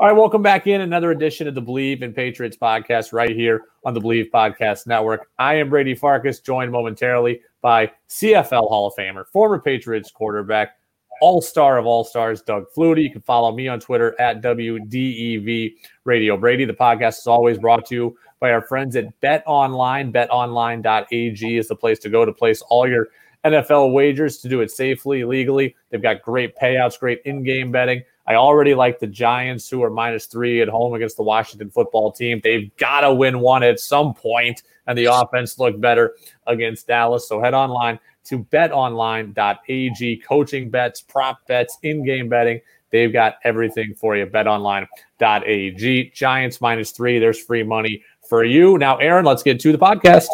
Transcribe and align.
All 0.00 0.06
right, 0.06 0.16
welcome 0.16 0.42
back 0.42 0.68
in 0.68 0.82
another 0.82 1.10
edition 1.10 1.48
of 1.48 1.56
the 1.56 1.60
Bleav 1.60 2.02
in 2.02 2.12
Patriots 2.12 2.56
podcast 2.56 3.12
right 3.12 3.34
here 3.34 3.62
on 3.84 3.94
the 3.94 4.00
Bleav 4.00 4.30
Podcast 4.30 4.86
Network. 4.86 5.28
I 5.40 5.54
am 5.54 5.70
Brady 5.70 5.96
Farkas, 5.96 6.38
joined 6.38 6.70
momentarily 6.70 7.40
by 7.62 7.90
CFL 8.08 8.68
Hall 8.68 8.86
of 8.86 8.94
Famer, 8.96 9.26
former 9.26 9.58
Patriots 9.58 10.12
quarterback, 10.12 10.76
all 11.20 11.42
star 11.42 11.78
of 11.78 11.86
all 11.86 12.04
stars, 12.04 12.42
Doug 12.42 12.66
Flutie. 12.76 13.02
You 13.02 13.10
can 13.10 13.22
follow 13.22 13.50
me 13.50 13.66
on 13.66 13.80
Twitter 13.80 14.14
at 14.20 14.40
WDEV 14.40 15.74
Radio 16.04 16.36
Brady. 16.36 16.64
The 16.64 16.74
podcast 16.74 17.18
is 17.18 17.26
always 17.26 17.58
brought 17.58 17.84
to 17.86 17.94
you 17.96 18.18
by 18.38 18.52
our 18.52 18.62
friends 18.62 18.94
at 18.94 19.18
Bet 19.18 19.42
Online. 19.46 20.12
BetOnline.ag 20.12 21.58
is 21.58 21.66
the 21.66 21.74
place 21.74 21.98
to 21.98 22.08
go 22.08 22.24
to 22.24 22.32
place 22.32 22.62
all 22.70 22.88
your 22.88 23.08
NFL 23.44 23.92
wagers 23.92 24.38
to 24.38 24.48
do 24.48 24.60
it 24.60 24.70
safely, 24.70 25.24
legally. 25.24 25.74
They've 25.90 26.00
got 26.00 26.22
great 26.22 26.56
payouts, 26.56 27.00
great 27.00 27.20
in 27.24 27.42
game 27.42 27.72
betting. 27.72 28.04
I 28.28 28.34
already 28.34 28.74
like 28.74 28.98
the 28.98 29.06
Giants, 29.06 29.70
who 29.70 29.82
are 29.82 29.88
minus 29.88 30.26
three 30.26 30.60
at 30.60 30.68
home 30.68 30.92
against 30.92 31.16
the 31.16 31.22
Washington 31.22 31.70
football 31.70 32.12
team. 32.12 32.42
They've 32.44 32.70
got 32.76 33.00
to 33.00 33.14
win 33.14 33.40
one 33.40 33.62
at 33.62 33.80
some 33.80 34.12
point, 34.12 34.64
and 34.86 34.98
the 34.98 35.06
offense 35.06 35.58
looked 35.58 35.80
better 35.80 36.14
against 36.46 36.86
Dallas. 36.86 37.26
So 37.26 37.40
head 37.40 37.54
online 37.54 37.98
to 38.24 38.44
betonline.ag. 38.44 40.16
Coaching 40.18 40.68
bets, 40.68 41.00
prop 41.00 41.46
bets, 41.46 41.78
in 41.82 42.04
game 42.04 42.28
betting. 42.28 42.60
They've 42.90 43.12
got 43.12 43.36
everything 43.44 43.94
for 43.94 44.14
you. 44.14 44.26
BetOnline.ag. 44.26 46.10
Giants 46.10 46.60
minus 46.60 46.90
three. 46.90 47.18
There's 47.18 47.42
free 47.42 47.62
money 47.62 48.02
for 48.28 48.44
you. 48.44 48.76
Now, 48.76 48.98
Aaron, 48.98 49.24
let's 49.24 49.42
get 49.42 49.58
to 49.60 49.72
the 49.72 49.78
podcast. 49.78 50.26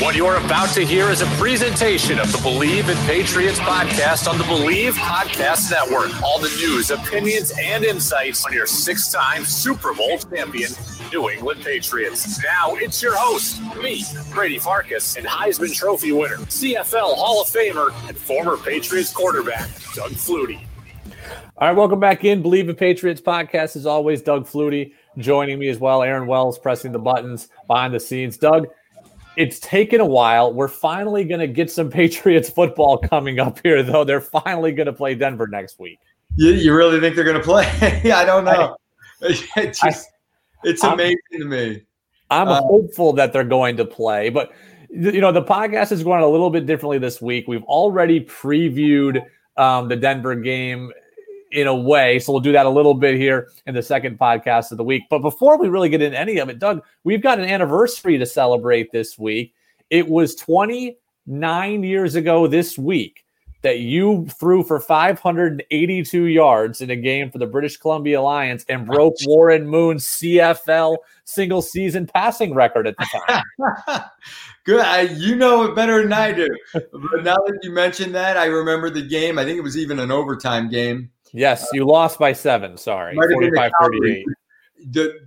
What 0.00 0.16
you're 0.16 0.36
about 0.36 0.70
to 0.70 0.84
hear 0.84 1.10
is 1.10 1.20
a 1.20 1.26
presentation 1.36 2.18
of 2.18 2.32
the 2.32 2.38
Bleav 2.38 2.88
in 2.88 2.96
Patriots 3.06 3.60
podcast 3.60 4.26
on 4.28 4.38
the 4.38 4.44
Bleav 4.44 4.92
Podcast 4.92 5.70
Network. 5.70 6.10
All 6.22 6.40
the 6.40 6.48
news, 6.56 6.90
opinions, 6.90 7.52
and 7.60 7.84
insights 7.84 8.44
on 8.44 8.52
your 8.52 8.66
six 8.66 9.12
time 9.12 9.44
Super 9.44 9.92
Bowl 9.94 10.18
champion, 10.18 10.72
New 11.12 11.28
England 11.28 11.62
Patriots. 11.62 12.42
Now 12.42 12.74
it's 12.74 13.02
your 13.02 13.14
host, 13.14 13.60
me, 13.80 14.02
Brady 14.32 14.58
Farkas, 14.58 15.16
and 15.16 15.26
Heisman 15.26 15.72
Trophy 15.74 16.10
winner, 16.10 16.38
CFL 16.38 17.14
Hall 17.14 17.42
of 17.42 17.48
Famer, 17.48 17.92
and 18.08 18.16
former 18.16 18.56
Patriots 18.56 19.12
quarterback, 19.12 19.68
Doug 19.94 20.12
Flutie. 20.12 20.64
All 21.58 21.68
right, 21.68 21.76
welcome 21.76 22.00
back 22.00 22.24
in. 22.24 22.42
Bleav 22.42 22.68
in 22.68 22.74
Patriots 22.74 23.20
podcast. 23.20 23.76
As 23.76 23.86
always, 23.86 24.22
Doug 24.22 24.48
Flutie 24.48 24.94
joining 25.18 25.58
me 25.58 25.68
as 25.68 25.78
well. 25.78 26.02
Aaron 26.02 26.26
Wells 26.26 26.58
pressing 26.58 26.92
the 26.92 26.98
buttons 26.98 27.48
behind 27.68 27.94
the 27.94 28.00
scenes. 28.00 28.38
Doug, 28.38 28.66
it's 29.36 29.58
taken 29.60 30.00
a 30.00 30.06
while. 30.06 30.52
We're 30.52 30.68
finally 30.68 31.24
going 31.24 31.40
to 31.40 31.46
get 31.46 31.70
some 31.70 31.90
Patriots 31.90 32.50
football 32.50 32.98
coming 32.98 33.38
up 33.38 33.60
here, 33.62 33.82
though. 33.82 34.04
They're 34.04 34.20
finally 34.20 34.72
going 34.72 34.86
to 34.86 34.92
play 34.92 35.14
Denver 35.14 35.46
next 35.46 35.78
week. 35.78 35.98
You, 36.36 36.50
you 36.50 36.74
really 36.74 37.00
think 37.00 37.14
they're 37.14 37.24
going 37.24 37.36
to 37.36 37.42
play? 37.42 37.66
I 38.12 38.24
don't 38.24 38.44
know. 38.44 38.76
It 39.24 39.78
just, 39.80 40.10
it's 40.64 40.82
amazing 40.82 41.16
I'm, 41.34 41.38
to 41.38 41.44
me. 41.44 41.82
I'm 42.28 42.48
uh, 42.48 42.60
hopeful 42.60 43.12
that 43.12 43.32
they're 43.32 43.44
going 43.44 43.76
to 43.76 43.84
play, 43.84 44.30
but 44.30 44.50
you 44.90 45.20
know 45.20 45.30
the 45.30 45.44
podcast 45.44 45.92
is 45.92 46.02
going 46.02 46.24
a 46.24 46.26
little 46.26 46.50
bit 46.50 46.66
differently 46.66 46.98
this 46.98 47.22
week. 47.22 47.46
We've 47.46 47.62
already 47.62 48.18
previewed 48.20 49.24
um, 49.56 49.86
the 49.88 49.94
Denver 49.94 50.34
game 50.34 50.90
in 51.52 51.66
a 51.66 51.74
way. 51.74 52.18
So 52.18 52.32
we'll 52.32 52.40
do 52.40 52.52
that 52.52 52.66
a 52.66 52.70
little 52.70 52.94
bit 52.94 53.16
here 53.16 53.50
in 53.66 53.74
the 53.74 53.82
second 53.82 54.18
podcast 54.18 54.72
of 54.72 54.78
the 54.78 54.84
week. 54.84 55.04
But 55.10 55.20
before 55.20 55.58
we 55.58 55.68
really 55.68 55.88
get 55.88 56.02
into 56.02 56.18
any 56.18 56.38
of 56.38 56.48
it, 56.48 56.58
Doug, 56.58 56.82
we've 57.04 57.22
got 57.22 57.38
an 57.38 57.44
anniversary 57.44 58.18
to 58.18 58.26
celebrate 58.26 58.90
this 58.90 59.18
week. 59.18 59.54
It 59.90 60.08
was 60.08 60.34
29 60.34 61.82
years 61.82 62.14
ago 62.14 62.46
this 62.46 62.78
week 62.78 63.24
that 63.62 63.78
you 63.78 64.26
threw 64.40 64.62
for 64.64 64.80
582 64.80 66.24
yards 66.24 66.80
in 66.80 66.90
a 66.90 66.96
game 66.96 67.30
for 67.30 67.38
the 67.38 67.46
British 67.46 67.76
Columbia 67.76 68.20
Lions 68.20 68.64
and 68.68 68.86
broke 68.86 69.14
Warren 69.24 69.68
Moon's 69.68 70.04
CFL 70.04 70.96
single 71.24 71.62
season 71.62 72.06
passing 72.06 72.54
record 72.54 72.86
at 72.86 72.96
the 72.98 73.22
time. 73.26 74.02
Good. 74.64 74.80
I, 74.80 75.02
you 75.02 75.36
know 75.36 75.64
it 75.64 75.74
better 75.74 76.02
than 76.02 76.12
I 76.12 76.32
do. 76.32 76.48
But 76.72 77.24
now 77.24 77.36
that 77.36 77.58
you 77.62 77.70
mentioned 77.70 78.14
that, 78.14 78.36
I 78.36 78.46
remember 78.46 78.90
the 78.90 79.02
game. 79.02 79.38
I 79.38 79.44
think 79.44 79.58
it 79.58 79.62
was 79.62 79.78
even 79.78 79.98
an 79.98 80.10
overtime 80.10 80.68
game. 80.68 81.10
Yes, 81.32 81.66
you 81.72 81.86
lost 81.86 82.18
by 82.18 82.32
seven. 82.32 82.76
Sorry, 82.76 83.16
45 83.16 83.72
38. 83.80 84.26
The, 84.90 85.20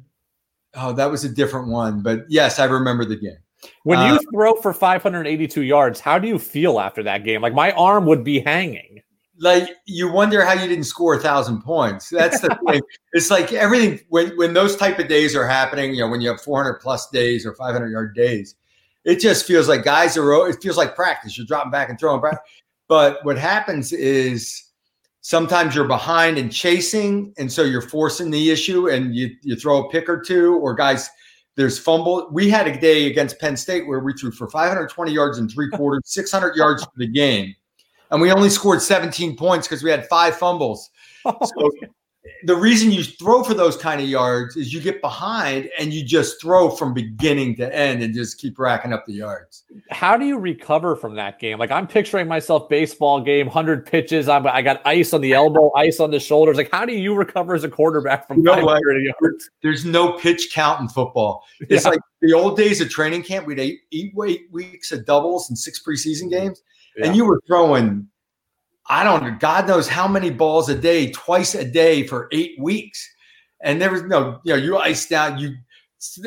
oh, 0.75 0.93
that 0.93 1.09
was 1.09 1.23
a 1.23 1.29
different 1.29 1.67
one. 1.67 2.01
But 2.01 2.25
yes, 2.29 2.59
I 2.59 2.65
remember 2.65 3.05
the 3.05 3.15
game. 3.15 3.37
When 3.83 3.99
you 3.99 4.15
uh, 4.15 4.19
throw 4.31 4.55
for 4.55 4.73
582 4.73 5.61
yards, 5.61 5.99
how 5.99 6.19
do 6.19 6.27
you 6.27 6.37
feel 6.37 6.79
after 6.79 7.01
that 7.03 7.23
game? 7.23 7.41
Like 7.41 7.53
my 7.53 7.71
arm 7.71 8.05
would 8.05 8.23
be 8.23 8.39
hanging. 8.39 9.01
Like 9.39 9.69
you 9.85 10.11
wonder 10.11 10.45
how 10.45 10.53
you 10.53 10.67
didn't 10.67 10.85
score 10.85 11.15
a 11.15 11.19
thousand 11.19 11.61
points. 11.61 12.09
That's 12.09 12.39
the 12.39 12.57
thing. 12.67 12.81
It's 13.13 13.31
like 13.31 13.53
everything 13.53 14.01
when 14.09 14.35
when 14.35 14.53
those 14.53 14.75
type 14.75 14.99
of 14.99 15.07
days 15.07 15.37
are 15.37 15.47
happening. 15.47 15.93
You 15.93 16.01
know, 16.01 16.09
when 16.09 16.19
you 16.19 16.27
have 16.29 16.41
400 16.41 16.81
plus 16.81 17.09
days 17.11 17.45
or 17.45 17.55
500 17.55 17.89
yard 17.89 18.13
days, 18.13 18.55
it 19.05 19.21
just 19.21 19.45
feels 19.45 19.69
like 19.69 19.83
guys 19.85 20.17
are. 20.17 20.49
It 20.49 20.61
feels 20.61 20.75
like 20.75 20.95
practice. 20.95 21.37
You're 21.37 21.47
dropping 21.47 21.71
back 21.71 21.89
and 21.89 21.97
throwing 21.97 22.21
back. 22.21 22.39
But 22.89 23.23
what 23.23 23.37
happens 23.37 23.93
is 23.93 24.64
sometimes 25.25 25.73
you're 25.73 25.87
behind 25.87 26.37
and 26.37 26.51
chasing, 26.51 27.33
and 27.39 27.51
so 27.51 27.63
you're 27.63 27.81
forcing 27.81 28.29
the 28.29 28.51
issue, 28.51 28.89
and 28.89 29.15
you 29.15 29.31
you 29.41 29.55
throw 29.55 29.83
a 29.83 29.89
pick 29.89 30.07
or 30.07 30.21
two, 30.21 30.55
or 30.57 30.75
guys. 30.75 31.09
There's 31.55 31.79
fumble. 31.79 32.27
We 32.33 32.49
had 32.49 32.67
a 32.67 32.77
day 32.77 33.07
against 33.07 33.39
Penn 33.39 33.55
State 33.55 33.87
where 33.87 34.01
we 34.01 34.11
threw 34.11 34.29
for 34.29 34.49
520 34.49 35.11
yards 35.11 35.37
in 35.37 35.47
three 35.47 35.69
quarters, 35.69 36.01
600 36.05 36.55
yards 36.55 36.83
for 36.83 36.91
the 36.97 37.07
game, 37.07 37.55
and 38.11 38.21
we 38.21 38.31
only 38.31 38.49
scored 38.49 38.81
17 38.81 39.35
points 39.35 39.67
because 39.67 39.81
we 39.81 39.89
had 39.89 40.07
five 40.07 40.37
fumbles. 40.37 40.89
So 41.25 41.71
the 42.43 42.55
reason 42.55 42.91
you 42.91 43.03
throw 43.03 43.43
for 43.43 43.53
those 43.53 43.77
kind 43.77 44.01
of 44.01 44.07
yards 44.07 44.55
is 44.55 44.73
you 44.73 44.81
get 44.81 45.01
behind 45.01 45.69
and 45.79 45.93
you 45.93 46.03
just 46.03 46.41
throw 46.41 46.69
from 46.69 46.93
beginning 46.93 47.55
to 47.55 47.75
end 47.75 48.01
and 48.01 48.13
just 48.13 48.39
keep 48.39 48.57
racking 48.57 48.93
up 48.93 49.05
the 49.05 49.13
yards. 49.13 49.63
How 49.91 50.17
do 50.17 50.25
you 50.25 50.37
recover 50.37 50.95
from 50.95 51.15
that 51.15 51.39
game? 51.39 51.59
Like 51.59 51.71
I'm 51.71 51.85
picturing 51.85 52.27
myself 52.27 52.67
baseball 52.67 53.21
game, 53.21 53.45
100 53.47 53.85
pitches. 53.85 54.27
I'm, 54.27 54.47
I 54.47 54.61
got 54.61 54.81
ice 54.85 55.13
on 55.13 55.21
the 55.21 55.33
elbow, 55.33 55.71
ice 55.75 55.99
on 55.99 56.11
the 56.11 56.19
shoulders. 56.19 56.57
Like 56.57 56.71
how 56.71 56.85
do 56.85 56.93
you 56.93 57.13
recover 57.13 57.53
as 57.53 57.63
a 57.63 57.69
quarterback 57.69 58.27
from 58.27 58.37
you 58.37 58.43
know 58.43 58.57
yards? 58.57 59.49
There's 59.61 59.85
no 59.85 60.13
pitch 60.13 60.51
count 60.51 60.81
in 60.81 60.87
football. 60.87 61.43
It's 61.61 61.85
yeah. 61.85 61.91
like 61.91 61.99
the 62.21 62.33
old 62.33 62.57
days 62.57 62.81
of 62.81 62.89
training 62.89 63.23
camp. 63.23 63.45
We'd 63.45 63.59
eight, 63.59 63.81
eight 63.91 64.13
weeks 64.51 64.91
of 64.91 65.05
doubles 65.05 65.49
and 65.49 65.57
six 65.57 65.81
preseason 65.83 66.29
games. 66.29 66.61
Yeah. 66.97 67.07
And 67.07 67.15
you 67.15 67.25
were 67.25 67.41
throwing 67.47 68.07
I 68.87 69.03
don't 69.03 69.23
know. 69.23 69.35
God 69.39 69.67
knows 69.67 69.87
how 69.87 70.07
many 70.07 70.29
balls 70.29 70.69
a 70.69 70.75
day, 70.75 71.11
twice 71.11 71.55
a 71.55 71.65
day 71.65 72.05
for 72.05 72.27
eight 72.31 72.55
weeks. 72.59 73.09
And 73.63 73.81
there 73.81 73.91
was 73.91 74.03
no, 74.03 74.39
you 74.43 74.53
know, 74.53 74.59
you 74.61 74.77
iced 74.77 75.11
out, 75.11 75.39
you 75.39 75.55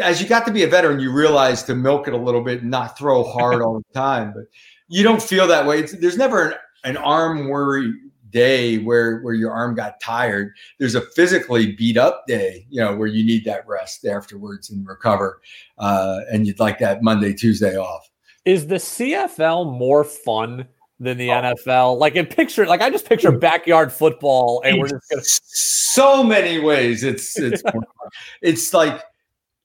as 0.02 0.20
you 0.20 0.26
got 0.26 0.44
to 0.46 0.52
be 0.52 0.64
a 0.64 0.68
veteran, 0.68 0.98
you 0.98 1.12
realize 1.12 1.62
to 1.64 1.74
milk 1.74 2.08
it 2.08 2.14
a 2.14 2.18
little 2.18 2.42
bit 2.42 2.62
and 2.62 2.70
not 2.70 2.98
throw 2.98 3.22
hard 3.22 3.62
all 3.62 3.78
the 3.78 3.94
time. 3.94 4.32
But 4.34 4.44
you 4.88 5.04
don't 5.04 5.22
feel 5.22 5.46
that 5.46 5.66
way. 5.66 5.80
It's, 5.80 5.92
there's 5.98 6.16
never 6.16 6.48
an, 6.48 6.54
an 6.84 6.96
arm 6.96 7.48
worry 7.48 7.92
day 8.30 8.78
where 8.78 9.20
where 9.20 9.34
your 9.34 9.52
arm 9.52 9.74
got 9.74 10.00
tired. 10.00 10.52
There's 10.78 10.94
a 10.94 11.00
physically 11.00 11.72
beat 11.72 11.96
up 11.96 12.24
day, 12.26 12.66
you 12.68 12.80
know, 12.80 12.96
where 12.96 13.06
you 13.06 13.24
need 13.24 13.44
that 13.44 13.66
rest 13.66 14.04
afterwards 14.04 14.70
and 14.70 14.86
recover, 14.86 15.40
uh, 15.78 16.20
and 16.30 16.46
you'd 16.46 16.60
like 16.60 16.78
that 16.80 17.02
Monday, 17.02 17.32
Tuesday 17.32 17.76
off. 17.76 18.08
Is 18.44 18.66
the 18.66 18.76
CFL 18.76 19.78
more 19.78 20.04
fun 20.04 20.66
than 21.00 21.16
the 21.16 21.30
oh. 21.30 21.34
NFL. 21.34 21.98
Like 21.98 22.16
in 22.16 22.26
picture, 22.26 22.66
like 22.66 22.80
I 22.80 22.90
just 22.90 23.08
picture 23.08 23.32
backyard 23.32 23.92
football, 23.92 24.62
and 24.64 24.78
we're 24.78 24.88
just 24.88 25.08
gonna 25.10 25.22
so 25.24 26.22
many 26.22 26.58
ways. 26.58 27.04
It's 27.04 27.38
it's 27.38 27.62
it's 28.42 28.74
like 28.74 29.02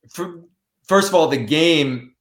for, 0.10 0.42
first 0.88 1.10
of 1.10 1.16
all, 1.16 1.28
the 1.28 1.38
game 1.38 2.14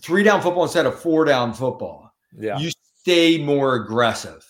three 0.00 0.22
down 0.22 0.40
football 0.42 0.64
instead 0.64 0.86
of 0.86 0.98
four 1.00 1.24
down 1.24 1.52
football. 1.52 2.12
Yeah, 2.38 2.58
you 2.58 2.70
stay 3.00 3.38
more 3.42 3.76
aggressive. 3.76 4.44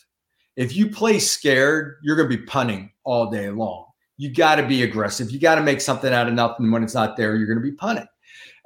If 0.57 0.75
you 0.75 0.89
play 0.89 1.19
scared, 1.19 1.97
you're 2.03 2.17
going 2.17 2.31
to 2.31 2.37
be 2.37 2.43
punting 2.45 2.91
all 3.05 3.31
day 3.31 3.51
long. 3.51 3.85
You 4.17 4.33
got 4.33 4.55
to 4.55 4.67
be 4.67 4.83
aggressive. 4.83 5.31
You 5.31 5.39
got 5.39 5.57
to 5.57 5.61
make 5.61 5.83
something 5.83 6.13
out 6.13 6.27
of 6.27 6.33
nothing. 6.33 6.71
When 6.71 6.83
it's 6.83 6.95
not 6.95 7.19
there, 7.19 7.37
you're 7.37 7.47
going 7.47 7.59
to 7.59 7.63
be 7.63 7.77
punting. 7.77 8.07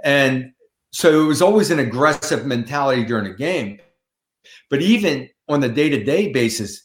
And 0.04 0.52
so 0.92 1.22
it 1.22 1.26
was 1.26 1.42
always 1.42 1.72
an 1.72 1.80
aggressive 1.80 2.46
mentality 2.46 3.04
during 3.04 3.24
the 3.24 3.34
game. 3.34 3.80
But 4.68 4.82
even 4.82 5.28
on 5.48 5.60
the 5.60 5.68
day 5.68 5.88
to 5.88 6.02
day 6.02 6.32
basis, 6.32 6.82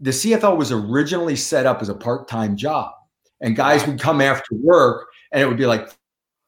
the 0.00 0.10
CFL 0.10 0.56
was 0.56 0.72
originally 0.72 1.36
set 1.36 1.66
up 1.66 1.80
as 1.82 1.88
a 1.88 1.94
part 1.94 2.28
time 2.28 2.56
job. 2.56 2.92
And 3.40 3.56
guys 3.56 3.86
would 3.86 4.00
come 4.00 4.20
after 4.20 4.54
work 4.54 5.08
and 5.32 5.42
it 5.42 5.46
would 5.46 5.58
be 5.58 5.66
like 5.66 5.90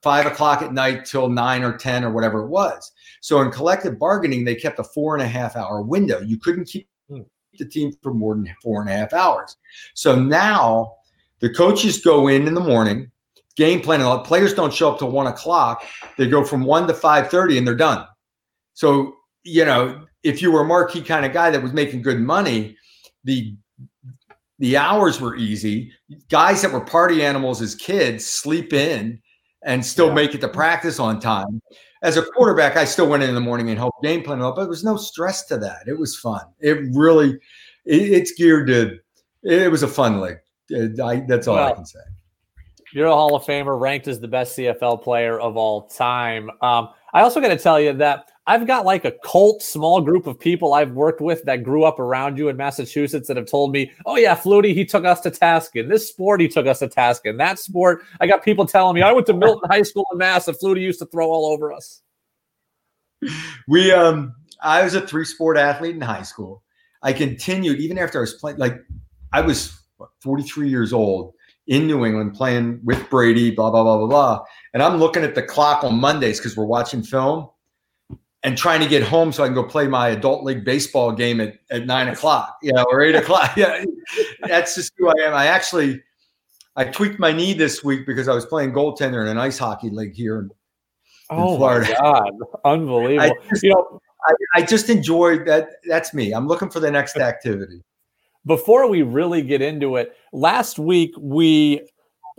five 0.02 0.26
o'clock 0.26 0.62
at 0.62 0.72
night 0.72 1.04
till 1.04 1.28
nine 1.28 1.62
or 1.62 1.76
10 1.76 2.04
or 2.04 2.10
whatever 2.12 2.40
it 2.40 2.48
was. 2.48 2.92
So 3.20 3.40
in 3.40 3.50
collective 3.50 3.98
bargaining, 3.98 4.44
they 4.44 4.54
kept 4.54 4.78
a 4.78 4.84
four 4.84 5.14
and 5.14 5.22
a 5.22 5.28
half 5.28 5.56
hour 5.56 5.82
window. 5.82 6.20
You 6.20 6.38
couldn't 6.38 6.66
keep 6.66 6.88
hmm. 7.08 7.22
the 7.58 7.66
team 7.66 7.92
for 8.02 8.14
more 8.14 8.34
than 8.34 8.54
four 8.62 8.80
and 8.80 8.90
a 8.90 8.94
half 8.94 9.12
hours. 9.12 9.56
So 9.94 10.14
now 10.14 10.94
the 11.40 11.52
coaches 11.52 12.02
go 12.02 12.28
in 12.28 12.46
in 12.46 12.54
the 12.54 12.60
morning, 12.60 13.10
game 13.56 13.80
plan. 13.80 14.00
Players 14.22 14.54
don't 14.54 14.72
show 14.72 14.92
up 14.92 14.98
till 14.98 15.10
one 15.10 15.26
o'clock. 15.26 15.84
They 16.16 16.26
go 16.26 16.44
from 16.44 16.64
one 16.64 16.86
to 16.86 16.94
five 16.94 17.30
thirty, 17.30 17.58
and 17.58 17.66
they're 17.66 17.74
done. 17.74 18.06
So 18.74 19.14
you 19.44 19.64
know 19.64 20.06
if 20.22 20.42
you 20.42 20.50
were 20.50 20.62
a 20.62 20.66
marquee 20.66 21.02
kind 21.02 21.24
of 21.24 21.32
guy 21.32 21.50
that 21.50 21.62
was 21.62 21.72
making 21.72 22.02
good 22.02 22.20
money, 22.20 22.76
the 23.24 23.56
the 24.58 24.76
hours 24.76 25.20
were 25.20 25.36
easy. 25.36 25.92
Guys 26.28 26.62
that 26.62 26.72
were 26.72 26.80
party 26.80 27.24
animals 27.24 27.62
as 27.62 27.74
kids 27.74 28.26
sleep 28.26 28.72
in 28.72 29.20
and 29.64 29.84
still 29.84 30.08
yeah. 30.08 30.14
make 30.14 30.34
it 30.34 30.40
to 30.40 30.48
practice 30.48 30.98
on 30.98 31.20
time. 31.20 31.62
As 32.02 32.16
a 32.16 32.22
quarterback, 32.22 32.76
I 32.76 32.84
still 32.84 33.08
went 33.08 33.22
in, 33.22 33.28
in 33.28 33.34
the 33.34 33.40
morning 33.40 33.70
and 33.70 33.78
helped 33.78 34.02
game 34.02 34.22
plan, 34.22 34.38
but 34.38 34.56
there 34.56 34.68
was 34.68 34.84
no 34.84 34.96
stress 34.96 35.44
to 35.46 35.58
that. 35.58 35.86
It 35.86 35.98
was 35.98 36.16
fun. 36.16 36.42
It 36.60 36.78
really, 36.92 37.30
it, 37.84 38.02
it's 38.02 38.32
geared 38.32 38.68
to. 38.68 38.98
It 39.42 39.70
was 39.70 39.82
a 39.82 39.88
fun 39.88 40.20
league. 40.20 40.38
I, 41.02 41.24
that's 41.26 41.46
all 41.46 41.56
well, 41.56 41.68
I 41.68 41.72
can 41.72 41.86
say. 41.86 42.00
You're 42.92 43.06
a 43.06 43.14
Hall 43.14 43.34
of 43.34 43.44
Famer, 43.44 43.78
ranked 43.78 44.08
as 44.08 44.20
the 44.20 44.28
best 44.28 44.56
CFL 44.56 45.02
player 45.02 45.38
of 45.38 45.56
all 45.56 45.88
time. 45.88 46.50
Um, 46.62 46.90
I 47.12 47.22
also 47.22 47.40
got 47.40 47.48
to 47.48 47.58
tell 47.58 47.80
you 47.80 47.92
that 47.94 48.30
I've 48.48 48.66
got 48.66 48.86
like 48.86 49.04
a 49.04 49.12
cult 49.22 49.62
small 49.62 50.00
group 50.00 50.26
of 50.26 50.40
people 50.40 50.72
I've 50.72 50.92
worked 50.92 51.20
with 51.20 51.44
that 51.44 51.62
grew 51.62 51.84
up 51.84 51.98
around 51.98 52.38
you 52.38 52.48
in 52.48 52.56
Massachusetts 52.56 53.28
that 53.28 53.36
have 53.36 53.44
told 53.44 53.72
me, 53.72 53.92
oh, 54.06 54.16
yeah, 54.16 54.34
Flutie, 54.34 54.72
he 54.72 54.86
took 54.86 55.04
us 55.04 55.20
to 55.20 55.30
task. 55.30 55.76
In 55.76 55.90
this 55.90 56.08
sport, 56.08 56.40
he 56.40 56.48
took 56.48 56.66
us 56.66 56.78
to 56.78 56.88
task. 56.88 57.26
In 57.26 57.36
that 57.36 57.58
sport, 57.58 58.04
I 58.20 58.26
got 58.26 58.42
people 58.42 58.64
telling 58.64 58.94
me, 58.94 59.02
I 59.02 59.12
went 59.12 59.26
to 59.26 59.34
Milton 59.34 59.68
High 59.70 59.82
School 59.82 60.06
in 60.12 60.18
Mass 60.18 60.48
and 60.48 60.56
Flutie 60.56 60.80
used 60.80 60.98
to 61.00 61.06
throw 61.06 61.30
all 61.30 61.52
over 61.52 61.72
us. 61.72 62.02
We, 63.68 63.92
um, 63.92 64.34
I 64.62 64.82
was 64.82 64.94
a 64.94 65.06
three 65.06 65.26
sport 65.26 65.58
athlete 65.58 65.94
in 65.94 66.00
high 66.00 66.22
school. 66.22 66.62
I 67.02 67.12
continued 67.12 67.80
even 67.80 67.98
after 67.98 68.18
I 68.18 68.22
was 68.22 68.32
playing, 68.32 68.56
like, 68.56 68.82
I 69.30 69.42
was 69.42 69.78
what, 69.98 70.08
43 70.22 70.70
years 70.70 70.94
old 70.94 71.34
in 71.66 71.86
New 71.86 72.06
England 72.06 72.32
playing 72.32 72.80
with 72.82 73.10
Brady, 73.10 73.50
blah, 73.50 73.70
blah, 73.70 73.82
blah, 73.82 73.98
blah, 73.98 74.06
blah. 74.06 74.44
And 74.72 74.82
I'm 74.82 74.96
looking 74.96 75.22
at 75.22 75.34
the 75.34 75.42
clock 75.42 75.84
on 75.84 75.96
Mondays 76.00 76.38
because 76.38 76.56
we're 76.56 76.64
watching 76.64 77.02
film 77.02 77.50
and 78.42 78.56
trying 78.56 78.80
to 78.80 78.88
get 78.88 79.02
home 79.02 79.32
so 79.32 79.42
I 79.42 79.46
can 79.46 79.54
go 79.54 79.64
play 79.64 79.88
my 79.88 80.10
adult 80.10 80.44
league 80.44 80.64
baseball 80.64 81.12
game 81.12 81.40
at, 81.40 81.58
at 81.70 81.86
nine 81.86 82.08
o'clock, 82.08 82.58
you 82.62 82.72
know, 82.72 82.84
or 82.90 83.02
eight 83.02 83.14
o'clock. 83.14 83.52
Yeah, 83.56 83.84
that's 84.42 84.74
just 84.74 84.92
who 84.96 85.08
I 85.08 85.14
am. 85.26 85.34
I 85.34 85.46
actually 85.46 86.00
I 86.76 86.84
tweaked 86.84 87.18
my 87.18 87.32
knee 87.32 87.54
this 87.54 87.82
week 87.82 88.06
because 88.06 88.28
I 88.28 88.34
was 88.34 88.46
playing 88.46 88.72
goaltender 88.72 89.20
in 89.22 89.28
an 89.28 89.38
ice 89.38 89.58
hockey 89.58 89.90
league 89.90 90.14
here 90.14 90.38
in, 90.38 90.50
oh 91.30 91.56
Florida. 91.56 91.88
my 91.88 91.94
god, 91.98 92.32
unbelievable! 92.64 93.20
I 93.20 93.48
just, 93.50 93.62
you 93.64 93.70
know, 93.70 94.00
I, 94.28 94.60
I 94.60 94.62
just 94.62 94.88
enjoyed 94.88 95.46
that. 95.46 95.70
That's 95.88 96.14
me. 96.14 96.32
I'm 96.32 96.46
looking 96.46 96.70
for 96.70 96.78
the 96.78 96.90
next 96.90 97.16
activity. 97.16 97.82
Before 98.46 98.88
we 98.88 99.02
really 99.02 99.42
get 99.42 99.60
into 99.60 99.96
it, 99.96 100.16
last 100.32 100.78
week 100.78 101.12
we 101.18 101.82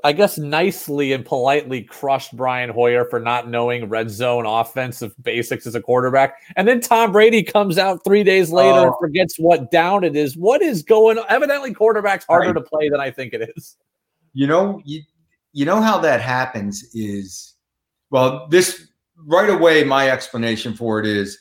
I 0.03 0.13
guess 0.13 0.37
nicely 0.37 1.11
and 1.13 1.25
politely 1.25 1.83
crushed 1.83 2.35
Brian 2.35 2.69
Hoyer 2.69 3.05
for 3.05 3.19
not 3.19 3.49
knowing 3.49 3.89
red 3.89 4.09
zone 4.09 4.45
offensive 4.45 5.13
basics 5.21 5.65
as 5.67 5.75
a 5.75 5.81
quarterback. 5.81 6.35
And 6.55 6.67
then 6.67 6.81
Tom 6.81 7.11
Brady 7.11 7.43
comes 7.43 7.77
out 7.77 8.03
three 8.03 8.23
days 8.23 8.51
later 8.51 8.79
and 8.79 8.89
oh. 8.89 8.97
forgets 8.99 9.37
what 9.37 9.71
down 9.71 10.03
it 10.03 10.15
is. 10.15 10.37
What 10.37 10.61
is 10.61 10.83
going 10.83 11.17
on? 11.17 11.25
Evidently, 11.29 11.73
quarterback's 11.73 12.25
harder 12.25 12.47
right. 12.47 12.53
to 12.53 12.61
play 12.61 12.89
than 12.89 12.99
I 12.99 13.11
think 13.11 13.33
it 13.33 13.53
is. 13.55 13.77
You 14.33 14.47
know, 14.47 14.81
you, 14.85 15.01
you 15.53 15.65
know 15.65 15.81
how 15.81 15.97
that 15.99 16.21
happens 16.21 16.83
is 16.93 17.55
well, 18.11 18.47
this 18.49 18.87
right 19.25 19.49
away, 19.49 19.83
my 19.83 20.09
explanation 20.09 20.73
for 20.73 20.99
it 20.99 21.05
is 21.05 21.37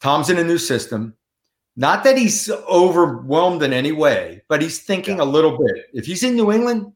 Tom's 0.00 0.30
in 0.30 0.38
a 0.38 0.44
new 0.44 0.58
system. 0.58 1.14
Not 1.76 2.04
that 2.04 2.18
he's 2.18 2.50
overwhelmed 2.50 3.62
in 3.62 3.72
any 3.72 3.92
way, 3.92 4.42
but 4.48 4.60
he's 4.60 4.80
thinking 4.80 5.16
yeah. 5.16 5.22
a 5.22 5.24
little 5.24 5.56
bit. 5.56 5.86
If 5.94 6.04
he's 6.04 6.22
in 6.22 6.36
New 6.36 6.52
England, 6.52 6.92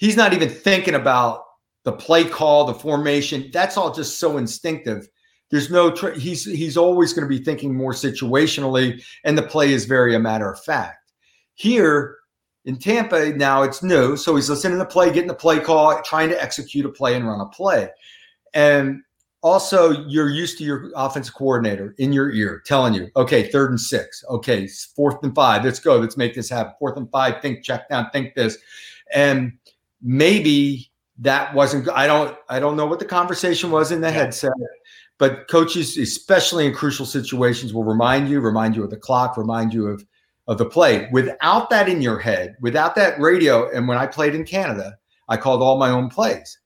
he's 0.00 0.16
not 0.16 0.32
even 0.32 0.48
thinking 0.48 0.94
about 0.94 1.44
the 1.84 1.92
play 1.92 2.24
call, 2.24 2.64
the 2.64 2.74
formation. 2.74 3.50
That's 3.52 3.76
all 3.76 3.94
just 3.94 4.18
so 4.18 4.38
instinctive. 4.38 5.08
There's 5.50 5.70
no 5.70 5.94
he's 6.16 6.44
he's 6.44 6.76
always 6.76 7.12
going 7.12 7.28
to 7.28 7.38
be 7.38 7.42
thinking 7.42 7.74
more 7.74 7.92
situationally, 7.92 9.02
and 9.24 9.38
the 9.38 9.42
play 9.42 9.72
is 9.72 9.84
very 9.84 10.14
a 10.14 10.18
matter 10.18 10.50
of 10.50 10.62
fact. 10.62 11.12
Here 11.54 12.16
in 12.64 12.76
Tampa, 12.76 13.32
now 13.32 13.62
it's 13.62 13.82
new, 13.82 14.16
so 14.16 14.36
he's 14.36 14.50
listening 14.50 14.72
to 14.72 14.78
the 14.78 14.84
play, 14.84 15.12
getting 15.12 15.28
the 15.28 15.34
play 15.34 15.60
call, 15.60 16.00
trying 16.02 16.28
to 16.30 16.42
execute 16.42 16.86
a 16.86 16.90
play 16.90 17.14
and 17.14 17.26
run 17.26 17.40
a 17.40 17.46
play, 17.46 17.88
and 18.54 19.00
also 19.42 20.06
you're 20.06 20.28
used 20.30 20.58
to 20.58 20.64
your 20.64 20.90
offensive 20.94 21.34
coordinator 21.34 21.94
in 21.98 22.12
your 22.12 22.30
ear 22.30 22.62
telling 22.64 22.94
you, 22.94 23.08
okay, 23.16 23.50
third 23.50 23.70
and 23.70 23.80
six, 23.80 24.22
okay, 24.28 24.68
fourth 24.94 25.16
and 25.24 25.34
five, 25.34 25.64
let's 25.64 25.80
go, 25.80 25.96
let's 25.96 26.16
make 26.16 26.34
this 26.34 26.48
happen. 26.48 26.74
Fourth 26.78 26.96
and 26.96 27.10
five, 27.10 27.42
think 27.42 27.64
check 27.64 27.88
down, 27.88 28.08
think 28.12 28.34
this, 28.34 28.58
and 29.12 29.52
maybe 30.02 30.90
that 31.18 31.54
wasn't 31.54 31.88
I 31.90 32.06
don't 32.06 32.36
I 32.48 32.58
don't 32.58 32.76
know 32.76 32.86
what 32.86 32.98
the 32.98 33.04
conversation 33.04 33.70
was 33.70 33.92
in 33.92 34.00
the 34.00 34.10
headset, 34.10 34.52
but 35.18 35.48
coaches, 35.48 35.96
especially 35.96 36.66
in 36.66 36.74
crucial 36.74 37.06
situations, 37.06 37.74
will 37.74 37.84
remind 37.84 38.28
you, 38.28 38.40
remind 38.40 38.76
you 38.76 38.84
of 38.84 38.90
the 38.90 38.96
clock, 38.96 39.36
remind 39.36 39.74
you 39.74 39.86
of 39.86 40.04
of 40.48 40.58
the 40.58 40.66
play. 40.66 41.08
Without 41.12 41.70
that 41.70 41.88
in 41.88 42.02
your 42.02 42.18
head, 42.18 42.56
without 42.60 42.94
that 42.96 43.20
radio, 43.20 43.70
and 43.70 43.86
when 43.86 43.98
I 43.98 44.06
played 44.06 44.34
in 44.34 44.44
Canada, 44.44 44.96
I 45.28 45.36
called 45.36 45.62
all 45.62 45.78
my 45.78 45.90
own 45.90 46.08
plays. 46.08 46.58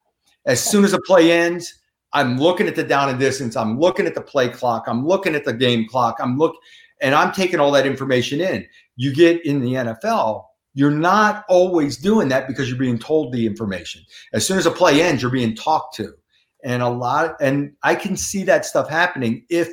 As 0.47 0.63
soon 0.63 0.85
as 0.85 0.93
a 0.93 1.01
play 1.01 1.33
ends, 1.33 1.81
I'm 2.13 2.39
looking 2.39 2.69
at 2.69 2.77
the 2.77 2.85
down 2.85 3.09
and 3.09 3.19
distance, 3.19 3.57
I'm 3.57 3.79
looking 3.79 4.07
at 4.07 4.15
the 4.15 4.23
play 4.23 4.49
clock, 4.49 4.85
I'm 4.87 5.07
looking 5.07 5.35
at 5.35 5.45
the 5.45 5.53
game 5.53 5.87
clock, 5.89 6.17
I'm 6.21 6.39
look 6.39 6.55
and 7.01 7.15
I'm 7.15 7.33
taking 7.33 7.61
all 7.61 7.73
that 7.73 7.87
information 7.87 8.41
in. 8.41 8.67
You 8.97 9.13
get 9.13 9.45
in 9.45 9.61
the 9.61 9.75
NFL, 9.75 10.45
you're 10.75 10.91
not 10.91 11.45
always 11.49 11.97
doing 11.97 12.29
that 12.29 12.49
because 12.49 12.69
you're 12.69 12.79
being 12.79 12.99
told 12.99 13.33
the 13.33 13.47
information. 13.47 14.03
As 14.33 14.47
soon 14.47 14.59
as 14.59 14.67
a 14.67 14.71
play 14.71 15.01
ends, 15.01 15.23
you're 15.23 15.31
being 15.31 15.55
talked 15.55 15.95
to. 15.97 16.13
And 16.65 16.83
a 16.83 16.89
lot, 16.89 17.37
and 17.41 17.73
I 17.83 17.95
can 17.95 18.17
see 18.17 18.43
that 18.45 18.65
stuff 18.65 18.89
happening 18.89 19.45
if 19.51 19.69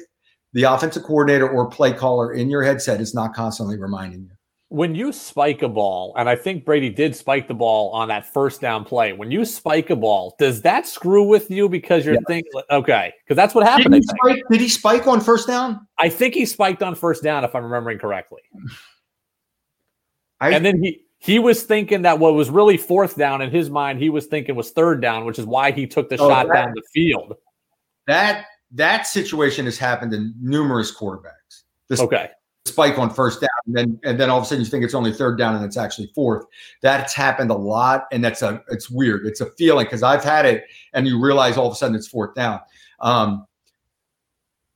the 0.54 0.64
offensive 0.64 1.04
coordinator 1.04 1.50
or 1.50 1.70
play 1.70 1.94
caller 1.94 2.34
in 2.34 2.50
your 2.50 2.64
headset 2.64 3.02
is 3.02 3.14
not 3.14 3.34
constantly 3.34 3.78
reminding 3.78 4.24
you. 4.24 4.30
When 4.68 4.96
you 4.96 5.12
spike 5.12 5.64
a 5.64 5.68
ball, 5.68 6.14
and 6.18 6.30
I 6.30 6.36
think 6.36 6.64
Brady 6.64 6.90
did 6.90 7.14
spike 7.14 7.48
the 7.50 7.54
ball 7.54 7.90
on 7.92 8.08
that 8.08 8.32
first 8.32 8.62
down 8.62 8.86
play. 8.86 9.12
When 9.12 9.30
you 9.30 9.44
spike 9.44 9.90
a 9.90 9.98
ball, 9.98 10.36
does 10.40 10.62
that 10.62 10.88
screw 10.88 11.24
with 11.24 11.52
you 11.52 11.68
because 11.68 12.06
you're 12.06 12.16
thinking, 12.28 12.50
okay, 12.70 13.14
because 13.24 13.36
that's 13.36 13.54
what 13.54 13.66
happened? 13.66 13.94
Did 13.94 14.04
he, 14.04 14.08
spike, 14.08 14.44
did 14.50 14.62
he 14.62 14.70
spike 14.70 15.08
on 15.08 15.20
first 15.20 15.48
down? 15.48 15.86
I 15.98 16.08
think 16.08 16.36
he 16.36 16.46
spiked 16.46 16.84
on 16.84 16.96
first 16.96 17.22
down, 17.22 17.44
if 17.44 17.54
I'm 17.54 17.64
remembering 17.64 18.00
correctly. 18.00 18.42
I, 20.42 20.50
and 20.50 20.66
then 20.66 20.84
he 20.84 21.04
he 21.20 21.38
was 21.38 21.64
thinking 21.64 22.02
that 22.02 22.18
what 22.18 22.34
was 22.34 22.50
really 22.50 22.78
fourth 22.78 23.16
down 23.16 23.42
in 23.42 23.52
his 23.52 23.70
mind, 23.70 24.00
he 24.00 24.10
was 24.10 24.26
thinking 24.26 24.56
was 24.56 24.72
third 24.72 25.02
down, 25.02 25.24
which 25.26 25.38
is 25.38 25.46
why 25.46 25.72
he 25.72 25.86
took 25.86 26.10
the 26.10 26.18
oh, 26.18 26.28
shot 26.28 26.48
that, 26.48 26.54
down 26.54 26.74
the 26.74 26.82
field. 26.92 27.36
That 28.08 28.46
that 28.72 29.06
situation 29.06 29.66
has 29.66 29.78
happened 29.78 30.14
in 30.14 30.34
numerous 30.42 30.94
quarterbacks. 30.94 31.64
This 31.88 32.00
okay. 32.00 32.32
Spike 32.66 32.98
on 32.98 33.12
first 33.12 33.42
down, 33.42 33.50
and 33.68 33.76
then 33.76 34.00
and 34.04 34.20
then 34.20 34.32
all 34.32 34.40
of 34.40 34.44
a 34.44 34.48
sudden 34.48 34.64
you 34.64 34.70
think 34.70 34.84
it's 34.84 34.96
only 34.96 35.14
third 35.14 35.38
down 35.38 35.56
and 35.56 35.64
it's 35.64 35.78
actually 35.78 36.12
fourth. 36.16 36.46
That's 36.82 37.14
happened 37.14 37.52
a 37.52 37.56
lot, 37.56 38.06
and 38.12 38.24
that's 38.24 38.42
a 38.42 38.64
it's 38.70 38.90
weird. 38.90 39.28
It's 39.28 39.42
a 39.42 39.52
feeling 39.58 39.86
because 39.86 40.02
I've 40.02 40.24
had 40.24 40.46
it, 40.46 40.66
and 40.94 41.08
you 41.08 41.22
realize 41.22 41.56
all 41.56 41.68
of 41.68 41.74
a 41.74 41.76
sudden 41.76 41.96
it's 41.96 42.08
fourth 42.08 42.34
down. 42.34 42.60
Um, 43.00 43.46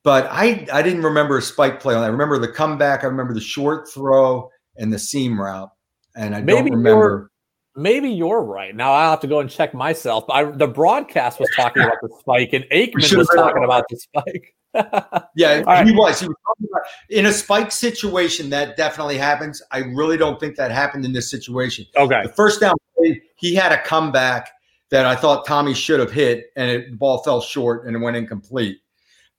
but 0.04 0.28
I 0.30 0.68
I 0.72 0.84
didn't 0.84 1.04
remember 1.04 1.40
a 1.40 1.42
spike 1.42 1.80
play 1.80 1.96
on 1.96 2.02
that. 2.02 2.08
I 2.08 2.12
remember 2.12 2.38
the 2.38 2.48
comeback. 2.48 3.04
I 3.04 3.08
remember 3.08 3.34
the 3.34 3.42
short 3.42 3.90
throw 3.90 4.52
and 4.78 4.92
the 4.92 5.00
seam 5.00 5.40
route. 5.40 5.72
And 6.16 6.36
I 6.36 6.42
maybe 6.42 6.70
don't 6.70 6.78
remember. 6.78 7.32
Maybe 7.76 8.10
you're 8.10 8.42
right. 8.42 8.74
Now 8.74 8.94
I'll 8.94 9.12
have 9.12 9.20
to 9.22 9.28
go 9.28 9.40
and 9.40 9.50
check 9.50 9.74
myself. 9.74 10.24
I, 10.30 10.46
the 10.46 10.68
broadcast 10.68 11.40
was 11.40 11.50
talking 11.56 11.84
about 11.84 11.98
the 12.02 12.10
spike, 12.20 12.54
and 12.54 12.64
Aikman 12.72 13.18
was 13.18 13.28
talking 13.36 13.64
about 13.64 13.86
the 13.90 13.98
spike. 13.98 14.56
yeah, 15.36 15.62
right. 15.62 15.86
he 15.86 15.94
was. 15.94 16.20
He 16.22 16.28
was 16.28 16.38
talking 16.46 16.68
about 16.72 16.84
in 17.10 17.26
a 17.26 17.34
spike 17.34 17.72
situation 17.72 18.50
that 18.52 18.78
definitely 18.78 19.18
happens. 19.18 19.62
I 19.72 19.80
really 19.80 20.18
don't 20.18 20.40
think 20.40 20.56
that 20.56 20.72
happened 20.72 21.06
in 21.06 21.12
this 21.12 21.30
situation. 21.30 21.86
Okay, 21.98 22.24
the 22.24 22.30
first 22.30 22.62
down 22.62 22.76
play, 22.98 23.22
he 23.36 23.56
had 23.56 23.74
a 23.74 23.82
comeback 23.82 24.52
that 24.92 25.06
I 25.06 25.16
thought 25.16 25.46
Tommy 25.46 25.74
should 25.74 26.00
have 26.00 26.12
hit, 26.12 26.46
and 26.56 26.70
it, 26.70 26.92
the 26.92 26.98
ball 26.98 27.24
fell 27.24 27.42
short 27.42 27.86
and 27.86 27.96
it 27.96 28.00
went 28.00 28.16
incomplete. 28.16 28.80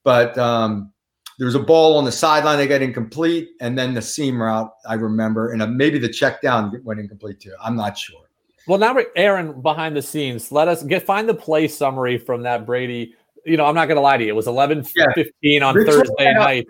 But 0.05 0.37
um, 0.37 0.93
there 1.38 1.47
was 1.47 1.55
a 1.55 1.61
ball 1.61 1.99
on 1.99 2.05
the 2.05 2.12
sideline 2.12 2.59
that 2.59 2.66
got 2.69 2.83
incomplete, 2.83 3.50
and 3.61 3.78
then 3.78 3.95
the 3.95 4.02
seam 4.02 4.40
route 4.40 4.71
I 4.88 4.95
remember, 4.95 5.52
and 5.52 5.62
uh, 5.62 5.66
maybe 5.66 5.99
the 5.99 6.09
check 6.09 6.40
down 6.40 6.81
went 6.85 7.00
incomplete 7.00 7.40
too. 7.40 7.55
I'm 7.62 7.76
not 7.76 7.99
sure. 7.99 8.26
Well, 8.66 8.78
now 8.78 8.95
we're 8.95 9.07
Aaron 9.14 9.61
behind 9.61 9.97
the 9.97 10.02
scenes, 10.02 10.50
let 10.50 10.66
us 10.66 10.83
get 10.83 11.07
find 11.07 11.28
the 11.28 11.35
play 11.35 11.69
summary 11.69 12.19
from 12.19 12.43
that 12.43 12.66
Brady. 12.66 13.14
You 13.45 13.57
know, 13.57 13.64
I'm 13.64 13.76
not 13.76 13.87
going 13.87 13.97
to 13.97 14.02
lie 14.02 14.16
to 14.16 14.25
you. 14.25 14.31
It 14.31 14.35
was 14.35 14.49
11 14.49 14.85
yeah. 14.97 15.07
15 15.14 15.62
on 15.62 15.75
Rich 15.76 15.88
Thursday 15.88 16.35
night. 16.35 16.66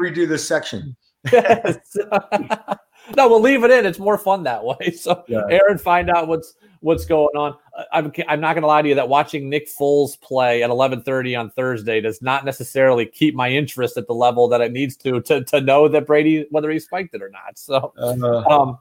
Redo 0.00 0.28
this 0.28 0.46
section. 0.46 0.96
yes. 1.32 1.96
no, 3.16 3.28
we'll 3.28 3.40
leave 3.40 3.64
it 3.64 3.72
in. 3.72 3.84
It's 3.84 3.98
more 3.98 4.16
fun 4.16 4.44
that 4.44 4.62
way. 4.62 4.76
So, 4.96 5.24
yeah. 5.26 5.42
Aaron, 5.50 5.78
find 5.78 6.08
out 6.08 6.28
what's 6.28 6.54
what's 6.80 7.04
going 7.04 7.36
on. 7.36 7.56
I'm, 7.92 8.12
I'm 8.28 8.40
not 8.40 8.54
going 8.54 8.62
to 8.62 8.66
lie 8.66 8.82
to 8.82 8.88
you 8.88 8.94
that 8.94 9.08
watching 9.08 9.48
Nick 9.48 9.68
Foles 9.68 10.20
play 10.20 10.62
at 10.62 10.70
11:30 10.70 11.38
on 11.38 11.50
Thursday 11.50 12.00
does 12.00 12.22
not 12.22 12.44
necessarily 12.44 13.06
keep 13.06 13.34
my 13.34 13.50
interest 13.50 13.96
at 13.96 14.06
the 14.06 14.14
level 14.14 14.48
that 14.48 14.60
it 14.60 14.72
needs 14.72 14.96
to 14.98 15.20
to, 15.22 15.44
to 15.44 15.60
know 15.60 15.88
that 15.88 16.06
Brady 16.06 16.46
whether 16.50 16.70
he 16.70 16.78
spiked 16.78 17.14
it 17.14 17.22
or 17.22 17.28
not. 17.28 17.58
So, 17.58 17.92
uh-huh. 17.98 18.44
um, 18.48 18.78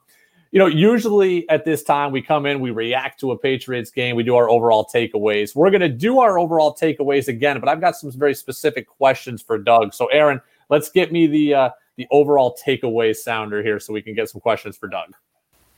you 0.51 0.59
know, 0.59 0.67
usually 0.67 1.49
at 1.49 1.65
this 1.65 1.83
time 1.83 2.11
we 2.11 2.21
come 2.21 2.45
in, 2.45 2.59
we 2.59 2.71
react 2.71 3.19
to 3.19 3.31
a 3.31 3.37
Patriots 3.37 3.91
game, 3.91 4.15
we 4.15 4.23
do 4.23 4.35
our 4.35 4.49
overall 4.49 4.85
takeaways. 4.85 5.55
We're 5.55 5.71
going 5.71 5.81
to 5.81 5.89
do 5.89 6.19
our 6.19 6.39
overall 6.39 6.73
takeaways 6.73 7.27
again, 7.27 7.59
but 7.59 7.67
I've 7.67 7.81
got 7.81 7.95
some 7.95 8.11
very 8.11 8.35
specific 8.35 8.87
questions 8.87 9.41
for 9.41 9.57
Doug. 9.57 9.93
So, 9.93 10.05
Aaron, 10.07 10.39
let's 10.69 10.89
get 10.89 11.11
me 11.11 11.27
the 11.27 11.53
uh, 11.53 11.69
the 11.97 12.07
overall 12.11 12.57
takeaway 12.65 13.15
sounder 13.15 13.63
here 13.63 13.79
so 13.79 13.93
we 13.93 14.01
can 14.01 14.15
get 14.15 14.29
some 14.29 14.41
questions 14.41 14.77
for 14.77 14.87
Doug. 14.87 15.13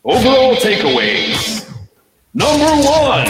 Overall 0.03 0.55
takeaways. 0.55 1.76
Number 2.37 2.87
one. 2.87 3.27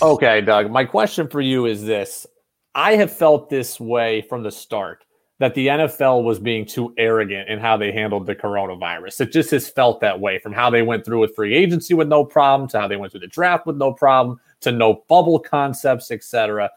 Okay, 0.00 0.40
Doug, 0.40 0.70
my 0.70 0.86
question 0.86 1.28
for 1.28 1.42
you 1.42 1.66
is 1.66 1.84
this. 1.84 2.26
I 2.74 2.96
have 2.96 3.14
felt 3.14 3.50
this 3.50 3.78
way 3.78 4.22
from 4.22 4.42
the 4.42 4.50
start 4.50 5.04
that 5.40 5.54
the 5.54 5.66
NFL 5.66 6.24
was 6.24 6.38
being 6.38 6.64
too 6.64 6.94
arrogant 6.96 7.50
in 7.50 7.58
how 7.58 7.76
they 7.76 7.92
handled 7.92 8.24
the 8.24 8.34
coronavirus. 8.34 9.20
It 9.20 9.32
just 9.32 9.50
has 9.50 9.68
felt 9.68 10.00
that 10.00 10.18
way 10.18 10.38
from 10.38 10.54
how 10.54 10.70
they 10.70 10.80
went 10.80 11.04
through 11.04 11.20
with 11.20 11.34
free 11.34 11.54
agency 11.54 11.92
with 11.92 12.08
no 12.08 12.24
problem 12.24 12.66
to 12.70 12.80
how 12.80 12.88
they 12.88 12.96
went 12.96 13.12
through 13.12 13.20
the 13.20 13.26
draft 13.26 13.66
with 13.66 13.76
no 13.76 13.92
problem 13.92 14.40
to 14.62 14.72
no 14.72 15.04
bubble 15.06 15.38
concepts, 15.38 16.10
etc. 16.10 16.70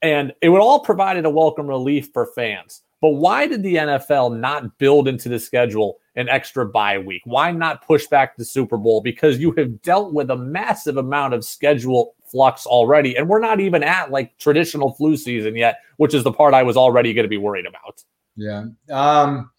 And 0.00 0.32
it 0.42 0.48
would 0.48 0.60
all 0.60 0.78
provided 0.78 1.24
a 1.24 1.30
welcome 1.30 1.66
relief 1.66 2.10
for 2.12 2.26
fans. 2.36 2.82
But 3.00 3.14
why 3.14 3.48
did 3.48 3.64
the 3.64 3.74
NFL 3.74 4.38
not 4.38 4.78
build 4.78 5.08
into 5.08 5.28
the 5.28 5.40
schedule 5.40 5.98
an 6.16 6.28
extra 6.28 6.66
bye 6.66 6.98
week? 6.98 7.22
Why 7.24 7.50
not 7.50 7.86
push 7.86 8.06
back 8.06 8.36
the 8.36 8.44
Super 8.44 8.76
Bowl? 8.76 9.00
Because 9.00 9.38
you 9.38 9.52
have 9.52 9.82
dealt 9.82 10.12
with 10.12 10.30
a 10.30 10.36
massive 10.36 10.96
amount 10.96 11.34
of 11.34 11.44
schedule 11.44 12.14
flux 12.26 12.66
already. 12.66 13.16
And 13.16 13.28
we're 13.28 13.40
not 13.40 13.60
even 13.60 13.82
at 13.82 14.10
like 14.10 14.36
traditional 14.38 14.94
flu 14.94 15.16
season 15.16 15.56
yet, 15.56 15.80
which 15.96 16.14
is 16.14 16.24
the 16.24 16.32
part 16.32 16.54
I 16.54 16.62
was 16.62 16.76
already 16.76 17.12
going 17.12 17.24
to 17.24 17.28
be 17.28 17.36
worried 17.36 17.66
about. 17.66 18.02
Yeah. 18.36 18.66
Um, 18.90 19.50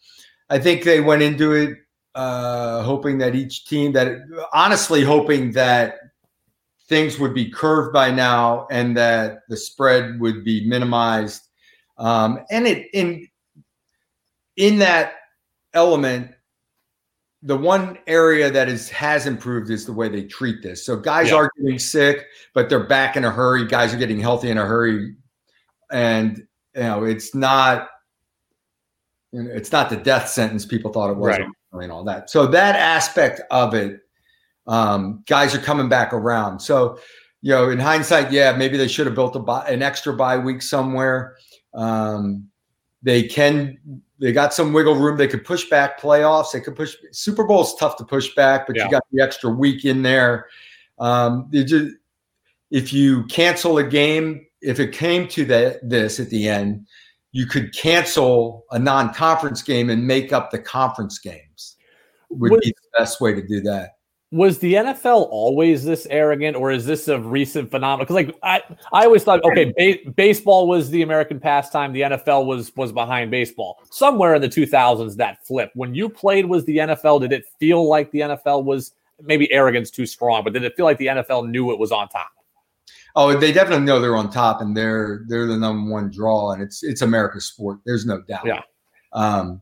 I 0.49 0.59
think 0.59 0.83
they 0.83 1.01
went 1.01 1.21
into 1.21 1.53
it 1.53 1.77
uh, 2.15 2.81
hoping 2.83 3.17
that 3.17 3.35
each 3.35 3.65
team, 3.65 3.91
that 3.91 4.17
honestly, 4.53 5.03
hoping 5.03 5.51
that 5.51 5.95
things 6.87 7.19
would 7.19 7.33
be 7.33 7.49
curved 7.49 7.93
by 7.93 8.09
now 8.09 8.67
and 8.71 8.95
that 8.95 9.39
the 9.49 9.57
spread 9.57 10.19
would 10.19 10.43
be 10.43 10.67
minimized. 10.67 11.41
Um, 11.97 12.39
and 12.49 12.67
it 12.67 12.87
in 12.93 13.27
in 14.55 14.79
that 14.79 15.13
element, 15.73 16.31
the 17.43 17.57
one 17.57 17.97
area 18.07 18.49
that 18.49 18.67
is 18.67 18.89
has 18.89 19.27
improved 19.27 19.69
is 19.69 19.85
the 19.85 19.93
way 19.93 20.09
they 20.09 20.23
treat 20.23 20.63
this. 20.63 20.85
So 20.85 20.95
guys 20.95 21.29
yeah. 21.29 21.35
are 21.35 21.51
getting 21.57 21.79
sick, 21.79 22.25
but 22.53 22.69
they're 22.69 22.87
back 22.87 23.15
in 23.15 23.23
a 23.23 23.31
hurry. 23.31 23.65
Guys 23.65 23.93
are 23.93 23.97
getting 23.97 24.19
healthy 24.19 24.49
in 24.49 24.57
a 24.57 24.65
hurry, 24.65 25.15
and 25.91 26.37
you 26.75 26.81
know 26.81 27.03
it's 27.03 27.35
not 27.35 27.89
it's 29.31 29.71
not 29.71 29.89
the 29.89 29.97
death 29.97 30.29
sentence 30.29 30.65
people 30.65 30.91
thought 30.91 31.11
it 31.11 31.17
was, 31.17 31.37
right. 31.37 31.83
and 31.83 31.91
all 31.91 32.03
that. 32.05 32.29
So 32.29 32.47
that 32.47 32.75
aspect 32.75 33.41
of 33.51 33.73
it, 33.73 33.99
um, 34.65 35.23
guys 35.27 35.53
are 35.53 35.59
coming 35.59 35.89
back 35.89 36.13
around. 36.13 36.59
So 36.59 36.99
you 37.41 37.51
know, 37.51 37.69
in 37.69 37.77
hindsight, 37.77 38.31
yeah, 38.31 38.53
maybe 38.53 38.75
they 38.75 38.87
should 38.87 39.05
have 39.05 39.13
built 39.13 39.35
a 39.35 39.41
an 39.71 39.83
extra 39.83 40.13
bye 40.13 40.37
week 40.37 40.63
somewhere. 40.63 41.35
Um, 41.75 42.47
they 43.03 43.21
can 43.21 44.01
they 44.19 44.31
got 44.31 44.53
some 44.53 44.73
wiggle 44.73 44.95
room. 44.95 45.17
They 45.17 45.27
could 45.27 45.43
push 45.43 45.69
back 45.69 45.99
playoffs. 45.99 46.51
They 46.53 46.61
could 46.61 46.75
push 46.75 46.95
Super 47.11 47.43
Bowl 47.43 47.61
is 47.61 47.73
tough 47.75 47.97
to 47.97 48.05
push 48.05 48.33
back, 48.35 48.67
but 48.67 48.75
yeah. 48.75 48.85
you 48.85 48.91
got 48.91 49.03
the 49.11 49.21
extra 49.21 49.49
week 49.49 49.85
in 49.85 50.01
there. 50.01 50.47
Um, 50.99 51.49
just, 51.51 51.95
if 52.71 52.93
you 52.93 53.23
cancel 53.25 53.77
a 53.77 53.83
game, 53.83 54.45
if 54.61 54.79
it 54.79 54.93
came 54.93 55.27
to 55.29 55.45
that 55.45 55.87
this 55.87 56.19
at 56.19 56.29
the 56.29 56.47
end, 56.47 56.87
you 57.31 57.45
could 57.45 57.75
cancel 57.75 58.65
a 58.71 58.79
non-conference 58.79 59.61
game 59.61 59.89
and 59.89 60.07
make 60.07 60.31
up 60.31 60.51
the 60.51 60.59
conference 60.59 61.19
games. 61.19 61.75
Would 62.29 62.59
be 62.61 62.69
the 62.69 62.99
best 62.99 63.21
way 63.21 63.33
to 63.33 63.45
do 63.45 63.61
that 63.61 63.94
was 64.35 64.59
the 64.59 64.73
NFL 64.73 65.27
always 65.31 65.85
this 65.85 66.05
arrogant, 66.09 66.57
or 66.57 66.69
is 66.69 66.85
this 66.85 67.07
a 67.07 67.17
recent 67.17 67.71
phenomenon? 67.71 67.99
Because 67.99 68.15
like 68.15 68.35
I, 68.43 68.61
I 68.91 69.05
always 69.05 69.23
thought, 69.23 69.41
okay, 69.45 69.73
ba- 69.77 70.11
baseball 70.11 70.67
was 70.67 70.89
the 70.89 71.03
American 71.03 71.39
pastime, 71.39 71.93
the 71.93 72.01
NFL 72.01 72.45
was 72.45 72.75
was 72.75 72.91
behind 72.91 73.31
baseball. 73.31 73.81
Somewhere 73.91 74.35
in 74.35 74.41
the 74.41 74.49
2000s, 74.49 75.15
that 75.15 75.45
flipped. 75.47 75.75
When 75.77 75.95
you 75.95 76.09
played, 76.09 76.45
was 76.45 76.65
the 76.65 76.77
NFL? 76.77 77.21
Did 77.21 77.31
it 77.31 77.45
feel 77.59 77.87
like 77.87 78.11
the 78.11 78.19
NFL 78.19 78.65
was 78.65 78.93
maybe 79.21 79.51
arrogance 79.53 79.89
too 79.89 80.05
strong, 80.05 80.43
but 80.43 80.51
did 80.51 80.65
it 80.65 80.75
feel 80.75 80.85
like 80.85 80.97
the 80.97 81.07
NFL 81.07 81.49
knew 81.49 81.71
it 81.71 81.79
was 81.79 81.93
on 81.93 82.09
top? 82.09 82.29
Oh, 83.15 83.39
they 83.39 83.53
definitely 83.53 83.85
know 83.85 84.01
they're 84.01 84.17
on 84.17 84.29
top, 84.29 84.59
and 84.59 84.75
they're 84.75 85.23
they're 85.27 85.47
the 85.47 85.57
number 85.57 85.89
one 85.89 86.11
draw, 86.11 86.51
and 86.51 86.61
it's 86.61 86.83
it's 86.83 87.01
America's 87.01 87.45
sport. 87.45 87.79
There's 87.85 88.05
no 88.05 88.21
doubt. 88.23 88.45
Yeah. 88.45 88.61
Um, 89.13 89.61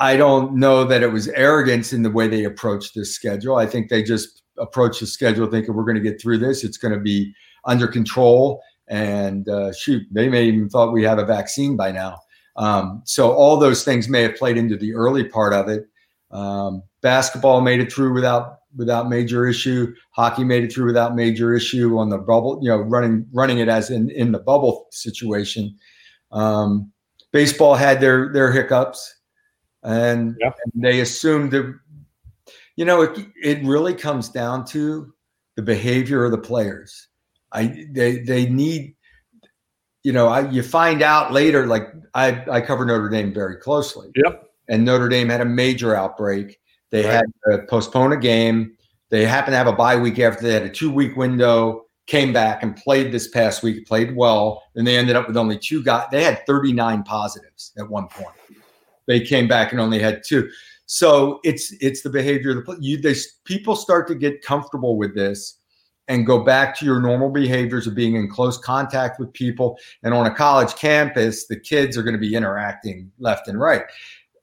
I 0.00 0.16
don't 0.16 0.54
know 0.54 0.84
that 0.84 1.02
it 1.02 1.12
was 1.12 1.28
arrogance 1.28 1.92
in 1.92 2.02
the 2.02 2.10
way 2.10 2.26
they 2.26 2.44
approached 2.44 2.94
this 2.94 3.14
schedule. 3.14 3.56
I 3.56 3.66
think 3.66 3.90
they 3.90 4.02
just 4.02 4.42
approached 4.58 5.00
the 5.00 5.06
schedule 5.06 5.46
thinking 5.46 5.74
we're 5.74 5.84
going 5.84 6.02
to 6.02 6.10
get 6.10 6.20
through 6.20 6.38
this. 6.38 6.64
It's 6.64 6.78
going 6.78 6.94
to 6.94 7.00
be 7.00 7.34
under 7.66 7.86
control. 7.86 8.62
And 8.88 9.46
uh, 9.46 9.74
shoot, 9.74 10.02
they 10.10 10.30
may 10.30 10.46
even 10.46 10.70
thought 10.70 10.92
we 10.92 11.04
have 11.04 11.18
a 11.18 11.26
vaccine 11.26 11.76
by 11.76 11.92
now. 11.92 12.18
Um, 12.56 13.02
so 13.04 13.32
all 13.32 13.58
those 13.58 13.84
things 13.84 14.08
may 14.08 14.22
have 14.22 14.36
played 14.36 14.56
into 14.56 14.76
the 14.76 14.94
early 14.94 15.22
part 15.22 15.52
of 15.52 15.68
it. 15.68 15.84
Um, 16.30 16.82
basketball 17.02 17.60
made 17.60 17.80
it 17.80 17.92
through 17.92 18.14
without 18.14 18.56
without 18.76 19.08
major 19.08 19.46
issue. 19.46 19.92
Hockey 20.12 20.44
made 20.44 20.64
it 20.64 20.72
through 20.72 20.86
without 20.86 21.14
major 21.14 21.54
issue 21.54 21.98
on 21.98 22.08
the 22.08 22.18
bubble. 22.18 22.58
You 22.62 22.70
know, 22.70 22.78
running 22.78 23.26
running 23.32 23.58
it 23.58 23.68
as 23.68 23.90
in 23.90 24.10
in 24.10 24.32
the 24.32 24.38
bubble 24.38 24.86
situation. 24.92 25.76
Um, 26.32 26.90
baseball 27.32 27.74
had 27.74 28.00
their 28.00 28.32
their 28.32 28.50
hiccups 28.50 29.19
and, 29.82 30.36
yeah. 30.40 30.52
and 30.64 30.82
they 30.82 31.00
assumed 31.00 31.50
that 31.52 31.78
you 32.76 32.84
know 32.84 33.02
it, 33.02 33.26
it 33.42 33.64
really 33.64 33.94
comes 33.94 34.28
down 34.28 34.64
to 34.66 35.12
the 35.56 35.62
behavior 35.62 36.24
of 36.24 36.30
the 36.30 36.38
players. 36.38 37.08
I 37.52 37.86
they 37.90 38.18
they 38.18 38.48
need 38.48 38.94
you 40.02 40.12
know 40.12 40.28
I, 40.28 40.48
you 40.50 40.62
find 40.62 41.02
out 41.02 41.32
later 41.32 41.66
like 41.66 41.88
i 42.14 42.42
i 42.50 42.60
cover 42.60 42.84
notre 42.84 43.08
dame 43.08 43.34
very 43.34 43.56
closely. 43.56 44.10
Yep. 44.14 44.44
And 44.68 44.84
notre 44.84 45.08
dame 45.08 45.28
had 45.28 45.40
a 45.40 45.46
major 45.46 45.96
outbreak. 45.96 46.58
They 46.90 47.04
right. 47.04 47.14
had 47.14 47.24
to 47.50 47.66
postpone 47.68 48.12
a 48.12 48.16
game. 48.16 48.76
They 49.10 49.26
happened 49.26 49.54
to 49.54 49.58
have 49.58 49.66
a 49.66 49.72
bye 49.72 49.96
week 49.96 50.18
after 50.20 50.42
they 50.42 50.52
had 50.52 50.62
a 50.62 50.70
two 50.70 50.92
week 50.92 51.16
window 51.16 51.86
came 52.06 52.32
back 52.32 52.62
and 52.62 52.76
played 52.76 53.12
this 53.12 53.28
past 53.28 53.62
week 53.62 53.86
played 53.86 54.16
well 54.16 54.64
and 54.74 54.84
they 54.84 54.96
ended 54.96 55.14
up 55.14 55.28
with 55.28 55.36
only 55.36 55.56
two 55.56 55.80
guys 55.80 56.06
they 56.10 56.24
had 56.24 56.44
39 56.44 57.04
positives 57.04 57.72
at 57.78 57.88
one 57.88 58.08
point 58.08 58.34
they 59.06 59.20
came 59.20 59.48
back 59.48 59.72
and 59.72 59.80
only 59.80 59.98
had 59.98 60.22
two. 60.24 60.50
So 60.86 61.40
it's 61.44 61.72
it's 61.80 62.02
the 62.02 62.10
behavior 62.10 62.58
of 62.58 62.66
the 62.66 62.76
you 62.80 63.00
they 63.00 63.14
people 63.44 63.76
start 63.76 64.08
to 64.08 64.14
get 64.14 64.42
comfortable 64.42 64.96
with 64.96 65.14
this 65.14 65.60
and 66.08 66.26
go 66.26 66.42
back 66.42 66.76
to 66.76 66.84
your 66.84 67.00
normal 67.00 67.30
behaviors 67.30 67.86
of 67.86 67.94
being 67.94 68.16
in 68.16 68.28
close 68.28 68.58
contact 68.58 69.20
with 69.20 69.32
people. 69.32 69.78
And 70.02 70.12
on 70.12 70.26
a 70.26 70.34
college 70.34 70.74
campus, 70.74 71.46
the 71.46 71.58
kids 71.58 71.96
are 71.96 72.02
going 72.02 72.16
to 72.16 72.20
be 72.20 72.34
interacting 72.34 73.12
left 73.20 73.46
and 73.46 73.60
right. 73.60 73.84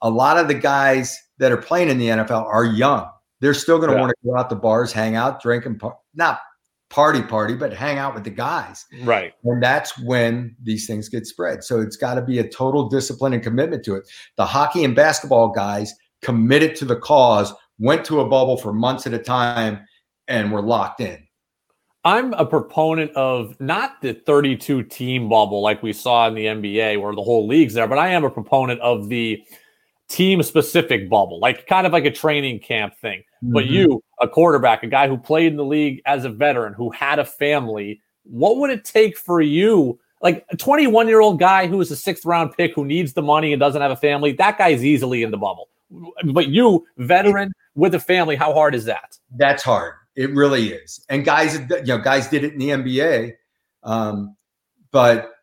A 0.01 0.09
lot 0.09 0.37
of 0.37 0.47
the 0.47 0.53
guys 0.53 1.21
that 1.39 1.51
are 1.51 1.57
playing 1.57 1.89
in 1.89 1.97
the 1.97 2.07
NFL 2.07 2.45
are 2.45 2.63
young. 2.63 3.09
They're 3.41 3.53
still 3.53 3.79
going 3.79 3.89
to 3.89 3.95
yeah. 3.95 4.01
want 4.01 4.11
to 4.11 4.27
go 4.27 4.37
out 4.37 4.49
to 4.49 4.55
bars, 4.55 4.93
hang 4.93 5.17
out, 5.17 5.41
drink, 5.41 5.65
and 5.65 5.81
not 6.15 6.39
party 6.89 7.21
party, 7.21 7.53
but 7.53 7.73
hang 7.73 7.97
out 7.97 8.13
with 8.13 8.23
the 8.23 8.29
guys. 8.29 8.85
Right. 9.03 9.33
And 9.43 9.61
that's 9.61 9.97
when 9.99 10.55
these 10.63 10.87
things 10.87 11.09
get 11.09 11.27
spread. 11.27 11.63
So 11.63 11.81
it's 11.81 11.97
got 11.97 12.15
to 12.15 12.21
be 12.21 12.39
a 12.39 12.47
total 12.47 12.87
discipline 12.87 13.33
and 13.33 13.43
commitment 13.43 13.83
to 13.85 13.95
it. 13.95 14.09
The 14.37 14.45
hockey 14.45 14.83
and 14.83 14.95
basketball 14.95 15.49
guys 15.49 15.93
committed 16.21 16.75
to 16.77 16.85
the 16.85 16.95
cause, 16.95 17.53
went 17.79 18.05
to 18.05 18.21
a 18.21 18.27
bubble 18.27 18.57
for 18.57 18.73
months 18.73 19.05
at 19.05 19.13
a 19.13 19.19
time, 19.19 19.79
and 20.27 20.51
were 20.51 20.61
locked 20.61 21.01
in. 21.01 21.23
I'm 22.03 22.33
a 22.33 22.45
proponent 22.45 23.11
of 23.15 23.59
not 23.59 24.01
the 24.01 24.13
32 24.13 24.83
team 24.83 25.27
bubble 25.27 25.61
like 25.61 25.83
we 25.83 25.91
saw 25.91 26.27
in 26.27 26.35
the 26.35 26.45
NBA 26.45 27.01
where 27.01 27.13
the 27.13 27.21
whole 27.21 27.45
league's 27.47 27.73
there, 27.73 27.87
but 27.87 27.97
I 27.97 28.09
am 28.09 28.23
a 28.23 28.29
proponent 28.29 28.79
of 28.79 29.09
the 29.09 29.43
team 30.07 30.41
specific 30.43 31.09
bubble, 31.09 31.39
like 31.39 31.67
kind 31.67 31.85
of 31.85 31.93
like 31.93 32.05
a 32.05 32.11
training 32.11 32.59
camp 32.59 32.95
thing. 32.97 33.19
Mm-hmm. 33.43 33.53
But 33.53 33.65
you, 33.67 34.03
a 34.21 34.27
quarterback, 34.27 34.83
a 34.83 34.87
guy 34.87 35.07
who 35.07 35.17
played 35.17 35.51
in 35.51 35.57
the 35.57 35.65
league 35.65 36.01
as 36.05 36.25
a 36.25 36.29
veteran, 36.29 36.73
who 36.73 36.89
had 36.91 37.19
a 37.19 37.25
family, 37.25 38.01
what 38.23 38.57
would 38.57 38.69
it 38.69 38.85
take 38.85 39.17
for 39.17 39.41
you? 39.41 39.99
Like 40.21 40.45
a 40.49 40.57
21 40.57 41.07
year 41.07 41.19
old 41.19 41.39
guy 41.39 41.67
who 41.67 41.79
is 41.81 41.91
a 41.91 41.95
sixth 41.95 42.25
round 42.25 42.53
pick 42.57 42.73
who 42.73 42.85
needs 42.85 43.13
the 43.13 43.21
money 43.21 43.53
and 43.53 43.59
doesn't 43.59 43.81
have 43.81 43.91
a 43.91 43.97
family, 43.97 44.31
that 44.33 44.57
guy's 44.57 44.83
easily 44.83 45.23
in 45.23 45.31
the 45.31 45.37
bubble. 45.37 45.69
But 46.33 46.47
you, 46.49 46.85
veteran 46.97 47.53
with 47.75 47.95
a 47.95 47.99
family, 47.99 48.35
how 48.35 48.53
hard 48.53 48.75
is 48.75 48.85
that? 48.85 49.17
That's 49.35 49.63
hard. 49.63 49.93
It 50.15 50.33
really 50.33 50.73
is. 50.73 51.05
And 51.09 51.23
guys, 51.23 51.55
you 51.55 51.83
know, 51.83 51.99
guys 51.99 52.27
did 52.27 52.43
it 52.43 52.53
in 52.53 52.59
the 52.59 52.69
NBA. 52.69 53.33
Um, 53.83 54.35
but 54.91 55.36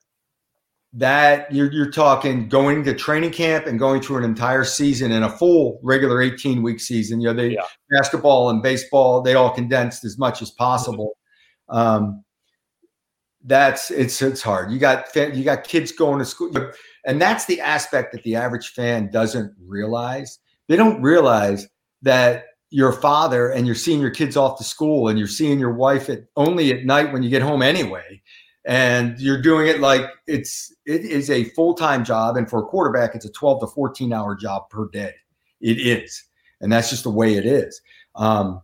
that 0.96 1.52
you're, 1.52 1.72
you're 1.72 1.90
talking 1.90 2.48
going 2.48 2.84
to 2.84 2.94
training 2.94 3.32
camp 3.32 3.66
and 3.66 3.80
going 3.80 4.00
through 4.00 4.18
an 4.18 4.24
entire 4.24 4.62
season 4.62 5.10
in 5.10 5.24
a 5.24 5.28
full 5.28 5.80
regular 5.82 6.22
18 6.22 6.62
week 6.62 6.78
season. 6.78 7.20
You 7.20 7.28
know 7.28 7.34
they 7.34 7.54
yeah. 7.54 7.64
basketball 7.90 8.48
and 8.50 8.62
baseball 8.62 9.20
they 9.20 9.34
all 9.34 9.50
condensed 9.50 10.04
as 10.04 10.18
much 10.18 10.40
as 10.40 10.50
possible. 10.52 11.16
Um, 11.68 12.24
that's 13.44 13.90
it's 13.90 14.22
it's 14.22 14.40
hard. 14.40 14.70
You 14.70 14.78
got 14.78 15.14
you 15.16 15.42
got 15.42 15.64
kids 15.64 15.90
going 15.90 16.20
to 16.20 16.24
school 16.24 16.52
and 17.04 17.20
that's 17.20 17.44
the 17.46 17.60
aspect 17.60 18.12
that 18.12 18.22
the 18.22 18.36
average 18.36 18.68
fan 18.68 19.10
doesn't 19.10 19.52
realize. 19.66 20.38
They 20.68 20.76
don't 20.76 21.02
realize 21.02 21.66
that 22.02 22.44
your 22.70 22.92
father 22.92 23.50
and 23.50 23.66
you're 23.66 23.74
seeing 23.74 24.00
your 24.00 24.10
kids 24.10 24.36
off 24.36 24.58
to 24.58 24.64
school 24.64 25.08
and 25.08 25.18
you're 25.18 25.28
seeing 25.28 25.58
your 25.58 25.74
wife 25.74 26.08
at 26.08 26.24
only 26.36 26.72
at 26.72 26.84
night 26.84 27.12
when 27.12 27.22
you 27.22 27.30
get 27.30 27.42
home 27.42 27.62
anyway 27.62 28.20
and 28.66 29.18
you're 29.18 29.40
doing 29.40 29.66
it 29.66 29.80
like 29.80 30.06
it's 30.26 30.74
it 30.86 31.02
is 31.02 31.30
a 31.30 31.44
full-time 31.50 32.04
job 32.04 32.36
and 32.36 32.48
for 32.48 32.60
a 32.60 32.66
quarterback 32.66 33.14
it's 33.14 33.26
a 33.26 33.32
12 33.32 33.60
to 33.60 33.66
14 33.66 34.12
hour 34.12 34.34
job 34.34 34.68
per 34.70 34.88
day 34.88 35.12
it 35.60 35.78
is 35.78 36.24
and 36.60 36.72
that's 36.72 36.88
just 36.88 37.04
the 37.04 37.10
way 37.10 37.34
it 37.34 37.44
is 37.44 37.80
um, 38.14 38.62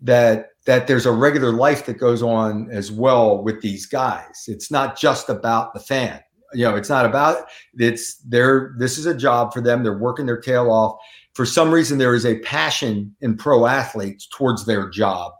that 0.00 0.50
that 0.66 0.86
there's 0.86 1.06
a 1.06 1.12
regular 1.12 1.52
life 1.52 1.86
that 1.86 1.94
goes 1.94 2.22
on 2.22 2.70
as 2.70 2.92
well 2.92 3.42
with 3.42 3.60
these 3.60 3.86
guys. 3.86 4.44
It's 4.46 4.70
not 4.70 4.98
just 4.98 5.28
about 5.28 5.72
the 5.74 5.80
fan. 5.80 6.20
You 6.52 6.64
know, 6.64 6.76
it's 6.76 6.88
not 6.88 7.06
about 7.06 7.46
it's 7.74 8.16
their 8.18 8.74
this 8.78 8.98
is 8.98 9.06
a 9.06 9.14
job 9.14 9.52
for 9.52 9.60
them. 9.60 9.82
They're 9.82 9.98
working 9.98 10.26
their 10.26 10.40
tail 10.40 10.70
off. 10.70 11.00
For 11.34 11.46
some 11.46 11.70
reason, 11.70 11.98
there 11.98 12.14
is 12.14 12.26
a 12.26 12.40
passion 12.40 13.14
in 13.20 13.36
pro 13.36 13.66
athletes 13.66 14.28
towards 14.32 14.66
their 14.66 14.88
job 14.90 15.32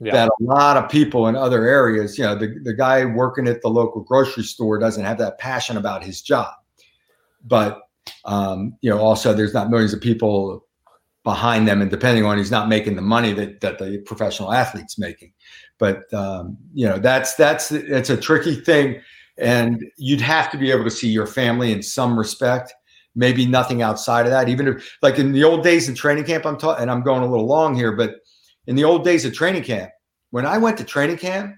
yeah. 0.00 0.12
that 0.12 0.28
a 0.28 0.42
lot 0.42 0.76
of 0.76 0.90
people 0.90 1.28
in 1.28 1.36
other 1.36 1.66
areas, 1.66 2.18
you 2.18 2.24
know, 2.24 2.34
the, 2.34 2.58
the 2.62 2.74
guy 2.74 3.04
working 3.04 3.46
at 3.46 3.62
the 3.62 3.68
local 3.68 4.02
grocery 4.02 4.44
store 4.44 4.78
doesn't 4.78 5.04
have 5.04 5.18
that 5.18 5.38
passion 5.38 5.76
about 5.76 6.02
his 6.02 6.22
job. 6.22 6.52
But 7.44 7.80
um, 8.24 8.76
you 8.80 8.90
know, 8.90 8.98
also 8.98 9.32
there's 9.32 9.54
not 9.54 9.70
millions 9.70 9.92
of 9.92 10.00
people 10.00 10.66
behind 11.24 11.66
them, 11.66 11.80
and 11.80 11.90
depending 11.90 12.24
on 12.24 12.38
he's 12.38 12.50
not 12.50 12.68
making 12.68 12.96
the 12.96 13.02
money 13.02 13.32
that 13.32 13.60
that 13.60 13.78
the 13.78 13.98
professional 13.98 14.52
athlete's 14.52 14.98
making. 14.98 15.32
But 15.78 16.12
um, 16.12 16.56
you 16.72 16.86
know, 16.86 16.98
that's 16.98 17.34
that's 17.34 17.72
it's 17.72 18.10
a 18.10 18.16
tricky 18.16 18.56
thing, 18.56 19.00
and 19.38 19.84
you'd 19.96 20.20
have 20.20 20.50
to 20.52 20.58
be 20.58 20.70
able 20.70 20.84
to 20.84 20.90
see 20.90 21.08
your 21.08 21.26
family 21.26 21.72
in 21.72 21.82
some 21.82 22.18
respect. 22.18 22.72
Maybe 23.16 23.46
nothing 23.46 23.80
outside 23.80 24.26
of 24.26 24.32
that. 24.32 24.48
Even 24.48 24.66
if, 24.66 24.96
like 25.00 25.18
in 25.18 25.32
the 25.32 25.44
old 25.44 25.62
days 25.62 25.88
in 25.88 25.94
training 25.94 26.24
camp, 26.24 26.44
I'm 26.44 26.58
talking, 26.58 26.82
and 26.82 26.90
I'm 26.90 27.02
going 27.02 27.22
a 27.22 27.26
little 27.26 27.46
long 27.46 27.76
here, 27.76 27.92
but 27.92 28.16
in 28.66 28.76
the 28.76 28.84
old 28.84 29.04
days 29.04 29.24
of 29.24 29.34
training 29.34 29.62
camp, 29.62 29.90
when 30.30 30.46
I 30.46 30.58
went 30.58 30.78
to 30.78 30.84
training 30.84 31.18
camp, 31.18 31.56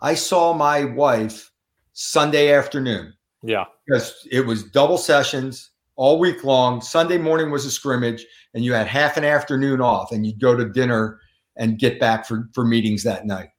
I 0.00 0.14
saw 0.14 0.52
my 0.52 0.84
wife 0.84 1.50
Sunday 1.92 2.52
afternoon. 2.52 3.14
Yeah. 3.42 3.64
Because 3.86 4.26
it 4.30 4.46
was 4.46 4.64
double 4.64 4.98
sessions 4.98 5.70
all 5.96 6.18
week 6.18 6.44
long. 6.44 6.80
Sunday 6.80 7.18
morning 7.18 7.50
was 7.50 7.64
a 7.64 7.70
scrimmage, 7.70 8.24
and 8.54 8.64
you 8.64 8.72
had 8.72 8.86
half 8.86 9.16
an 9.16 9.24
afternoon 9.24 9.80
off, 9.80 10.12
and 10.12 10.26
you'd 10.26 10.40
go 10.40 10.56
to 10.56 10.68
dinner 10.68 11.20
and 11.56 11.78
get 11.78 12.00
back 12.00 12.26
for, 12.26 12.48
for 12.52 12.64
meetings 12.64 13.02
that 13.02 13.26
night. 13.26 13.50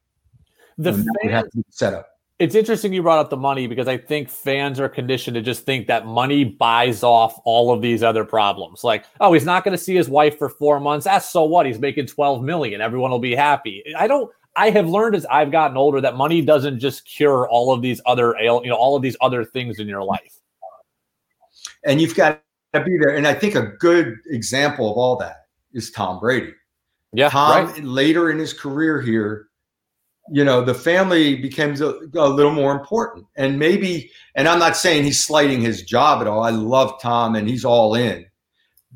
The 0.78 0.92
fans, 1.22 1.50
set 1.70 1.94
up. 1.94 2.08
It's 2.40 2.56
interesting 2.56 2.92
you 2.92 3.02
brought 3.02 3.20
up 3.20 3.30
the 3.30 3.36
money 3.36 3.68
because 3.68 3.86
I 3.86 3.96
think 3.96 4.28
fans 4.28 4.80
are 4.80 4.88
conditioned 4.88 5.36
to 5.36 5.40
just 5.40 5.64
think 5.64 5.86
that 5.86 6.04
money 6.04 6.42
buys 6.42 7.04
off 7.04 7.38
all 7.44 7.72
of 7.72 7.80
these 7.80 8.02
other 8.02 8.24
problems. 8.24 8.82
Like, 8.82 9.04
oh, 9.20 9.32
he's 9.32 9.44
not 9.44 9.62
going 9.62 9.76
to 9.76 9.82
see 9.82 9.94
his 9.94 10.08
wife 10.08 10.36
for 10.36 10.48
four 10.48 10.80
months. 10.80 11.04
That's 11.04 11.30
so 11.30 11.44
what? 11.44 11.64
He's 11.64 11.78
making 11.78 12.06
12 12.06 12.42
million. 12.42 12.80
Everyone 12.80 13.12
will 13.12 13.20
be 13.20 13.36
happy. 13.36 13.84
I 13.96 14.08
don't 14.08 14.30
I 14.56 14.70
have 14.70 14.88
learned 14.88 15.16
as 15.16 15.26
I've 15.26 15.50
gotten 15.50 15.76
older 15.76 16.00
that 16.00 16.16
money 16.16 16.40
doesn't 16.40 16.78
just 16.78 17.04
cure 17.06 17.48
all 17.48 17.72
of 17.72 17.82
these 17.82 18.00
other 18.06 18.36
you 18.40 18.68
know 18.68 18.76
all 18.76 18.96
of 18.96 19.02
these 19.02 19.16
other 19.20 19.44
things 19.44 19.78
in 19.78 19.88
your 19.88 20.02
life. 20.02 20.38
And 21.84 22.00
you've 22.00 22.14
got 22.14 22.42
to 22.72 22.82
be 22.82 22.96
there. 22.98 23.14
And 23.16 23.26
I 23.26 23.34
think 23.34 23.54
a 23.54 23.72
good 23.78 24.16
example 24.26 24.90
of 24.90 24.96
all 24.96 25.16
that 25.16 25.46
is 25.72 25.90
Tom 25.90 26.18
Brady. 26.18 26.52
Yeah, 27.12 27.28
Tom 27.28 27.66
right. 27.66 27.84
later 27.84 28.30
in 28.30 28.38
his 28.38 28.52
career 28.52 29.00
here, 29.00 29.48
you 30.30 30.44
know, 30.44 30.64
the 30.64 30.74
family 30.74 31.36
becomes 31.36 31.80
a, 31.80 31.98
a, 32.14 32.28
little 32.28 32.52
more 32.52 32.72
important. 32.72 33.26
And 33.36 33.58
maybe, 33.58 34.10
and 34.34 34.48
I'm 34.48 34.58
not 34.58 34.76
saying 34.76 35.04
he's 35.04 35.22
slighting 35.22 35.60
his 35.60 35.82
job 35.82 36.20
at 36.22 36.26
all. 36.26 36.42
I 36.42 36.50
love 36.50 37.00
Tom 37.00 37.34
and 37.34 37.48
he's 37.48 37.64
all 37.64 37.94
in. 37.94 38.26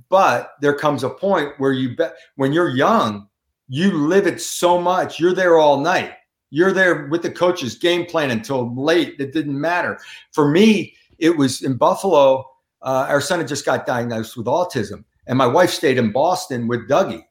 But 0.08 0.52
there 0.60 0.74
comes 0.74 1.04
a 1.04 1.10
point 1.10 1.52
where 1.58 1.72
you 1.72 1.96
bet 1.96 2.14
when 2.36 2.52
you're 2.52 2.74
young, 2.74 3.28
you 3.68 3.92
live 3.92 4.26
it 4.26 4.40
so 4.40 4.80
much. 4.80 5.20
You're 5.20 5.34
there 5.34 5.58
all 5.58 5.80
night. 5.80 6.12
You're 6.50 6.72
there 6.72 7.06
with 7.08 7.22
the 7.22 7.30
coaches 7.30 7.76
game 7.76 8.06
plan 8.06 8.30
until 8.30 8.74
late. 8.74 9.16
It 9.18 9.34
didn't 9.34 9.60
matter. 9.60 9.98
For 10.32 10.50
me, 10.50 10.94
it 11.18 11.36
was 11.36 11.62
in 11.62 11.76
Buffalo. 11.76 12.44
Uh, 12.80 13.06
our 13.08 13.20
son 13.20 13.40
had 13.40 13.48
just 13.48 13.66
got 13.66 13.86
diagnosed 13.86 14.36
with 14.36 14.46
autism, 14.46 15.04
and 15.26 15.36
my 15.36 15.46
wife 15.46 15.70
stayed 15.70 15.98
in 15.98 16.10
Boston 16.10 16.68
with 16.68 16.88
Dougie. 16.88 17.24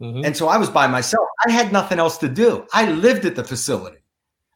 Mm-hmm. 0.00 0.24
And 0.24 0.36
so 0.36 0.48
I 0.48 0.56
was 0.56 0.70
by 0.70 0.86
myself. 0.86 1.28
I 1.46 1.50
had 1.50 1.72
nothing 1.72 1.98
else 1.98 2.16
to 2.18 2.28
do. 2.28 2.66
I 2.72 2.90
lived 2.90 3.26
at 3.26 3.36
the 3.36 3.44
facility. 3.44 3.98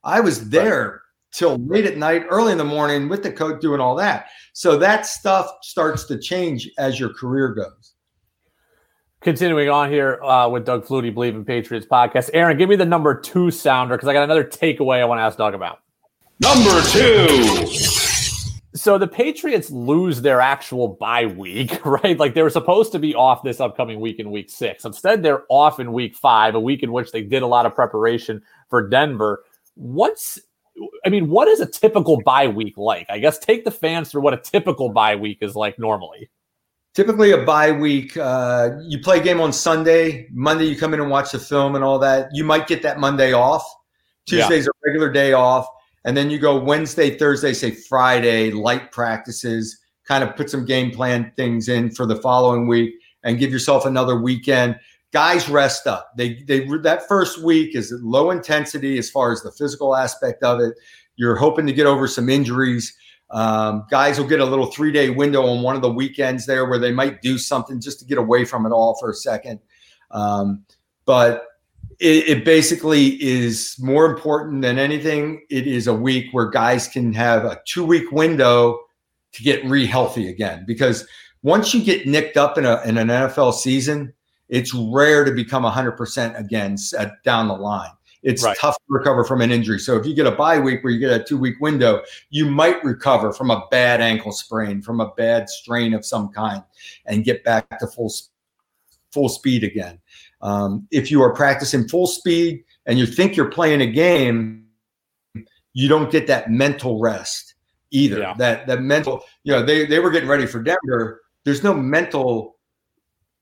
I 0.02 0.20
was 0.20 0.48
there 0.48 0.90
right. 0.90 0.98
till 1.32 1.56
late 1.66 1.86
at 1.86 1.96
night, 1.96 2.24
early 2.30 2.52
in 2.52 2.58
the 2.58 2.64
morning 2.64 3.08
with 3.08 3.22
the 3.22 3.32
coach 3.32 3.60
doing 3.60 3.80
all 3.80 3.94
that. 3.96 4.26
So 4.52 4.78
that 4.78 5.06
stuff 5.06 5.50
starts 5.62 6.04
to 6.04 6.18
change 6.18 6.70
as 6.78 6.98
your 6.98 7.12
career 7.12 7.48
goes. 7.48 7.94
Continuing 9.20 9.70
on 9.70 9.90
here 9.90 10.22
uh, 10.22 10.48
with 10.48 10.66
Doug 10.66 10.84
Flutie, 10.84 11.14
Bleav 11.14 11.34
in 11.34 11.44
Patriots 11.44 11.86
podcast. 11.90 12.28
Aaron, 12.34 12.58
give 12.58 12.68
me 12.68 12.76
the 12.76 12.84
number 12.84 13.18
two 13.18 13.50
sounder 13.50 13.96
because 13.96 14.08
I 14.08 14.12
got 14.12 14.24
another 14.24 14.44
takeaway 14.44 15.00
I 15.00 15.06
want 15.06 15.18
to 15.18 15.22
ask 15.22 15.38
Doug 15.38 15.54
about. 15.54 15.80
Number 16.40 16.82
two. 16.90 18.03
So 18.76 18.98
the 18.98 19.06
Patriots 19.06 19.70
lose 19.70 20.20
their 20.20 20.40
actual 20.40 20.96
bye 21.00 21.26
week, 21.26 21.84
right? 21.86 22.18
Like 22.18 22.34
they 22.34 22.42
were 22.42 22.50
supposed 22.50 22.92
to 22.92 22.98
be 22.98 23.14
off 23.14 23.42
this 23.42 23.60
upcoming 23.60 24.00
week 24.00 24.18
in 24.18 24.30
week 24.30 24.50
six. 24.50 24.84
Instead, 24.84 25.22
they're 25.22 25.44
off 25.48 25.78
in 25.78 25.92
week 25.92 26.16
five, 26.16 26.54
a 26.54 26.60
week 26.60 26.82
in 26.82 26.92
which 26.92 27.12
they 27.12 27.22
did 27.22 27.42
a 27.42 27.46
lot 27.46 27.66
of 27.66 27.74
preparation 27.74 28.42
for 28.68 28.88
Denver. 28.88 29.44
What's 29.74 30.38
I 31.06 31.08
mean, 31.08 31.28
what 31.28 31.46
is 31.46 31.60
a 31.60 31.66
typical 31.66 32.20
bye 32.22 32.48
week 32.48 32.76
like? 32.76 33.06
I 33.08 33.18
guess 33.18 33.38
take 33.38 33.64
the 33.64 33.70
fans 33.70 34.10
through 34.10 34.22
what 34.22 34.34
a 34.34 34.38
typical 34.38 34.88
bye 34.88 35.14
week 35.14 35.38
is 35.40 35.54
like 35.54 35.78
normally 35.78 36.28
typically 36.94 37.32
a 37.32 37.38
bye 37.38 37.72
week. 37.72 38.16
Uh, 38.16 38.70
you 38.86 38.98
play 39.00 39.18
a 39.18 39.22
game 39.22 39.40
on 39.40 39.52
Sunday. 39.52 40.28
Monday, 40.32 40.64
you 40.64 40.76
come 40.76 40.94
in 40.94 41.00
and 41.00 41.10
watch 41.10 41.32
the 41.32 41.38
film 41.38 41.74
and 41.74 41.84
all 41.84 41.98
that. 41.98 42.28
You 42.32 42.44
might 42.44 42.66
get 42.66 42.82
that 42.82 42.98
Monday 42.98 43.32
off. 43.32 43.64
Tuesday's 44.26 44.64
yeah. 44.64 44.70
a 44.70 44.88
regular 44.88 45.12
day 45.12 45.32
off. 45.32 45.66
And 46.04 46.16
then 46.16 46.30
you 46.30 46.38
go 46.38 46.58
Wednesday, 46.58 47.16
Thursday, 47.16 47.52
say 47.52 47.70
Friday, 47.70 48.50
light 48.50 48.92
practices, 48.92 49.78
kind 50.06 50.22
of 50.22 50.36
put 50.36 50.50
some 50.50 50.64
game 50.64 50.90
plan 50.90 51.32
things 51.36 51.68
in 51.68 51.90
for 51.90 52.06
the 52.06 52.16
following 52.16 52.66
week 52.66 52.94
and 53.22 53.38
give 53.38 53.50
yourself 53.50 53.86
another 53.86 54.20
weekend. 54.20 54.78
Guys 55.12 55.48
rest 55.48 55.86
up. 55.86 56.12
They 56.16 56.42
they 56.42 56.66
that 56.82 57.06
first 57.08 57.42
week 57.42 57.74
is 57.74 57.92
low 58.02 58.30
intensity 58.30 58.98
as 58.98 59.08
far 59.08 59.32
as 59.32 59.42
the 59.42 59.52
physical 59.52 59.94
aspect 59.96 60.42
of 60.42 60.60
it. 60.60 60.74
You're 61.16 61.36
hoping 61.36 61.66
to 61.66 61.72
get 61.72 61.86
over 61.86 62.08
some 62.08 62.28
injuries 62.28 62.96
um, 63.34 63.86
guys 63.90 64.18
will 64.18 64.28
get 64.28 64.40
a 64.40 64.44
little 64.44 64.66
three 64.66 64.92
day 64.92 65.10
window 65.10 65.44
on 65.44 65.62
one 65.62 65.76
of 65.76 65.82
the 65.82 65.92
weekends 65.92 66.46
there 66.46 66.66
where 66.66 66.78
they 66.78 66.92
might 66.92 67.20
do 67.20 67.36
something 67.36 67.80
just 67.80 67.98
to 67.98 68.04
get 68.04 68.16
away 68.16 68.44
from 68.44 68.66
it 68.66 68.70
all 68.70 68.96
for 69.00 69.10
a 69.10 69.14
second. 69.14 69.58
Um, 70.12 70.64
but 71.04 71.46
it, 72.00 72.28
it, 72.28 72.44
basically 72.44 73.22
is 73.22 73.76
more 73.78 74.06
important 74.06 74.62
than 74.62 74.78
anything. 74.78 75.44
It 75.50 75.66
is 75.66 75.86
a 75.86 75.94
week 75.94 76.26
where 76.32 76.48
guys 76.48 76.88
can 76.88 77.12
have 77.14 77.44
a 77.44 77.60
two 77.66 77.84
week 77.84 78.10
window 78.12 78.80
to 79.32 79.42
get 79.42 79.64
re 79.64 79.86
healthy 79.86 80.28
again. 80.28 80.64
Because 80.66 81.06
once 81.42 81.74
you 81.74 81.84
get 81.84 82.06
nicked 82.06 82.36
up 82.36 82.58
in, 82.58 82.64
a, 82.64 82.80
in 82.84 82.98
an 82.98 83.08
NFL 83.08 83.54
season, 83.54 84.12
it's 84.48 84.74
rare 84.74 85.24
to 85.24 85.32
become 85.32 85.64
100% 85.64 86.38
again 86.38 86.76
at, 86.98 87.22
down 87.24 87.48
the 87.48 87.54
line 87.54 87.90
it's 88.24 88.42
right. 88.42 88.56
tough 88.58 88.74
to 88.74 88.82
recover 88.88 89.22
from 89.22 89.42
an 89.42 89.52
injury. 89.52 89.78
So 89.78 89.96
if 89.96 90.06
you 90.06 90.14
get 90.14 90.26
a 90.26 90.32
bye 90.32 90.58
week 90.58 90.82
where 90.82 90.92
you 90.92 90.98
get 90.98 91.12
a 91.12 91.22
two 91.22 91.38
week 91.38 91.60
window, 91.60 92.02
you 92.30 92.46
might 92.46 92.82
recover 92.82 93.32
from 93.32 93.50
a 93.50 93.66
bad 93.70 94.00
ankle 94.00 94.32
sprain, 94.32 94.82
from 94.82 95.00
a 95.00 95.12
bad 95.14 95.48
strain 95.48 95.94
of 95.94 96.04
some 96.04 96.30
kind, 96.30 96.62
and 97.06 97.22
get 97.22 97.44
back 97.44 97.78
to 97.78 97.86
full 97.86 98.12
full 99.12 99.28
speed 99.28 99.62
again. 99.62 100.00
Um, 100.44 100.86
if 100.90 101.10
you 101.10 101.22
are 101.22 101.32
practicing 101.32 101.88
full 101.88 102.06
speed 102.06 102.62
and 102.84 102.98
you 102.98 103.06
think 103.06 103.34
you're 103.34 103.50
playing 103.50 103.80
a 103.80 103.86
game, 103.86 104.66
you 105.72 105.88
don't 105.88 106.12
get 106.12 106.26
that 106.26 106.50
mental 106.50 107.00
rest 107.00 107.54
either. 107.90 108.18
Yeah. 108.18 108.34
That 108.36 108.66
that 108.66 108.82
mental, 108.82 109.24
you 109.42 109.52
know, 109.52 109.64
they 109.64 109.86
they 109.86 109.98
were 110.00 110.10
getting 110.10 110.28
ready 110.28 110.46
for 110.46 110.62
Denver. 110.62 111.22
There's 111.44 111.64
no 111.64 111.72
mental 111.72 112.56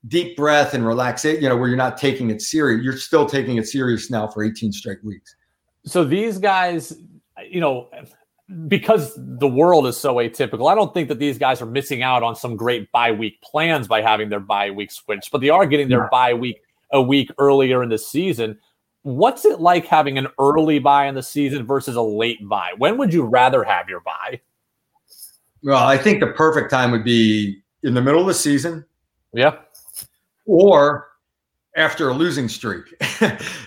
deep 0.07 0.37
breath 0.37 0.73
and 0.73 0.85
relax 0.85 1.25
it, 1.25 1.41
you 1.41 1.49
know, 1.49 1.57
where 1.57 1.67
you're 1.67 1.77
not 1.77 1.97
taking 1.97 2.29
it 2.29 2.41
serious. 2.41 2.83
You're 2.83 2.97
still 2.97 3.25
taking 3.25 3.57
it 3.57 3.67
serious 3.67 4.09
now 4.09 4.27
for 4.27 4.43
18 4.43 4.71
straight 4.71 5.03
weeks. 5.03 5.35
So 5.85 6.03
these 6.03 6.37
guys, 6.37 6.93
you 7.49 7.59
know, 7.59 7.89
because 8.67 9.13
the 9.17 9.47
world 9.47 9.87
is 9.87 9.97
so 9.97 10.15
atypical, 10.15 10.71
I 10.71 10.75
don't 10.75 10.93
think 10.93 11.09
that 11.09 11.19
these 11.19 11.37
guys 11.37 11.61
are 11.61 11.65
missing 11.65 12.01
out 12.01 12.23
on 12.23 12.35
some 12.35 12.55
great 12.55 12.91
bye 12.91 13.11
week 13.11 13.41
plans 13.41 13.87
by 13.87 14.01
having 14.01 14.29
their 14.29 14.39
bye 14.39 14.71
week 14.71 14.91
switched, 14.91 15.31
but 15.31 15.41
they 15.41 15.49
are 15.49 15.65
getting 15.65 15.89
their 15.89 16.03
yeah. 16.03 16.09
bye 16.11 16.33
week 16.33 16.57
a 16.93 17.01
week 17.01 17.29
earlier 17.37 17.83
in 17.83 17.89
the 17.89 17.97
season. 17.97 18.57
What's 19.01 19.43
it 19.43 19.59
like 19.59 19.85
having 19.85 20.17
an 20.17 20.27
early 20.39 20.79
bye 20.79 21.07
in 21.07 21.15
the 21.15 21.23
season 21.23 21.65
versus 21.65 21.97
a 21.97 22.01
late 22.01 22.47
bye? 22.47 22.71
When 22.77 22.97
would 22.97 23.13
you 23.13 23.23
rather 23.23 23.63
have 23.63 23.89
your 23.89 23.99
bye? 23.99 24.39
Well, 25.61 25.85
I 25.85 25.97
think 25.97 26.21
the 26.21 26.27
perfect 26.27 26.69
time 26.69 26.91
would 26.91 27.03
be 27.03 27.61
in 27.83 27.93
the 27.93 28.01
middle 28.01 28.21
of 28.21 28.27
the 28.27 28.33
season. 28.33 28.85
Yeah 29.33 29.55
or 30.45 31.07
after 31.75 32.09
a 32.09 32.13
losing 32.13 32.47
streak. 32.47 32.85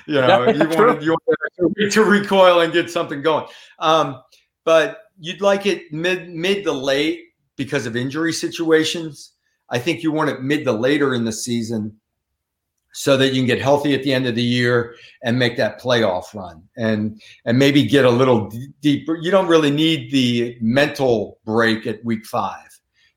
you 0.07 0.21
know, 0.21 0.49
you 0.49 0.69
want, 0.69 1.03
you 1.03 1.17
want 1.27 1.93
to 1.93 2.05
recoil 2.05 2.61
and 2.61 2.73
get 2.73 2.91
something 2.91 3.23
going. 3.23 3.47
Um, 3.79 4.23
but 4.65 4.99
you'd 5.19 5.41
like 5.41 5.67
it 5.67 5.93
mid 5.93 6.31
mid 6.31 6.65
to 6.65 6.73
late 6.73 7.21
because 7.57 7.87
of 7.87 7.97
injury 7.97 8.33
situations. 8.33 9.33
I 9.71 9.79
think 9.79 10.03
you 10.03 10.13
want 10.13 10.31
it 10.31 10.43
mid 10.43 10.65
to 10.65 10.73
later 10.73 11.15
in 11.15 11.25
the 11.25 11.33
season 11.33 11.97
so 12.97 13.17
that 13.17 13.29
you 13.29 13.41
can 13.41 13.47
get 13.47 13.61
healthy 13.61 13.95
at 13.95 14.03
the 14.03 14.13
end 14.13 14.27
of 14.27 14.35
the 14.35 14.43
year 14.43 14.97
and 15.23 15.39
make 15.39 15.57
that 15.57 15.81
playoff 15.81 16.35
run 16.35 16.63
and 16.77 17.21
and 17.45 17.59
maybe 17.59 17.85
get 17.85 18.05
a 18.05 18.11
little 18.11 18.49
d- 18.49 18.69
deeper. 18.81 19.17
You 19.17 19.31
don't 19.31 19.47
really 19.47 19.71
need 19.71 20.11
the 20.11 20.57
mental 20.61 21.39
break 21.45 21.87
at 21.87 22.05
week 22.05 22.25
5 22.27 22.59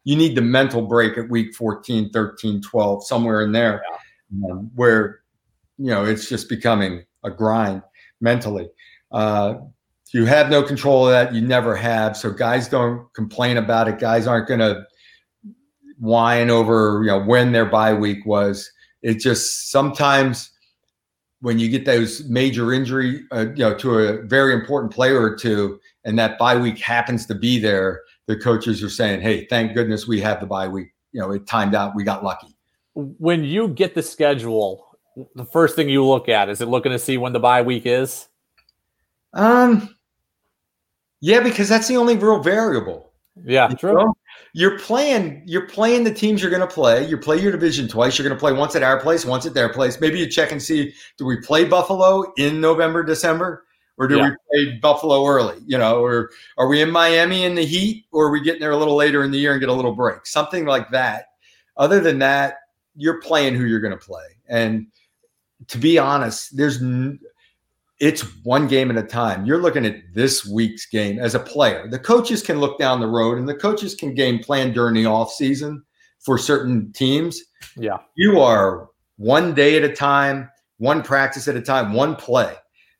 you 0.06 0.16
need 0.16 0.34
the 0.34 0.42
mental 0.42 0.82
break 0.82 1.18
at 1.18 1.30
week 1.30 1.54
14, 1.54 2.10
13, 2.10 2.62
12, 2.62 3.06
somewhere 3.06 3.42
in 3.42 3.52
there, 3.52 3.84
yeah. 4.32 4.52
um, 4.52 4.72
where 4.74 5.20
you 5.80 5.90
know, 5.92 6.04
it's 6.04 6.28
just 6.28 6.50
becoming 6.50 7.06
a 7.24 7.32
grind 7.32 7.82
mentally. 8.20 8.70
Uh, 9.12 9.56
you 10.12 10.26
have 10.26 10.50
no 10.50 10.62
control 10.62 11.08
of 11.08 11.12
that. 11.12 11.34
You 11.34 11.42
never 11.42 11.76
have. 11.76 12.18
So 12.18 12.32
guys 12.32 12.68
don't 12.68 13.12
complain 13.14 13.58
about 13.58 13.88
it. 13.88 13.98
Guys 13.98 14.28
aren't 14.28 14.48
going 14.48 14.60
to 14.60 14.84
whine 15.98 16.50
over, 16.50 17.02
you 17.04 17.08
know, 17.08 17.24
when 17.24 17.54
their 17.54 17.66
bye 17.66 17.94
week 17.94 18.26
was. 18.26 18.70
It 19.02 19.16
just 19.16 19.72
sometimes 19.72 20.52
when 21.42 21.58
you 21.58 21.70
get 21.70 21.86
those 21.86 22.28
major 22.28 22.74
injury, 22.74 23.24
uh, 23.32 23.48
you 23.56 23.64
know, 23.64 23.74
to 23.76 24.00
a 24.00 24.22
very 24.24 24.54
important 24.54 24.94
player 24.94 25.22
or 25.22 25.36
two, 25.36 25.80
and 26.04 26.20
that 26.20 26.38
bye 26.38 26.58
week 26.58 26.78
happens 26.78 27.26
to 27.28 27.36
be 27.36 27.60
there, 27.60 28.02
the 28.28 28.36
coaches 28.36 28.84
are 28.84 28.90
saying, 28.90 29.22
"Hey, 29.22 29.46
thank 29.46 29.74
goodness 29.74 30.08
we 30.08 30.20
have 30.22 30.40
the 30.40 30.46
bye 30.46 30.68
week. 30.68 30.90
You 31.12 31.22
know, 31.22 31.32
it 31.32 31.48
timed 31.48 31.76
out. 31.76 31.96
We 31.96 32.04
got 32.04 32.24
lucky." 32.24 32.56
When 32.94 33.44
you 33.44 33.70
get 33.70 33.96
the 33.96 34.04
schedule, 34.04 34.98
the 35.36 35.46
first 35.46 35.76
thing 35.76 35.90
you 35.90 36.06
look 36.06 36.28
at 36.28 36.50
is 36.50 36.62
it 36.62 36.68
looking 36.68 36.92
to 36.92 37.00
see 37.00 37.18
when 37.18 37.34
the 37.34 37.40
bye 37.40 37.62
week 37.62 37.84
is? 37.86 38.28
Um, 39.34 39.96
yeah, 41.22 41.40
because 41.42 41.70
that's 41.70 41.88
the 41.88 41.98
only 41.98 42.18
real 42.18 42.42
variable. 42.42 43.12
Yeah, 43.44 43.70
you 43.70 43.76
true. 43.76 43.94
Know? 43.94 44.14
You're 44.54 44.80
playing. 44.80 45.44
You're 45.46 45.68
playing 45.68 46.04
the 46.04 46.14
teams 46.14 46.42
you're 46.42 46.52
going 46.52 46.68
to 46.68 46.74
play. 46.74 47.06
You 47.06 47.18
play 47.18 47.40
your 47.40 47.52
division 47.52 47.88
twice. 47.88 48.18
You're 48.18 48.28
going 48.28 48.38
to 48.38 48.40
play 48.40 48.54
once 48.54 48.76
at 48.76 48.84
our 48.84 49.00
place, 49.00 49.26
once 49.26 49.46
at 49.46 49.54
their 49.54 49.72
place. 49.72 50.02
Maybe 50.02 50.20
you 50.20 50.28
check 50.28 50.52
and 50.52 50.62
see: 50.62 50.94
do 51.18 51.26
we 51.26 51.40
play 51.42 51.66
Buffalo 51.66 52.34
in 52.38 52.60
November, 52.60 53.04
December, 53.04 53.66
or 53.98 54.08
do 54.08 54.18
yeah. 54.18 54.30
we 54.30 54.36
play 54.66 54.80
Buffalo 54.80 55.26
early? 55.26 55.58
You 55.66 55.78
know, 55.78 56.04
or 56.04 56.32
are 56.58 56.68
we 56.68 56.82
in 56.82 56.90
Miami 56.90 57.44
in 57.46 57.56
the 57.56 57.66
heat, 57.66 58.06
or 58.12 58.28
are 58.28 58.32
we 58.32 58.42
getting 58.42 58.62
there 58.62 58.72
a 58.72 58.78
little 58.78 58.96
later 58.96 59.24
in 59.24 59.32
the 59.32 59.38
year 59.38 59.52
and 59.52 59.60
get 59.60 59.70
a 59.70 59.74
little 59.74 59.96
break? 59.96 60.26
Something 60.26 60.66
like 60.66 60.90
that. 60.92 61.26
Other 61.78 62.00
than 62.00 62.20
that, 62.20 62.56
you're 62.96 63.22
playing 63.22 63.56
who 63.56 63.66
you're 63.66 63.80
going 63.80 63.98
to 63.98 64.06
play. 64.06 64.26
And 64.48 64.88
to 65.68 65.78
be 65.78 65.98
honest, 65.98 66.58
there's 66.58 66.82
n- 66.82 67.20
it's 68.00 68.22
one 68.44 68.68
game 68.68 68.90
at 68.90 68.98
a 68.98 69.04
time. 69.04 69.46
You're 69.46 69.62
looking 69.62 69.86
at 69.86 69.98
this 70.14 70.46
week's 70.46 70.86
game 70.86 71.20
as 71.20 71.36
a 71.36 71.40
player. 71.40 71.88
The 71.88 72.00
coaches 72.00 72.42
can 72.42 72.60
look 72.60 72.80
down 72.80 73.00
the 73.00 73.08
road 73.08 73.38
and 73.38 73.48
the 73.48 73.56
coaches 73.56 73.94
can 73.94 74.14
game 74.14 74.40
plan 74.40 74.72
during 74.72 74.96
the 74.96 75.06
off 75.06 75.34
season 75.34 75.84
for 76.20 76.38
certain 76.38 76.92
teams. 76.94 77.42
Yeah. 77.76 77.98
You 78.16 78.40
are 78.40 78.90
one 79.18 79.54
day 79.54 79.76
at 79.76 79.84
a 79.84 79.94
time, 79.94 80.50
one 80.78 81.04
practice 81.04 81.48
at 81.48 81.56
a 81.56 81.62
time, 81.62 81.94
one 81.94 82.16
play. 82.16 82.56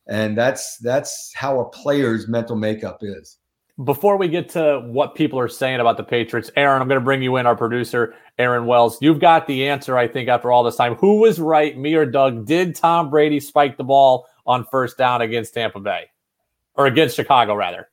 And 0.08 0.38
that's 0.38 0.78
that's 0.78 1.32
how 1.36 1.60
a 1.60 1.70
player's 1.70 2.28
mental 2.28 2.56
makeup 2.56 3.00
is. 3.02 3.38
Before 3.86 4.18
we 4.18 4.28
get 4.28 4.50
to 4.50 4.82
what 4.86 5.16
people 5.16 5.40
are 5.40 5.48
saying 5.48 5.80
about 5.80 5.96
the 5.96 6.04
Patriots, 6.04 6.52
Aaron, 6.58 6.82
I'm 6.82 6.90
going 6.90 7.00
to 7.00 7.06
bring 7.06 7.22
you 7.22 7.38
in, 7.38 7.46
our 7.46 7.56
producer, 7.56 8.14
Aaron 8.38 8.66
Wells. 8.66 8.98
You've 9.00 9.22
got 9.22 9.48
the 9.48 9.70
answer, 9.70 9.98
I 9.98 10.10
think, 10.10 10.28
after 10.28 10.52
all 10.52 10.66
this 10.66 10.76
time. 10.76 10.96
Who 10.96 11.22
was 11.22 11.40
right, 11.40 11.78
me 11.78 11.94
or 11.94 12.06
Doug? 12.06 12.46
Did 12.46 12.76
Tom 12.76 13.10
Brady 13.10 13.40
spike 13.40 13.78
the 13.78 13.86
ball 13.86 14.28
on 14.50 14.66
first 14.66 14.98
down 14.98 15.22
against 15.22 15.54
Tampa 15.54 15.80
Bay 15.80 16.10
or 16.74 16.88
against 16.88 17.16
Chicago, 17.16 17.54
rather. 17.54 17.88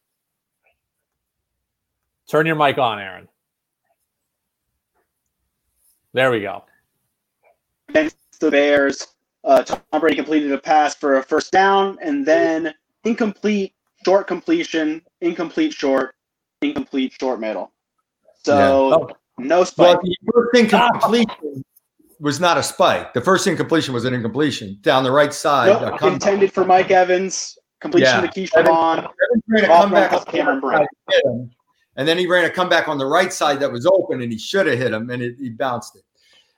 Turn 2.29 2.47
your 2.47 2.57
mic 2.57 2.79
on, 2.79 2.99
Aaron. 2.99 3.29
There 6.15 6.31
we 6.31 6.41
go. 6.41 6.65
Against 7.91 8.17
the 8.41 8.51
Bears, 8.51 9.07
uh, 9.45 9.65
Tom 9.65 10.01
Brady 10.01 10.17
completed 10.17 10.51
a 10.51 10.59
pass 10.59 10.95
for 10.95 11.19
a 11.19 11.23
first 11.23 11.53
down 11.53 11.99
and 12.01 12.25
then 12.25 12.75
incomplete, 13.05 13.75
short 14.03 14.27
completion, 14.27 15.03
incomplete, 15.21 15.75
short, 15.75 16.15
incomplete, 16.63 17.13
short, 17.21 17.39
middle. 17.39 17.71
So 18.43 18.89
yeah. 18.89 18.97
oh. 18.97 19.09
no 19.37 19.63
spike. 19.65 19.99
Well, 19.99 20.01
the 20.03 20.17
first 20.33 20.65
incompletion 20.65 21.65
was 22.21 22.41
not 22.41 22.57
a 22.57 22.63
spike. 22.63 23.13
The 23.15 23.21
first 23.21 23.47
incompletion 23.47 23.93
was 23.95 24.05
an 24.05 24.15
incompletion 24.15 24.79
down 24.83 25.05
the 25.05 25.13
right 25.13 25.33
side. 25.33 25.81
Nope, 25.81 26.03
intended 26.03 26.53
for 26.53 26.65
Mike 26.65 26.91
Evans. 26.91 27.59
Completion 27.81 28.25
yeah. 28.25 28.27
to 28.27 28.29
Ke'Shawn 28.29 28.67
Vaughn. 28.67 29.09
Cameron 30.27 30.61
Brate. 30.61 30.87
And 31.97 32.09
then 32.09 32.19
he 32.19 32.27
ran 32.27 32.45
a 32.45 32.51
comeback 32.51 32.89
on 32.89 32.99
the 32.99 33.07
right 33.07 33.33
side 33.33 33.61
that 33.61 33.71
was 33.71 33.87
open, 33.87 34.23
and 34.23 34.33
he 34.33 34.39
should 34.39 34.67
have 34.67 34.79
hit 34.79 34.93
him, 34.93 35.11
and 35.11 35.23
it, 35.23 35.37
he 35.39 35.51
bounced 35.51 35.97
it. 35.97 36.03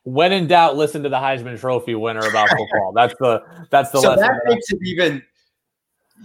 When 0.04 0.32
in 0.32 0.46
doubt, 0.46 0.76
listen 0.76 1.02
to 1.02 1.08
the 1.08 1.16
Heisman 1.16 1.58
Trophy 1.58 1.94
winner 1.94 2.20
about 2.20 2.48
football. 2.48 2.92
That's 2.94 3.14
the 3.20 3.42
that's 3.70 3.90
the 3.90 4.00
so 4.00 4.10
lesson. 4.10 4.26
That 4.26 4.40
makes 4.46 4.70
it 4.70 4.78
even. 4.84 5.22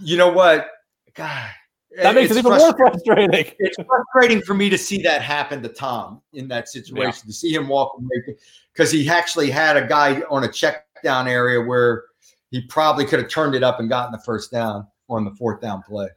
You 0.00 0.16
know 0.16 0.32
what? 0.32 0.68
God, 1.14 1.50
that 2.02 2.14
makes 2.14 2.30
it 2.30 2.38
even 2.38 2.52
more 2.52 2.76
frustrating. 2.76 3.52
It's 3.58 3.76
frustrating 3.76 4.42
for 4.42 4.54
me 4.54 4.68
to 4.70 4.78
see 4.78 5.02
that 5.02 5.22
happen 5.22 5.62
to 5.62 5.68
Tom 5.68 6.20
in 6.32 6.48
that 6.48 6.68
situation, 6.68 7.04
yeah. 7.04 7.26
to 7.26 7.32
see 7.32 7.52
him 7.54 7.68
walk 7.68 7.96
away 7.98 8.36
because 8.72 8.90
he 8.90 9.08
actually 9.08 9.50
had 9.50 9.76
a 9.76 9.86
guy 9.86 10.22
on 10.30 10.44
a 10.44 10.48
check 10.50 10.86
down 11.02 11.28
area 11.28 11.60
where 11.60 12.04
he 12.50 12.62
probably 12.62 13.04
could 13.04 13.20
have 13.20 13.28
turned 13.28 13.54
it 13.54 13.62
up 13.62 13.80
and 13.80 13.88
gotten 13.88 14.12
the 14.12 14.18
first 14.18 14.50
down 14.50 14.86
on 15.08 15.24
the 15.24 15.30
fourth 15.32 15.60
down 15.60 15.82
play. 15.82 16.08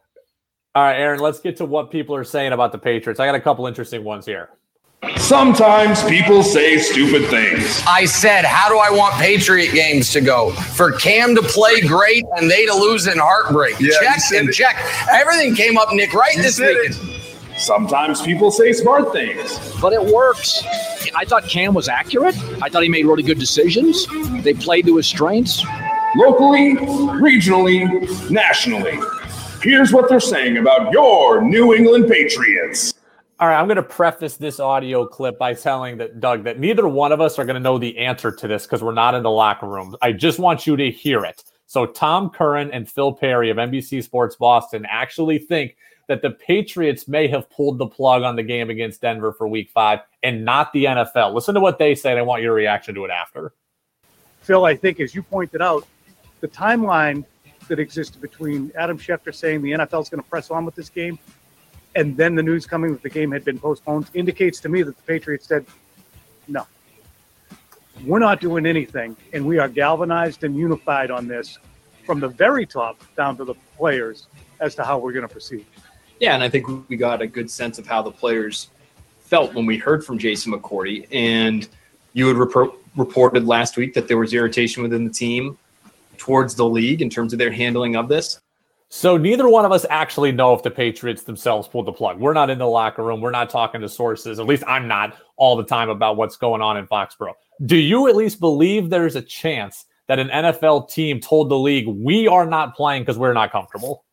All 0.76 0.84
right, 0.84 1.00
Aaron, 1.00 1.20
let's 1.20 1.40
get 1.40 1.58
to 1.58 1.66
what 1.66 1.90
people 1.90 2.16
are 2.16 2.24
saying 2.24 2.54
about 2.54 2.72
the 2.72 2.78
Patriots. 2.78 3.20
I 3.20 3.26
got 3.26 3.36
a 3.36 3.42
couple 3.42 3.66
interesting 3.66 4.04
ones 4.04 4.26
here. 4.26 4.50
Sometimes 5.18 6.04
people 6.06 6.42
say 6.42 6.78
stupid 6.78 7.30
things. 7.30 7.84
I 7.88 8.06
said, 8.06 8.46
How 8.46 8.68
do 8.70 8.78
I 8.78 8.90
want 8.90 9.14
Patriot 9.16 9.72
games 9.74 10.12
to 10.14 10.22
go? 10.22 10.52
For 10.52 10.92
Cam 10.94 11.36
to 11.36 11.42
play 11.44 11.82
great 11.82 12.24
and 12.36 12.50
they 12.50 12.66
to 12.66 12.74
lose 12.74 13.08
in 13.08 13.18
heartbreak. 13.20 13.80
Yeah, 13.80 13.92
check 14.00 14.20
and 14.34 14.50
it. 14.50 14.54
check. 14.54 14.78
Everything 15.12 15.54
came 15.54 15.78
up, 15.78 15.94
Nick, 15.94 16.14
right 16.14 16.36
you 16.36 16.42
this 16.42 16.60
weekend. 16.60 16.96
Sometimes 17.58 18.22
people 18.22 18.52
say 18.52 18.72
smart 18.74 19.12
things. 19.12 19.60
But 19.82 19.94
it 19.94 20.04
works. 20.04 20.64
I 21.16 21.26
thought 21.26 21.44
Cam 21.44 21.74
was 21.74 21.88
accurate. 21.88 22.38
I 22.62 22.70
thought 22.70 22.84
he 22.84 22.90
made 22.90 23.06
really 23.06 23.24
good 23.24 23.40
decisions. 23.40 24.08
They 24.44 24.54
played 24.54 24.86
to 24.86 24.98
his 24.98 25.08
strengths. 25.08 25.64
Locally, 26.16 26.76
regionally, 26.76 28.30
nationally. 28.32 29.00
Here's 29.62 29.92
what 29.92 30.10
they're 30.10 30.20
saying 30.20 30.58
about 30.58 30.92
your 30.92 31.42
New 31.42 31.74
England 31.74 32.08
Patriots. 32.08 32.94
All 33.40 33.48
right, 33.48 33.60
I'm 33.60 33.68
going 33.68 33.76
to 33.76 33.84
preface 33.84 34.36
this 34.36 34.60
audio 34.60 35.06
clip 35.06 35.38
by 35.38 35.54
telling 35.54 35.98
that 35.98 36.20
Doug 36.20 36.44
that 36.46 36.60
neither 36.60 36.88
one 36.88 37.12
of 37.12 37.22
us 37.22 37.38
are 37.38 37.46
going 37.46 37.54
to 37.54 37.60
know 37.60 37.78
the 37.78 37.96
answer 38.00 38.32
to 38.32 38.48
this 38.48 38.66
because 38.66 38.82
we're 38.82 38.94
not 38.94 39.14
in 39.14 39.22
the 39.22 39.30
locker 39.30 39.68
room. 39.68 39.96
I 40.02 40.12
just 40.12 40.40
want 40.40 40.66
you 40.66 40.76
to 40.76 40.90
hear 40.90 41.24
it. 41.24 41.44
So 41.68 41.86
Tom 41.86 42.32
Curran 42.32 42.72
and 42.72 42.90
Phil 42.90 43.14
Perry 43.14 43.52
of 43.52 43.58
NBC 43.58 44.04
Sports 44.04 44.36
Boston 44.38 44.88
actually 44.90 45.38
think 45.38 45.78
that 46.08 46.24
the 46.24 46.32
Patriots 46.32 47.08
may 47.08 47.28
have 47.28 47.48
pulled 47.52 47.78
the 47.78 47.86
plug 47.86 48.24
on 48.24 48.36
the 48.36 48.42
game 48.42 48.72
against 48.72 49.02
Denver 49.02 49.32
for 49.32 49.48
Week 49.48 49.70
Five 49.70 50.00
and 50.24 50.44
not 50.44 50.74
the 50.74 50.86
NFL. 50.86 51.36
Listen 51.36 51.54
to 51.54 51.62
what 51.62 51.78
they 51.78 51.94
say. 51.94 52.10
And 52.12 52.20
I 52.20 52.24
want 52.24 52.42
your 52.42 52.56
reaction 52.56 52.96
to 52.96 53.06
it 53.06 53.12
after. 53.12 53.54
Phil, 54.42 54.66
I 54.66 54.76
think 54.76 55.00
as 55.00 55.14
you 55.14 55.22
pointed 55.22 55.62
out, 55.62 55.86
the 56.42 56.48
timeline 56.48 57.24
that 57.68 57.78
existed 57.78 58.20
between 58.20 58.72
Adam 58.76 58.98
Schefter 58.98 59.36
saying 59.36 59.62
the 59.62 59.74
NFL 59.74 60.02
is 60.02 60.10
going 60.10 60.24
to 60.24 60.28
press 60.28 60.50
on 60.50 60.66
with 60.66 60.74
this 60.74 60.90
game 60.90 61.20
and 61.98 62.16
then 62.16 62.36
the 62.36 62.44
news 62.44 62.68
coming 62.68 62.92
that 62.92 63.02
the 63.02 63.10
game 63.10 63.32
had 63.32 63.44
been 63.44 63.58
postponed 63.58 64.12
indicates 64.14 64.60
to 64.60 64.70
me 64.70 64.84
that 64.84 64.96
the 64.96 65.04
Patriots 65.04 65.48
said, 65.48 65.66
no, 66.48 66.68
we're 68.06 68.20
not 68.20 68.40
doing 68.40 68.68
anything. 68.68 69.18
And 69.34 69.44
we 69.44 69.58
are 69.58 69.68
galvanized 69.68 70.44
and 70.44 70.56
unified 70.56 71.10
on 71.10 71.28
this 71.28 71.58
from 72.06 72.20
the 72.20 72.28
very 72.28 72.68
top 72.68 73.02
down 73.16 73.36
to 73.38 73.46
the 73.46 73.56
players 73.76 74.28
as 74.60 74.76
to 74.76 74.84
how 74.84 75.00
we're 75.00 75.12
going 75.12 75.28
to 75.28 75.32
proceed. 75.32 75.66
Yeah, 76.20 76.36
and 76.36 76.44
I 76.44 76.50
think 76.50 76.88
we 76.88 76.98
got 76.98 77.24
a 77.24 77.28
good 77.28 77.50
sense 77.50 77.80
of 77.80 77.88
how 77.88 78.04
the 78.04 78.12
players 78.12 78.70
felt 79.20 79.56
when 79.56 79.66
we 79.66 79.78
heard 79.78 80.06
from 80.06 80.20
Jason 80.20 80.54
McCourty. 80.54 81.08
And 81.12 81.68
you 82.14 82.28
had 82.28 82.38
rep- 82.38 82.76
reported 82.96 83.48
last 83.48 83.76
week 83.76 83.96
that 83.96 84.08
there 84.08 84.20
was 84.20 84.36
irritation 84.36 84.84
within 84.84 85.04
the 85.04 85.12
team 85.12 85.58
towards 86.18 86.54
the 86.54 86.66
league 86.66 87.02
in 87.02 87.10
terms 87.10 87.34
of 87.34 87.40
their 87.40 87.52
handling 87.52 87.96
of 87.96 88.08
this. 88.08 88.40
So 88.90 89.18
neither 89.18 89.50
one 89.50 89.66
of 89.66 89.72
us 89.72 89.86
actually 89.90 90.32
know 90.32 90.54
if 90.54 90.64
the 90.64 90.72
Patriots 90.72 91.24
themselves 91.24 91.68
pulled 91.68 91.88
the 91.88 91.92
plug. 91.92 92.20
We're 92.20 92.34
not 92.34 92.50
in 92.50 92.58
the 92.58 92.68
locker 92.68 93.04
room. 93.04 93.20
We're 93.20 93.32
not 93.32 93.50
talking 93.50 93.82
to 93.82 93.90
sources. 93.90 94.40
At 94.40 94.46
least 94.46 94.64
I'm 94.66 94.88
not 94.88 95.18
all 95.36 95.58
the 95.58 95.66
time 95.66 95.90
about 95.90 96.16
what's 96.16 96.38
going 96.38 96.62
on 96.62 96.78
in 96.78 96.88
Foxborough. 96.88 97.34
Do 97.66 97.76
you 97.76 98.08
at 98.08 98.16
least 98.16 98.40
believe 98.40 98.90
there's 98.90 99.16
a 99.16 99.22
chance 99.22 99.86
that 100.08 100.20
an 100.20 100.30
NFL 100.30 100.90
team 100.90 101.20
told 101.20 101.50
the 101.50 101.58
league 101.58 101.88
we 101.88 102.28
are 102.28 102.46
not 102.46 102.76
playing 102.76 103.02
because 103.02 103.18
we're 103.18 103.34
not 103.34 103.52
comfortable? 103.52 104.06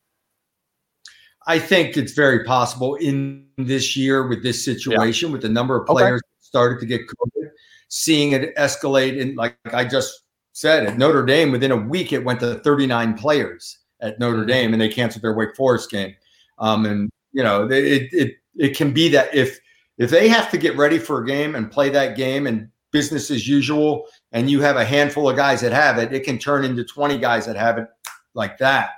I 1.46 1.58
think 1.60 1.96
it's 1.96 2.12
very 2.12 2.42
possible 2.42 2.96
in 2.96 3.46
this 3.56 3.96
year 3.96 4.26
with 4.26 4.42
this 4.42 4.64
situation, 4.64 5.28
yeah. 5.28 5.32
with 5.34 5.42
the 5.42 5.48
number 5.48 5.80
of 5.80 5.86
players 5.86 6.20
okay. 6.24 6.40
started 6.40 6.80
to 6.80 6.86
get 6.86 7.02
COVID, 7.02 7.50
seeing 7.88 8.32
it 8.32 8.56
escalate. 8.56 9.20
And 9.20 9.36
like 9.36 9.56
I 9.72 9.84
just 9.84 10.22
said, 10.52 10.86
at 10.86 10.98
Notre 10.98 11.24
Dame, 11.24 11.52
within 11.52 11.70
a 11.70 11.76
week, 11.76 12.12
it 12.12 12.24
went 12.24 12.40
to 12.40 12.56
39 12.60 13.14
players 13.14 13.78
at 14.04 14.18
Notre. 14.18 14.44
Dame, 14.44 14.72
and 14.72 14.80
they 14.80 14.88
canceled 14.88 15.22
their 15.22 15.34
Wake 15.34 15.56
Forest 15.56 15.90
game. 15.90 16.14
Um, 16.58 16.86
and 16.86 17.10
you 17.32 17.42
know, 17.42 17.66
it 17.70 18.08
it 18.12 18.34
it 18.56 18.76
can 18.76 18.92
be 18.92 19.08
that 19.10 19.34
if 19.34 19.58
if 19.98 20.10
they 20.10 20.28
have 20.28 20.50
to 20.50 20.58
get 20.58 20.76
ready 20.76 20.98
for 20.98 21.22
a 21.22 21.26
game 21.26 21.54
and 21.54 21.70
play 21.70 21.88
that 21.90 22.16
game 22.16 22.46
and 22.46 22.68
business 22.90 23.30
as 23.30 23.48
usual, 23.48 24.06
and 24.32 24.50
you 24.50 24.60
have 24.60 24.76
a 24.76 24.84
handful 24.84 25.28
of 25.28 25.36
guys 25.36 25.60
that 25.62 25.72
have 25.72 25.98
it, 25.98 26.12
it 26.12 26.24
can 26.24 26.38
turn 26.38 26.64
into 26.64 26.84
20 26.84 27.18
guys 27.18 27.46
that 27.46 27.56
have 27.56 27.78
it 27.78 27.88
like 28.34 28.58
that. 28.58 28.90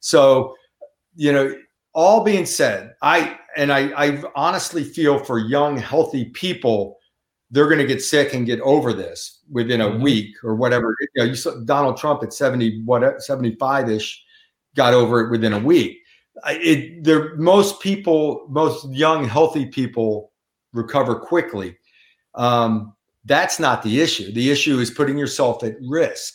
So, 0.00 0.56
you 1.14 1.32
know, 1.32 1.56
all 1.92 2.24
being 2.24 2.46
said, 2.46 2.94
I 3.02 3.38
and 3.56 3.72
I, 3.72 3.92
I 3.96 4.22
honestly 4.34 4.82
feel 4.82 5.18
for 5.18 5.38
young, 5.38 5.76
healthy 5.76 6.26
people 6.26 6.98
they're 7.54 7.66
going 7.66 7.78
to 7.78 7.86
get 7.86 8.02
sick 8.02 8.34
and 8.34 8.46
get 8.46 8.60
over 8.62 8.92
this 8.92 9.40
within 9.48 9.80
a 9.80 9.86
mm-hmm. 9.86 10.02
week 10.02 10.34
or 10.42 10.56
whatever. 10.56 10.96
You 11.14 11.22
know, 11.22 11.24
you 11.28 11.36
saw 11.36 11.54
Donald 11.64 11.96
Trump 11.96 12.24
at 12.24 12.32
70, 12.32 12.82
what 12.82 13.22
75 13.22 13.90
ish 13.90 14.24
got 14.74 14.94
over 14.94 15.20
it 15.20 15.30
within 15.30 15.52
a 15.52 15.58
week. 15.58 15.98
It, 16.46 17.04
there, 17.04 17.36
most 17.36 17.80
people, 17.80 18.46
most 18.48 18.88
young, 18.90 19.26
healthy 19.26 19.66
people 19.66 20.32
recover 20.72 21.14
quickly. 21.14 21.76
Um, 22.34 22.94
that's 23.24 23.58
not 23.58 23.82
the 23.82 24.00
issue. 24.00 24.32
The 24.32 24.50
issue 24.50 24.78
is 24.78 24.90
putting 24.90 25.16
yourself 25.16 25.62
at 25.62 25.76
risk. 25.80 26.34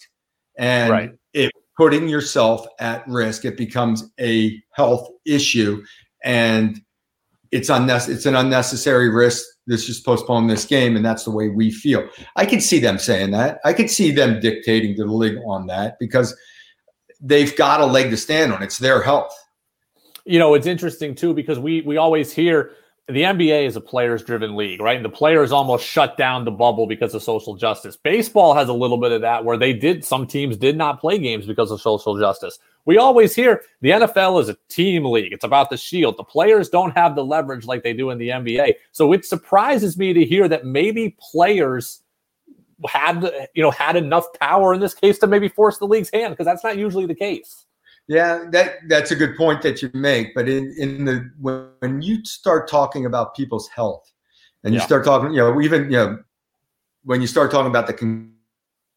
And 0.58 0.91
right. 0.91 1.12
if 1.34 1.52
putting 1.78 2.08
yourself 2.08 2.65
at 2.80 3.08
risk, 3.08 3.45
it 3.45 3.58
becomes 3.58 4.04
a 4.19 4.62
health 4.71 5.08
issue. 5.25 5.84
And 6.23 6.82
it's 7.52 7.69
unnecessary. 7.69 8.15
It's 8.15 8.25
an 8.25 8.36
unnecessary 8.36 9.10
risk. 9.10 9.43
Let's 9.67 9.86
just 9.86 10.06
postpone 10.06 10.47
this 10.47 10.65
game, 10.65 10.95
and 10.95 11.06
that's 11.06 11.23
the 11.23 11.32
way 11.32 11.49
we 11.49 11.71
feel. 11.71 12.08
I 12.36 12.45
could 12.45 12.62
see 12.62 12.80
them 12.80 12.97
saying 12.97 13.32
that. 13.32 13.60
I 13.63 13.73
could 13.73 13.89
see 13.89 14.12
them 14.12 14.39
dictating 14.39 14.95
to 14.95 15.04
the 15.04 15.12
league 15.12 15.38
on 15.45 15.67
that 15.67 15.97
because 15.99 16.36
they've 17.19 17.55
got 17.55 17.82
a 17.82 17.86
leg 17.86 18.10
to 18.12 18.17
stand 18.17 18.53
on. 18.53 18.63
It's 18.63 18.77
their 18.77 19.01
health. 19.01 19.36
You 20.25 20.39
know, 20.39 20.53
it's 20.53 20.67
interesting 20.67 21.15
too 21.15 21.34
because 21.34 21.60
we 21.60 21.82
we 21.82 21.97
always 21.97 22.32
hear 22.32 22.71
the 23.10 23.23
NBA 23.23 23.65
is 23.65 23.75
a 23.75 23.82
players 23.82 24.23
driven 24.23 24.55
league, 24.55 24.79
right? 24.79 24.95
And 24.95 25.03
the 25.03 25.10
players 25.10 25.51
almost 25.51 25.84
shut 25.84 26.15
down 26.15 26.45
the 26.45 26.51
bubble 26.51 26.86
because 26.86 27.15
of 27.15 27.23
social 27.23 27.55
justice. 27.55 27.97
Baseball 27.97 28.53
has 28.53 28.69
a 28.69 28.73
little 28.73 28.97
bit 28.97 29.12
of 29.12 29.21
that 29.21 29.43
where 29.43 29.58
they 29.58 29.73
did, 29.73 30.05
some 30.05 30.27
teams 30.27 30.58
did 30.58 30.77
not 30.77 30.99
play 30.99 31.17
games 31.17 31.47
because 31.47 31.71
of 31.71 31.82
social 31.82 32.19
justice. 32.19 32.60
We 32.86 32.99
always 32.99 33.34
hear 33.34 33.63
the 33.82 33.89
NFL 33.89 34.41
is 34.41 34.49
a 34.49 34.58
team 34.69 35.05
league. 35.05 35.34
It's 35.34 35.43
about 35.43 35.71
the 35.71 35.77
shield. 35.77 36.17
The 36.17 36.23
players 36.23 36.69
don't 36.69 36.95
have 36.95 37.15
the 37.15 37.25
leverage 37.25 37.65
like 37.65 37.82
they 37.82 37.93
do 37.93 38.12
in 38.12 38.19
the 38.19 38.29
NBA. 38.29 38.75
So 38.91 39.12
it 39.12 39.25
surprises 39.25 39.97
me 39.97 40.13
to 40.13 40.23
hear 40.23 40.47
that 40.47 40.65
maybe 40.65 41.17
players 41.19 42.03
had, 42.87 43.49
you 43.53 43.63
know, 43.63 43.71
had 43.71 43.95
enough 43.95 44.25
power 44.39 44.73
in 44.73 44.79
this 44.79 44.93
case 44.93 45.17
to 45.19 45.27
maybe 45.27 45.49
force 45.49 45.77
the 45.77 45.85
league's 45.85 46.09
hand 46.13 46.33
because 46.33 46.45
that's 46.45 46.63
not 46.63 46.77
usually 46.77 47.05
the 47.05 47.15
case. 47.15 47.65
Yeah, 48.07 48.45
that 48.51 48.77
that's 48.87 49.11
a 49.11 49.15
good 49.15 49.37
point 49.37 49.61
that 49.61 49.83
you 49.83 49.91
make. 49.93 50.33
But 50.33 50.49
in 50.49 50.73
in 50.79 51.05
the 51.05 51.29
when, 51.39 51.67
when 51.79 52.01
you 52.01 52.25
start 52.25 52.67
talking 52.67 53.05
about 53.05 53.35
people's 53.35 53.67
health, 53.67 54.11
and 54.63 54.73
you 54.73 54.79
yeah. 54.79 54.85
start 54.85 55.05
talking, 55.05 55.31
you 55.31 55.37
know, 55.37 55.61
even 55.61 55.83
you 55.85 55.97
know, 55.97 56.19
when 57.03 57.21
you 57.21 57.27
start 57.27 57.51
talking 57.51 57.69
about 57.69 57.85
the 57.85 57.93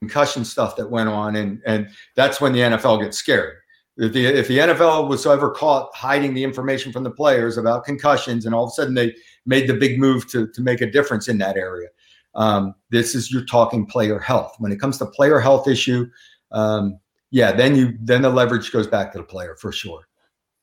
concussion 0.00 0.46
stuff 0.46 0.76
that 0.76 0.90
went 0.90 1.10
on, 1.10 1.36
and 1.36 1.60
and 1.66 1.88
that's 2.16 2.40
when 2.40 2.54
the 2.54 2.60
NFL 2.60 3.02
gets 3.02 3.18
scared. 3.18 3.56
If 3.98 4.14
the 4.14 4.24
if 4.24 4.48
the 4.48 4.58
NFL 4.58 5.08
was 5.08 5.26
ever 5.26 5.50
caught 5.50 5.94
hiding 5.94 6.32
the 6.32 6.42
information 6.42 6.90
from 6.90 7.04
the 7.04 7.10
players 7.10 7.58
about 7.58 7.84
concussions, 7.84 8.46
and 8.46 8.54
all 8.54 8.64
of 8.64 8.68
a 8.68 8.72
sudden 8.72 8.94
they 8.94 9.14
made 9.44 9.68
the 9.68 9.74
big 9.74 9.98
move 9.98 10.26
to 10.30 10.48
to 10.48 10.62
make 10.62 10.80
a 10.80 10.90
difference 10.90 11.28
in 11.28 11.36
that 11.38 11.58
area, 11.58 11.88
um, 12.34 12.74
this 12.90 13.14
is 13.14 13.30
you're 13.30 13.44
talking 13.44 13.86
player 13.86 14.18
health. 14.18 14.54
When 14.58 14.72
it 14.72 14.80
comes 14.80 14.98
to 14.98 15.06
player 15.06 15.38
health 15.40 15.68
issue, 15.68 16.08
um, 16.50 16.98
yeah, 17.30 17.52
then 17.52 17.74
you 17.74 17.96
then 18.00 18.22
the 18.22 18.30
leverage 18.30 18.72
goes 18.72 18.86
back 18.86 19.12
to 19.12 19.18
the 19.18 19.24
player 19.24 19.56
for 19.56 19.72
sure. 19.72 20.06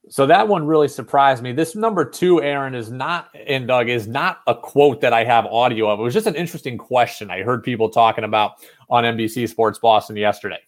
So 0.09 0.25
that 0.25 0.47
one 0.47 0.65
really 0.65 0.87
surprised 0.87 1.43
me. 1.43 1.51
This 1.51 1.75
number 1.75 2.03
two, 2.03 2.41
Aaron, 2.41 2.73
is 2.73 2.89
not 2.89 3.29
and 3.47 3.67
Doug 3.67 3.89
is 3.89 4.07
not 4.07 4.39
a 4.47 4.55
quote 4.55 5.01
that 5.01 5.13
I 5.13 5.23
have 5.23 5.45
audio 5.45 5.89
of. 5.89 5.99
It 5.99 6.03
was 6.03 6.13
just 6.13 6.25
an 6.25 6.35
interesting 6.35 6.77
question 6.77 7.29
I 7.29 7.43
heard 7.43 7.63
people 7.63 7.89
talking 7.89 8.23
about 8.23 8.53
on 8.89 9.03
NBC 9.03 9.47
Sports 9.49 9.77
Boston 9.77 10.15
yesterday. 10.15 10.59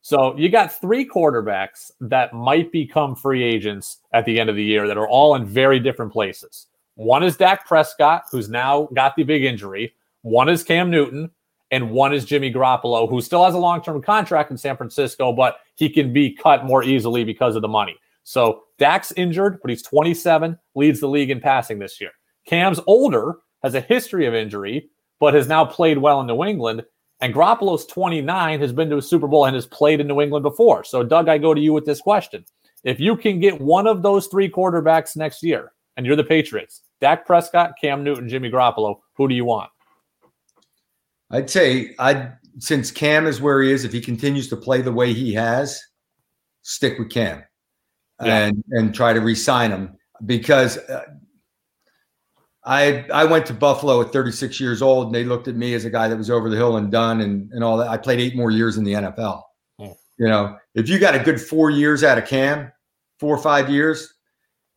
So 0.00 0.36
you 0.36 0.48
got 0.48 0.72
three 0.72 1.04
quarterbacks 1.04 1.90
that 2.00 2.32
might 2.32 2.70
become 2.70 3.16
free 3.16 3.42
agents 3.42 3.98
at 4.12 4.24
the 4.24 4.38
end 4.38 4.48
of 4.48 4.54
the 4.54 4.62
year 4.62 4.86
that 4.86 4.96
are 4.96 5.08
all 5.08 5.34
in 5.34 5.44
very 5.44 5.80
different 5.80 6.12
places. 6.12 6.68
One 6.94 7.24
is 7.24 7.36
Dak 7.36 7.66
Prescott, 7.66 8.22
who's 8.30 8.48
now 8.48 8.88
got 8.94 9.16
the 9.16 9.24
big 9.24 9.42
injury. 9.42 9.95
One 10.26 10.48
is 10.48 10.64
Cam 10.64 10.90
Newton, 10.90 11.30
and 11.70 11.92
one 11.92 12.12
is 12.12 12.24
Jimmy 12.24 12.52
Garoppolo, 12.52 13.08
who 13.08 13.20
still 13.20 13.44
has 13.44 13.54
a 13.54 13.58
long 13.58 13.80
term 13.80 14.02
contract 14.02 14.50
in 14.50 14.56
San 14.56 14.76
Francisco, 14.76 15.32
but 15.32 15.58
he 15.76 15.88
can 15.88 16.12
be 16.12 16.34
cut 16.34 16.64
more 16.64 16.82
easily 16.82 17.22
because 17.22 17.54
of 17.54 17.62
the 17.62 17.68
money. 17.68 17.94
So 18.24 18.62
Dak's 18.76 19.12
injured, 19.12 19.60
but 19.62 19.70
he's 19.70 19.84
27, 19.84 20.58
leads 20.74 20.98
the 20.98 21.06
league 21.06 21.30
in 21.30 21.38
passing 21.38 21.78
this 21.78 22.00
year. 22.00 22.10
Cam's 22.44 22.80
older, 22.88 23.36
has 23.62 23.76
a 23.76 23.80
history 23.80 24.26
of 24.26 24.34
injury, 24.34 24.90
but 25.20 25.32
has 25.32 25.46
now 25.46 25.64
played 25.64 25.98
well 25.98 26.20
in 26.20 26.26
New 26.26 26.42
England. 26.42 26.82
And 27.20 27.32
Garoppolo's 27.32 27.86
29, 27.86 28.60
has 28.60 28.72
been 28.72 28.90
to 28.90 28.96
a 28.96 29.02
Super 29.02 29.28
Bowl 29.28 29.44
and 29.44 29.54
has 29.54 29.66
played 29.66 30.00
in 30.00 30.08
New 30.08 30.20
England 30.20 30.42
before. 30.42 30.82
So, 30.82 31.04
Doug, 31.04 31.28
I 31.28 31.38
go 31.38 31.54
to 31.54 31.60
you 31.60 31.72
with 31.72 31.84
this 31.84 32.00
question. 32.00 32.44
If 32.82 32.98
you 32.98 33.16
can 33.16 33.38
get 33.38 33.60
one 33.60 33.86
of 33.86 34.02
those 34.02 34.26
three 34.26 34.50
quarterbacks 34.50 35.16
next 35.16 35.44
year, 35.44 35.70
and 35.96 36.04
you're 36.04 36.16
the 36.16 36.24
Patriots, 36.24 36.82
Dak 37.00 37.26
Prescott, 37.26 37.74
Cam 37.80 38.02
Newton, 38.02 38.28
Jimmy 38.28 38.50
Garoppolo, 38.50 38.96
who 39.14 39.28
do 39.28 39.34
you 39.36 39.44
want? 39.44 39.70
I'd 41.30 41.50
say 41.50 41.94
I 41.98 42.32
since 42.58 42.90
Cam 42.90 43.26
is 43.26 43.40
where 43.40 43.62
he 43.62 43.70
is, 43.70 43.84
if 43.84 43.92
he 43.92 44.00
continues 44.00 44.48
to 44.48 44.56
play 44.56 44.80
the 44.80 44.92
way 44.92 45.12
he 45.12 45.34
has, 45.34 45.82
stick 46.62 46.98
with 46.98 47.10
Cam 47.10 47.44
yeah. 48.22 48.46
and 48.46 48.64
and 48.70 48.94
try 48.94 49.12
to 49.12 49.20
re-sign 49.20 49.70
him 49.70 49.96
because 50.24 50.78
uh, 50.78 51.04
I 52.64 53.06
I 53.12 53.24
went 53.24 53.46
to 53.46 53.54
Buffalo 53.54 54.00
at 54.00 54.12
36 54.12 54.60
years 54.60 54.82
old 54.82 55.06
and 55.06 55.14
they 55.14 55.24
looked 55.24 55.48
at 55.48 55.56
me 55.56 55.74
as 55.74 55.84
a 55.84 55.90
guy 55.90 56.08
that 56.08 56.16
was 56.16 56.30
over 56.30 56.48
the 56.48 56.56
hill 56.56 56.76
and 56.76 56.90
done 56.90 57.20
and 57.20 57.50
and 57.52 57.62
all 57.62 57.76
that. 57.78 57.88
I 57.88 57.96
played 57.96 58.20
eight 58.20 58.36
more 58.36 58.50
years 58.50 58.76
in 58.76 58.84
the 58.84 58.94
NFL. 58.94 59.42
You 60.18 60.28
know, 60.28 60.56
if 60.74 60.88
you 60.88 60.98
got 60.98 61.14
a 61.14 61.18
good 61.18 61.38
four 61.38 61.70
years 61.70 62.02
out 62.02 62.16
of 62.16 62.26
Cam, 62.26 62.72
four 63.20 63.36
or 63.36 63.42
five 63.42 63.68
years, 63.68 64.14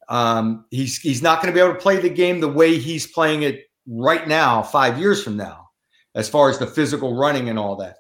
um, 0.09 0.65
he's 0.69 0.97
he's 0.97 1.21
not 1.21 1.41
going 1.41 1.53
to 1.53 1.57
be 1.57 1.63
able 1.63 1.73
to 1.73 1.79
play 1.79 1.97
the 1.97 2.09
game 2.09 2.41
the 2.41 2.49
way 2.49 2.77
he's 2.77 3.07
playing 3.07 3.43
it 3.43 3.63
right 3.88 4.27
now. 4.27 4.62
Five 4.62 4.99
years 4.99 5.23
from 5.23 5.38
now 5.38 5.68
as 6.19 6.29
far 6.29 6.49
as 6.49 6.60
the 6.60 6.67
physical 6.67 7.15
running 7.15 7.49
and 7.49 7.58
all 7.58 7.75
that. 7.77 7.97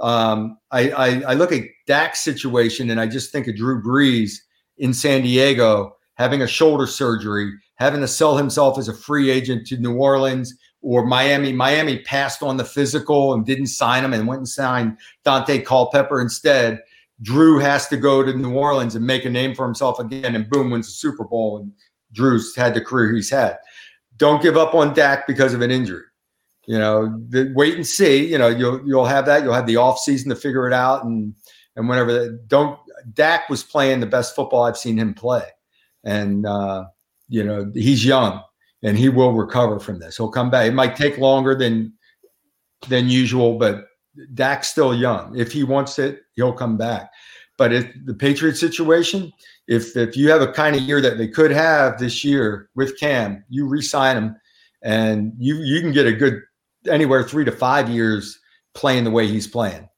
Um, 0.00 0.58
I, 0.70 0.90
I, 0.90 1.22
I 1.28 1.34
look 1.34 1.52
at 1.52 1.64
Dak's 1.86 2.20
situation 2.20 2.90
and 2.90 3.00
I 3.00 3.06
just 3.06 3.32
think 3.32 3.48
of 3.48 3.56
Drew 3.56 3.82
Brees 3.82 4.34
in 4.78 4.92
San 4.92 5.22
Diego 5.22 5.96
having 6.14 6.42
a 6.42 6.46
shoulder 6.46 6.86
surgery, 6.86 7.52
having 7.76 8.00
to 8.00 8.08
sell 8.08 8.36
himself 8.36 8.78
as 8.78 8.88
a 8.88 8.94
free 8.94 9.30
agent 9.30 9.66
to 9.66 9.78
New 9.78 9.96
Orleans 9.96 10.54
or 10.82 11.06
Miami. 11.06 11.52
Miami 11.52 12.00
passed 12.00 12.42
on 12.42 12.56
the 12.56 12.64
physical 12.64 13.32
and 13.32 13.46
didn't 13.46 13.68
sign 13.68 14.04
him 14.04 14.12
and 14.12 14.26
went 14.26 14.40
and 14.40 14.48
signed 14.48 14.98
Daunte 15.24 15.64
Culpepper 15.64 16.20
instead. 16.20 16.80
Drew 17.22 17.58
has 17.58 17.88
to 17.88 17.96
go 17.96 18.22
to 18.22 18.34
New 18.34 18.54
Orleans 18.54 18.96
and 18.96 19.06
make 19.06 19.24
a 19.24 19.30
name 19.30 19.54
for 19.54 19.64
himself 19.64 19.98
again, 19.98 20.34
and 20.34 20.50
boom, 20.50 20.70
wins 20.70 20.88
the 20.88 20.92
Super 20.92 21.24
Bowl. 21.24 21.58
And 21.58 21.72
Drew's 22.12 22.54
had 22.54 22.74
the 22.74 22.80
career 22.80 23.14
he's 23.14 23.30
had. 23.30 23.58
Don't 24.16 24.42
give 24.42 24.56
up 24.56 24.74
on 24.74 24.92
Dak 24.92 25.26
because 25.26 25.54
of 25.54 25.62
an 25.62 25.70
injury. 25.70 26.04
You 26.66 26.78
know, 26.78 27.20
wait 27.54 27.74
and 27.74 27.86
see. 27.86 28.24
You 28.24 28.38
know, 28.38 28.48
you'll 28.48 28.86
you'll 28.86 29.04
have 29.04 29.26
that. 29.26 29.42
You'll 29.42 29.54
have 29.54 29.66
the 29.66 29.76
off 29.76 29.98
season 29.98 30.30
to 30.30 30.36
figure 30.36 30.66
it 30.66 30.72
out, 30.72 31.04
and 31.04 31.34
and 31.76 31.88
whenever 31.88 32.30
don't 32.46 32.78
Dak 33.14 33.48
was 33.48 33.64
playing 33.64 34.00
the 34.00 34.06
best 34.06 34.36
football 34.36 34.62
I've 34.62 34.76
seen 34.76 34.96
him 34.96 35.12
play, 35.14 35.44
and 36.04 36.46
uh, 36.46 36.84
you 37.28 37.42
know 37.42 37.70
he's 37.74 38.04
young 38.04 38.42
and 38.82 38.98
he 38.98 39.08
will 39.08 39.32
recover 39.32 39.78
from 39.78 39.98
this. 39.98 40.16
He'll 40.16 40.30
come 40.30 40.50
back. 40.50 40.66
It 40.66 40.74
might 40.74 40.96
take 40.96 41.18
longer 41.18 41.54
than 41.54 41.92
than 42.88 43.08
usual, 43.08 43.58
but 43.58 43.86
Dak's 44.34 44.68
still 44.68 44.94
young. 44.94 45.38
If 45.38 45.52
he 45.52 45.62
wants 45.62 45.98
it, 45.98 46.22
he'll 46.34 46.52
come 46.52 46.76
back. 46.76 47.10
But 47.58 47.72
if 47.72 47.86
the 48.04 48.14
Patriot 48.14 48.56
situation, 48.56 49.32
if 49.68 49.96
if 49.96 50.16
you 50.16 50.30
have 50.30 50.42
a 50.42 50.52
kind 50.52 50.74
of 50.74 50.82
year 50.82 51.00
that 51.00 51.18
they 51.18 51.28
could 51.28 51.52
have 51.52 51.98
this 51.98 52.24
year 52.24 52.68
with 52.74 52.98
Cam, 52.98 53.44
you 53.48 53.66
re-sign 53.66 54.16
him, 54.16 54.36
and 54.82 55.32
you 55.38 55.56
you 55.56 55.80
can 55.80 55.92
get 55.92 56.06
a 56.06 56.12
good 56.12 56.42
anywhere 56.88 57.22
three 57.22 57.44
to 57.44 57.52
five 57.52 57.88
years 57.88 58.38
playing 58.74 59.04
the 59.04 59.10
way 59.10 59.26
he's 59.26 59.46
playing. 59.46 59.88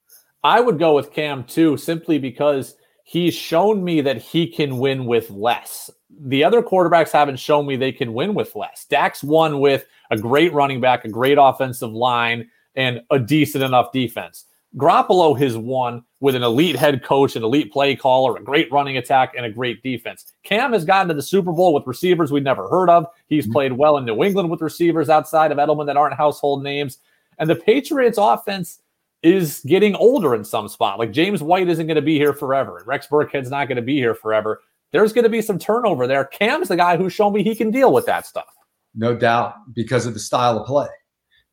I 0.42 0.60
would 0.60 0.78
go 0.78 0.94
with 0.94 1.12
Cam 1.12 1.44
too, 1.44 1.76
simply 1.76 2.18
because 2.18 2.76
he's 3.04 3.34
shown 3.34 3.82
me 3.84 4.00
that 4.02 4.18
he 4.18 4.46
can 4.46 4.78
win 4.78 5.06
with 5.06 5.30
less. 5.30 5.90
The 6.20 6.44
other 6.44 6.62
quarterbacks 6.62 7.10
haven't 7.10 7.38
shown 7.38 7.66
me 7.66 7.76
they 7.76 7.92
can 7.92 8.12
win 8.12 8.34
with 8.34 8.54
less. 8.54 8.86
Dak's 8.88 9.22
won 9.24 9.60
with 9.60 9.86
a 10.10 10.18
great 10.18 10.52
running 10.52 10.80
back, 10.80 11.04
a 11.04 11.08
great 11.08 11.38
offensive 11.40 11.92
line, 11.92 12.50
and 12.74 13.00
a 13.10 13.18
decent 13.18 13.64
enough 13.64 13.92
defense. 13.92 14.44
Garoppolo 14.76 15.38
has 15.38 15.56
won 15.56 16.02
with 16.20 16.34
an 16.34 16.42
elite 16.42 16.74
head 16.74 17.04
coach, 17.04 17.36
an 17.36 17.44
elite 17.44 17.72
play 17.72 17.94
caller, 17.94 18.36
a 18.36 18.42
great 18.42 18.70
running 18.72 18.96
attack, 18.96 19.34
and 19.36 19.46
a 19.46 19.50
great 19.50 19.82
defense. 19.82 20.32
Cam 20.42 20.72
has 20.72 20.84
gotten 20.84 21.08
to 21.08 21.14
the 21.14 21.22
Super 21.22 21.52
Bowl 21.52 21.72
with 21.72 21.86
receivers 21.86 22.32
we'd 22.32 22.44
never 22.44 22.68
heard 22.68 22.90
of. 22.90 23.06
He's 23.28 23.44
mm-hmm. 23.44 23.52
played 23.52 23.72
well 23.74 23.96
in 23.98 24.04
New 24.04 24.24
England 24.24 24.50
with 24.50 24.60
receivers 24.60 25.08
outside 25.08 25.52
of 25.52 25.58
Edelman 25.58 25.86
that 25.86 25.96
aren't 25.96 26.16
household 26.16 26.62
names. 26.62 26.98
And 27.38 27.48
the 27.48 27.56
Patriots 27.56 28.18
offense 28.18 28.80
is 29.22 29.60
getting 29.66 29.94
older 29.94 30.34
in 30.34 30.44
some 30.44 30.68
spot. 30.68 30.98
Like 30.98 31.12
James 31.12 31.42
White 31.42 31.68
isn't 31.68 31.86
going 31.86 31.96
to 31.96 32.02
be 32.02 32.16
here 32.16 32.34
forever. 32.34 32.82
Rex 32.84 33.06
Burkhead's 33.06 33.50
not 33.50 33.68
going 33.68 33.76
to 33.76 33.82
be 33.82 33.96
here 33.96 34.14
forever. 34.14 34.60
There's 34.92 35.12
going 35.12 35.24
to 35.24 35.30
be 35.30 35.42
some 35.42 35.58
turnover 35.58 36.06
there. 36.06 36.24
Cam's 36.24 36.68
the 36.68 36.76
guy 36.76 36.96
who's 36.96 37.12
shown 37.12 37.32
me 37.32 37.42
he 37.42 37.54
can 37.54 37.70
deal 37.70 37.92
with 37.92 38.06
that 38.06 38.26
stuff. 38.26 38.52
No 38.94 39.16
doubt 39.16 39.54
because 39.72 40.06
of 40.06 40.14
the 40.14 40.20
style 40.20 40.58
of 40.58 40.66
play 40.66 40.88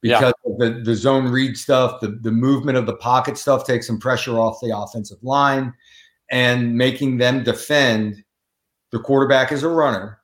because 0.02 0.34
yeah. 0.46 0.56
the, 0.58 0.82
the 0.84 0.96
zone 0.96 1.28
read 1.28 1.58
stuff, 1.58 2.02
the, 2.02 2.08
the 2.22 2.32
movement 2.32 2.78
of 2.78 2.86
the 2.86 2.96
pocket 2.96 3.38
stuff 3.38 3.66
takes 3.66 3.88
some 3.88 4.00
pressure 4.00 4.40
off 4.40 4.60
the 4.62 4.76
offensive 4.76 5.22
line 5.22 5.74
and 6.32 6.76
making 6.76 7.18
them 7.18 7.44
defend 7.44 8.24
the 8.92 9.00
quarterback 9.00 9.52
as 9.52 9.64
a 9.64 9.70
runner 9.70 10.22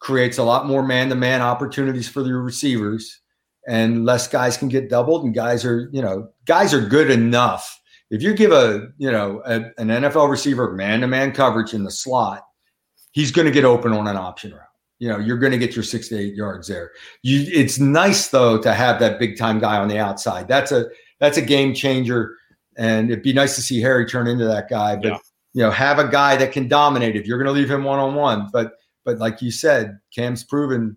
creates 0.00 0.38
a 0.38 0.42
lot 0.42 0.66
more 0.66 0.82
man 0.82 1.08
to 1.08 1.14
man 1.14 1.40
opportunities 1.40 2.08
for 2.08 2.22
the 2.22 2.32
receivers. 2.34 3.20
and 3.66 4.06
less 4.06 4.26
guys 4.28 4.56
can 4.56 4.68
get 4.68 4.88
doubled, 4.88 5.24
and 5.24 5.34
guys 5.34 5.64
are 5.64 5.90
you 5.92 6.00
know 6.00 6.28
guys 6.46 6.72
are 6.72 6.80
good 6.80 7.10
enough. 7.10 7.78
If 8.10 8.22
you 8.22 8.34
give 8.34 8.52
a 8.52 8.88
you 8.96 9.10
know 9.10 9.42
a, 9.44 9.56
an 9.78 9.88
NFL 9.88 10.30
receiver 10.30 10.72
man 10.72 11.00
to 11.00 11.06
man 11.06 11.32
coverage 11.32 11.74
in 11.74 11.84
the 11.84 11.90
slot, 11.90 12.44
he's 13.12 13.30
going 13.30 13.46
to 13.46 13.52
get 13.52 13.64
open 13.64 13.92
on 13.92 14.06
an 14.06 14.16
option 14.16 14.52
route. 14.52 14.67
You 14.98 15.08
know, 15.08 15.18
you're 15.18 15.38
going 15.38 15.52
to 15.52 15.58
get 15.58 15.76
your 15.76 15.84
six 15.84 16.08
to 16.08 16.18
eight 16.18 16.34
yards 16.34 16.68
there. 16.68 16.92
You, 17.22 17.46
it's 17.52 17.78
nice 17.78 18.28
though 18.28 18.60
to 18.62 18.74
have 18.74 18.98
that 19.00 19.18
big 19.18 19.38
time 19.38 19.58
guy 19.58 19.78
on 19.78 19.88
the 19.88 19.98
outside. 19.98 20.48
That's 20.48 20.72
a 20.72 20.86
that's 21.20 21.36
a 21.36 21.42
game 21.42 21.74
changer, 21.74 22.34
and 22.76 23.10
it'd 23.10 23.22
be 23.22 23.32
nice 23.32 23.54
to 23.56 23.62
see 23.62 23.80
Harry 23.80 24.06
turn 24.06 24.26
into 24.26 24.44
that 24.46 24.68
guy. 24.68 24.96
But 24.96 25.12
yeah. 25.12 25.18
you 25.54 25.62
know, 25.62 25.70
have 25.70 25.98
a 25.98 26.08
guy 26.08 26.36
that 26.36 26.52
can 26.52 26.68
dominate 26.68 27.16
if 27.16 27.26
you're 27.26 27.38
going 27.38 27.46
to 27.46 27.52
leave 27.52 27.70
him 27.70 27.84
one 27.84 27.98
on 27.98 28.14
one. 28.14 28.48
But 28.52 28.72
but 29.04 29.18
like 29.18 29.40
you 29.40 29.50
said, 29.50 29.98
Cam's 30.14 30.44
proven 30.44 30.96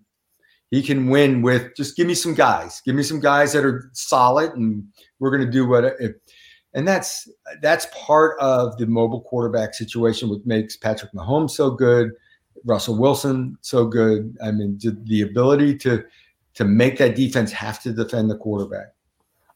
he 0.71 0.81
can 0.81 1.09
win 1.09 1.41
with 1.41 1.75
just 1.75 1.97
give 1.97 2.07
me 2.07 2.15
some 2.15 2.33
guys, 2.33 2.81
give 2.85 2.95
me 2.95 3.03
some 3.03 3.19
guys 3.19 3.51
that 3.53 3.65
are 3.65 3.89
solid, 3.93 4.53
and 4.53 4.83
we're 5.19 5.29
going 5.29 5.45
to 5.45 5.51
do 5.51 5.67
what 5.67 5.83
if. 5.99 6.13
And 6.73 6.87
that's 6.87 7.29
that's 7.61 7.87
part 7.93 8.39
of 8.39 8.77
the 8.77 8.87
mobile 8.87 9.21
quarterback 9.21 9.73
situation, 9.73 10.29
which 10.29 10.41
makes 10.45 10.77
Patrick 10.77 11.11
Mahomes 11.11 11.51
so 11.51 11.71
good 11.71 12.11
Russell 12.65 12.97
Wilson 12.97 13.57
so 13.61 13.85
good. 13.85 14.37
I 14.43 14.51
mean, 14.51 14.79
the 14.81 15.21
ability 15.21 15.77
to 15.79 16.03
to 16.53 16.65
make 16.65 16.97
that 16.97 17.15
defense 17.15 17.51
have 17.51 17.81
to 17.83 17.93
defend 17.93 18.29
the 18.29 18.37
quarterback. 18.37 18.93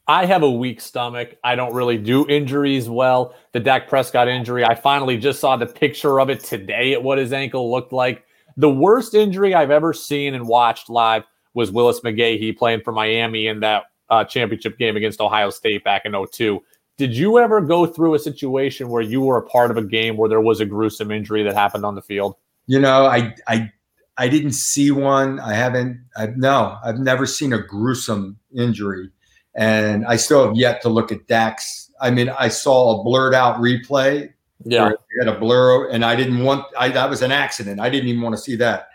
I 0.08 0.26
have 0.26 0.44
a 0.44 0.52
weak 0.52 0.80
stomach. 0.82 1.36
I 1.44 1.56
don't 1.56 1.74
really 1.74 1.98
do 1.98 2.28
injuries 2.30 2.88
well. 2.88 3.34
The 3.54 3.60
Dak 3.60 3.88
Prescott 3.90 4.28
injury, 4.28 4.64
I 4.64 4.76
finally 4.76 5.18
just 5.18 5.40
saw 5.40 5.58
the 5.58 5.66
picture 5.66 6.20
of 6.20 6.30
it 6.30 6.44
today 6.44 6.94
at 6.94 7.02
what 7.02 7.18
his 7.18 7.34
ankle 7.34 7.72
looked 7.72 7.92
like. 7.92 8.24
The 8.56 8.70
worst 8.70 9.16
injury 9.16 9.56
I've 9.56 9.72
ever 9.72 9.94
seen 9.94 10.36
and 10.36 10.48
watched 10.48 10.90
live 10.90 11.24
was 11.56 11.72
Willis 11.72 12.02
McGahee 12.02 12.56
playing 12.56 12.82
for 12.82 12.92
Miami 12.92 13.48
in 13.48 13.62
that 13.62 13.86
uh, 14.10 14.24
championship 14.24 14.78
game 14.78 14.96
against 14.96 15.20
Ohio 15.20 15.50
State 15.50 15.84
back 15.84 16.04
in 16.06 16.14
02. 16.32 16.62
Did 16.98 17.16
you 17.16 17.40
ever 17.40 17.60
go 17.60 17.86
through 17.86 18.14
a 18.14 18.20
situation 18.20 18.90
where 18.90 19.02
you 19.02 19.22
were 19.22 19.38
a 19.38 19.46
part 19.46 19.72
of 19.72 19.78
a 19.78 19.84
game 19.84 20.18
where 20.18 20.30
there 20.30 20.40
was 20.40 20.62
a 20.62 20.66
gruesome 20.66 21.12
injury 21.12 21.44
that 21.44 21.56
happened 21.56 21.84
on 21.84 21.96
the 21.96 22.02
field? 22.02 22.36
You 22.68 22.80
know, 22.80 23.06
I 23.06 23.36
I 23.48 23.72
I 24.18 24.28
didn't 24.28 24.54
see 24.54 24.92
one. 24.92 25.40
I 25.40 25.54
haven't. 25.54 26.04
I 26.18 26.28
no. 26.36 26.78
I've 26.84 27.00
never 27.00 27.26
seen 27.26 27.54
a 27.54 27.60
gruesome 27.60 28.38
injury, 28.56 29.10
and 29.56 30.06
I 30.06 30.16
still 30.16 30.48
have 30.48 30.56
yet 30.56 30.82
to 30.84 30.90
look 30.90 31.12
at 31.12 31.28
Dak's. 31.28 31.92
I 32.02 32.12
mean, 32.12 32.30
I 32.30 32.48
saw 32.48 33.00
a 33.00 33.04
blurred 33.04 33.34
out 33.34 33.58
replay. 33.58 34.32
Yeah, 34.64 34.92
had 35.20 35.28
a 35.28 35.40
blur, 35.40 35.90
and 35.90 36.04
I 36.04 36.16
didn't 36.16 36.44
want. 36.44 36.66
I 36.78 36.90
that 36.90 37.10
was 37.10 37.22
an 37.22 37.32
accident. 37.32 37.80
I 37.80 37.90
didn't 37.90 38.08
even 38.08 38.22
want 38.22 38.36
to 38.36 38.42
see 38.42 38.56
that. 38.58 38.90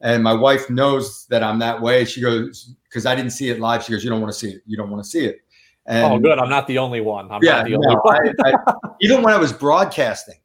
And 0.00 0.22
my 0.22 0.32
wife 0.32 0.70
knows 0.70 1.26
that 1.26 1.42
I'm 1.42 1.58
that 1.58 1.80
way. 1.80 2.04
She 2.04 2.20
goes 2.20 2.74
because 2.84 3.04
I 3.04 3.16
didn't 3.16 3.32
see 3.32 3.48
it 3.48 3.58
live. 3.58 3.82
She 3.82 3.92
goes, 3.92 4.04
"You 4.04 4.10
don't 4.10 4.20
want 4.20 4.32
to 4.32 4.38
see 4.38 4.50
it. 4.50 4.62
You 4.66 4.76
don't 4.76 4.90
want 4.90 5.02
to 5.02 5.08
see 5.08 5.24
it." 5.24 5.40
Oh, 5.88 5.92
and, 5.92 6.14
oh, 6.14 6.18
good. 6.18 6.38
I'm 6.38 6.50
not 6.50 6.66
the 6.66 6.78
only 6.78 7.00
one. 7.00 7.30
I'm 7.32 7.42
yeah, 7.42 7.62
no, 7.62 8.02
I, 8.06 8.32
I, 8.44 8.74
even 9.00 9.22
when 9.22 9.32
I 9.32 9.38
was 9.38 9.52
broadcasting, 9.52 10.36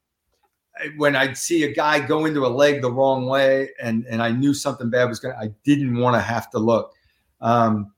when 0.98 1.16
I'd 1.16 1.38
see 1.38 1.64
a 1.64 1.74
guy 1.74 2.00
go 2.00 2.26
into 2.26 2.46
a 2.46 2.48
leg 2.48 2.82
the 2.82 2.92
wrong 2.92 3.26
way 3.26 3.70
and 3.82 4.06
and 4.06 4.22
I 4.22 4.32
knew 4.32 4.54
something 4.54 4.90
bad 4.90 5.06
was 5.06 5.20
going 5.20 5.36
to 5.36 5.40
I 5.40 5.50
didn't 5.64 5.98
want 5.98 6.16
to 6.16 6.22
have 6.22 6.50
to 6.52 6.60
look. 6.60 6.94
Um, 7.42 7.92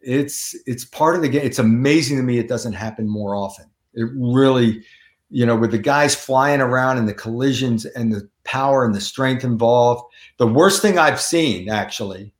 it's 0.00 0.54
it's 0.66 0.84
part 0.84 1.16
of 1.16 1.22
the 1.22 1.28
game. 1.28 1.44
It's 1.44 1.58
amazing 1.58 2.16
to 2.18 2.22
me 2.22 2.38
it 2.38 2.48
doesn't 2.48 2.74
happen 2.74 3.08
more 3.08 3.34
often. 3.34 3.66
It 3.94 4.08
really, 4.14 4.84
you 5.30 5.46
know, 5.46 5.56
with 5.56 5.70
the 5.72 5.78
guys 5.78 6.14
flying 6.14 6.60
around 6.60 6.98
and 6.98 7.08
the 7.08 7.14
collisions 7.14 7.84
and 7.84 8.12
the 8.12 8.28
power 8.44 8.84
and 8.84 8.94
the 8.94 9.00
strength 9.00 9.44
involved. 9.44 10.04
The 10.38 10.46
worst 10.46 10.82
thing 10.82 10.98
I've 10.98 11.20
seen 11.20 11.68
actually 11.68 12.32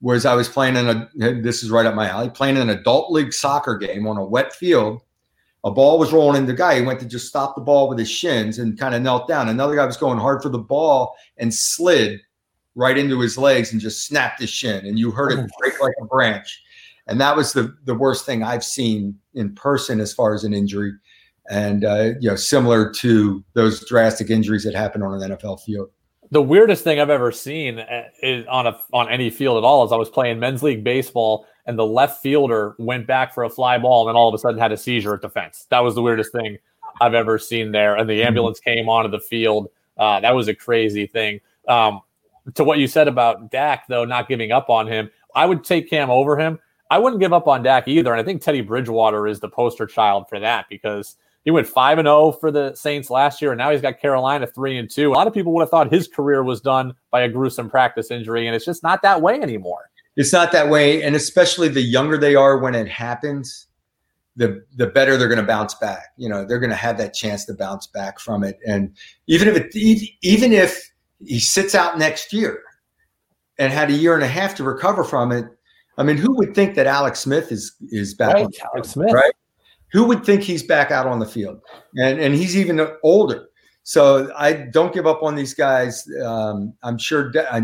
was 0.00 0.26
I 0.26 0.34
was 0.34 0.48
playing 0.48 0.76
in 0.76 0.88
a 0.88 1.08
this 1.40 1.62
is 1.62 1.70
right 1.70 1.86
up 1.86 1.94
my 1.94 2.08
alley, 2.08 2.30
playing 2.30 2.56
an 2.56 2.70
adult 2.70 3.12
league 3.12 3.32
soccer 3.32 3.76
game 3.76 4.06
on 4.06 4.16
a 4.16 4.24
wet 4.24 4.52
field 4.52 5.00
a 5.64 5.70
ball 5.70 5.98
was 5.98 6.12
rolling 6.12 6.36
in 6.36 6.46
the 6.46 6.52
guy. 6.52 6.76
He 6.76 6.82
went 6.82 7.00
to 7.00 7.06
just 7.06 7.26
stop 7.26 7.54
the 7.54 7.62
ball 7.62 7.88
with 7.88 7.98
his 7.98 8.10
shins 8.10 8.58
and 8.58 8.78
kind 8.78 8.94
of 8.94 9.02
knelt 9.02 9.26
down. 9.26 9.48
Another 9.48 9.74
guy 9.74 9.86
was 9.86 9.96
going 9.96 10.18
hard 10.18 10.42
for 10.42 10.50
the 10.50 10.58
ball 10.58 11.16
and 11.38 11.52
slid 11.52 12.20
right 12.74 12.98
into 12.98 13.18
his 13.20 13.38
legs 13.38 13.72
and 13.72 13.80
just 13.80 14.06
snapped 14.06 14.40
his 14.40 14.50
shin. 14.50 14.84
And 14.86 14.98
you 14.98 15.10
heard 15.10 15.32
it 15.32 15.50
break 15.58 15.80
like 15.80 15.94
a 16.00 16.04
branch. 16.04 16.62
And 17.06 17.20
that 17.20 17.36
was 17.36 17.52
the 17.52 17.74
the 17.84 17.94
worst 17.94 18.24
thing 18.26 18.42
I've 18.42 18.64
seen 18.64 19.18
in 19.34 19.54
person 19.54 20.00
as 20.00 20.12
far 20.12 20.34
as 20.34 20.44
an 20.44 20.52
injury. 20.54 20.92
And 21.50 21.84
uh, 21.84 22.12
you 22.20 22.28
know, 22.28 22.36
similar 22.36 22.90
to 22.92 23.44
those 23.54 23.86
drastic 23.86 24.30
injuries 24.30 24.64
that 24.64 24.74
happen 24.74 25.02
on 25.02 25.22
an 25.22 25.30
NFL 25.30 25.62
field 25.62 25.90
the 26.30 26.42
weirdest 26.42 26.82
thing 26.82 26.98
I've 26.98 27.10
ever 27.10 27.30
seen 27.30 27.78
uh, 27.78 28.04
is 28.20 28.44
on 28.46 28.66
a 28.66 28.76
on 28.92 29.08
any 29.08 29.30
field 29.30 29.56
at 29.56 29.62
all 29.62 29.84
is 29.84 29.92
I 29.92 29.96
was 29.96 30.10
playing 30.10 30.40
men's 30.40 30.62
league 30.62 30.82
baseball 30.82 31.46
and 31.66 31.78
the 31.78 31.86
left 31.86 32.22
fielder 32.22 32.74
went 32.78 33.06
back 33.06 33.32
for 33.32 33.44
a 33.44 33.50
fly 33.50 33.78
ball 33.78 34.02
and 34.02 34.14
then 34.14 34.16
all 34.16 34.28
of 34.28 34.34
a 34.34 34.38
sudden 34.38 34.60
had 34.60 34.72
a 34.72 34.76
seizure 34.76 35.14
at 35.14 35.22
the 35.22 35.30
fence. 35.30 35.66
That 35.70 35.80
was 35.80 35.94
the 35.94 36.02
weirdest 36.02 36.32
thing 36.32 36.58
I've 37.00 37.14
ever 37.14 37.38
seen 37.38 37.72
there. 37.72 37.96
And 37.96 38.08
the 38.08 38.14
mm-hmm. 38.20 38.28
ambulance 38.28 38.60
came 38.60 38.88
onto 38.88 39.10
the 39.10 39.20
field. 39.20 39.68
Uh, 39.96 40.20
that 40.20 40.34
was 40.34 40.48
a 40.48 40.54
crazy 40.54 41.06
thing. 41.06 41.40
Um, 41.68 42.00
to 42.54 42.64
what 42.64 42.78
you 42.78 42.86
said 42.86 43.08
about 43.08 43.50
Dak, 43.50 43.86
though, 43.88 44.04
not 44.04 44.28
giving 44.28 44.52
up 44.52 44.68
on 44.68 44.86
him, 44.86 45.10
I 45.34 45.46
would 45.46 45.64
take 45.64 45.88
Cam 45.88 46.10
over 46.10 46.38
him. 46.38 46.58
I 46.90 46.98
wouldn't 46.98 47.20
give 47.20 47.32
up 47.32 47.48
on 47.48 47.62
Dak 47.62 47.88
either. 47.88 48.12
And 48.12 48.20
I 48.20 48.24
think 48.24 48.42
Teddy 48.42 48.60
Bridgewater 48.60 49.26
is 49.26 49.40
the 49.40 49.48
poster 49.48 49.86
child 49.86 50.28
for 50.28 50.38
that 50.40 50.66
because 50.68 51.16
he 51.44 51.50
went 51.50 51.66
5 51.66 51.98
and 51.98 52.06
0 52.06 52.32
for 52.32 52.50
the 52.50 52.74
Saints 52.74 53.10
last 53.10 53.40
year 53.40 53.52
and 53.52 53.58
now 53.58 53.70
he's 53.70 53.80
got 53.80 54.00
Carolina 54.00 54.46
3 54.46 54.78
and 54.78 54.90
2. 54.90 55.10
A 55.10 55.14
lot 55.14 55.26
of 55.26 55.34
people 55.34 55.52
would 55.54 55.62
have 55.62 55.70
thought 55.70 55.92
his 55.92 56.08
career 56.08 56.42
was 56.42 56.60
done 56.60 56.94
by 57.10 57.22
a 57.22 57.28
gruesome 57.28 57.70
practice 57.70 58.10
injury 58.10 58.46
and 58.46 58.54
it's 58.54 58.64
just 58.64 58.82
not 58.82 59.02
that 59.02 59.20
way 59.20 59.40
anymore 59.40 59.90
it's 60.16 60.32
not 60.32 60.52
that 60.52 60.68
way 60.68 61.02
and 61.02 61.16
especially 61.16 61.68
the 61.68 61.80
younger 61.80 62.16
they 62.16 62.34
are 62.34 62.58
when 62.58 62.74
it 62.74 62.88
happens 62.88 63.66
the 64.36 64.64
the 64.76 64.88
better 64.88 65.16
they're 65.16 65.28
going 65.28 65.40
to 65.40 65.46
bounce 65.46 65.74
back. 65.74 66.08
You 66.16 66.28
know 66.28 66.44
they're 66.44 66.58
going 66.58 66.70
to 66.70 66.76
have 66.76 66.98
that 66.98 67.14
chance 67.14 67.44
to 67.46 67.54
bounce 67.54 67.86
back 67.86 68.18
from 68.18 68.42
it. 68.42 68.58
And 68.66 68.92
even 69.26 69.48
if 69.48 69.56
it 69.56 69.76
even 70.22 70.52
if 70.52 70.90
he 71.24 71.38
sits 71.38 71.74
out 71.74 71.98
next 71.98 72.32
year 72.32 72.62
and 73.58 73.72
had 73.72 73.90
a 73.90 73.94
year 73.94 74.14
and 74.14 74.22
a 74.22 74.28
half 74.28 74.54
to 74.56 74.64
recover 74.64 75.04
from 75.04 75.32
it 75.32 75.46
i 75.98 76.02
mean 76.02 76.16
who 76.16 76.32
would 76.36 76.54
think 76.54 76.74
that 76.74 76.86
alex 76.86 77.20
smith 77.20 77.52
is 77.52 77.74
is 77.90 78.14
back 78.14 78.34
right, 78.34 78.46
alex 78.74 78.90
smith. 78.90 79.12
right? 79.12 79.32
Who 79.92 80.04
would 80.04 80.24
think 80.24 80.42
he's 80.42 80.64
back 80.64 80.90
out 80.90 81.06
on 81.06 81.20
the 81.20 81.26
field? 81.26 81.60
And 81.96 82.18
and 82.18 82.34
he's 82.34 82.56
even 82.56 82.84
older. 83.04 83.46
So 83.84 84.32
i 84.36 84.52
don't 84.52 84.92
give 84.92 85.06
up 85.06 85.22
on 85.22 85.34
these 85.34 85.54
guys. 85.54 86.04
Um, 86.24 86.74
i'm 86.82 86.98
sure 86.98 87.30
de- 87.30 87.54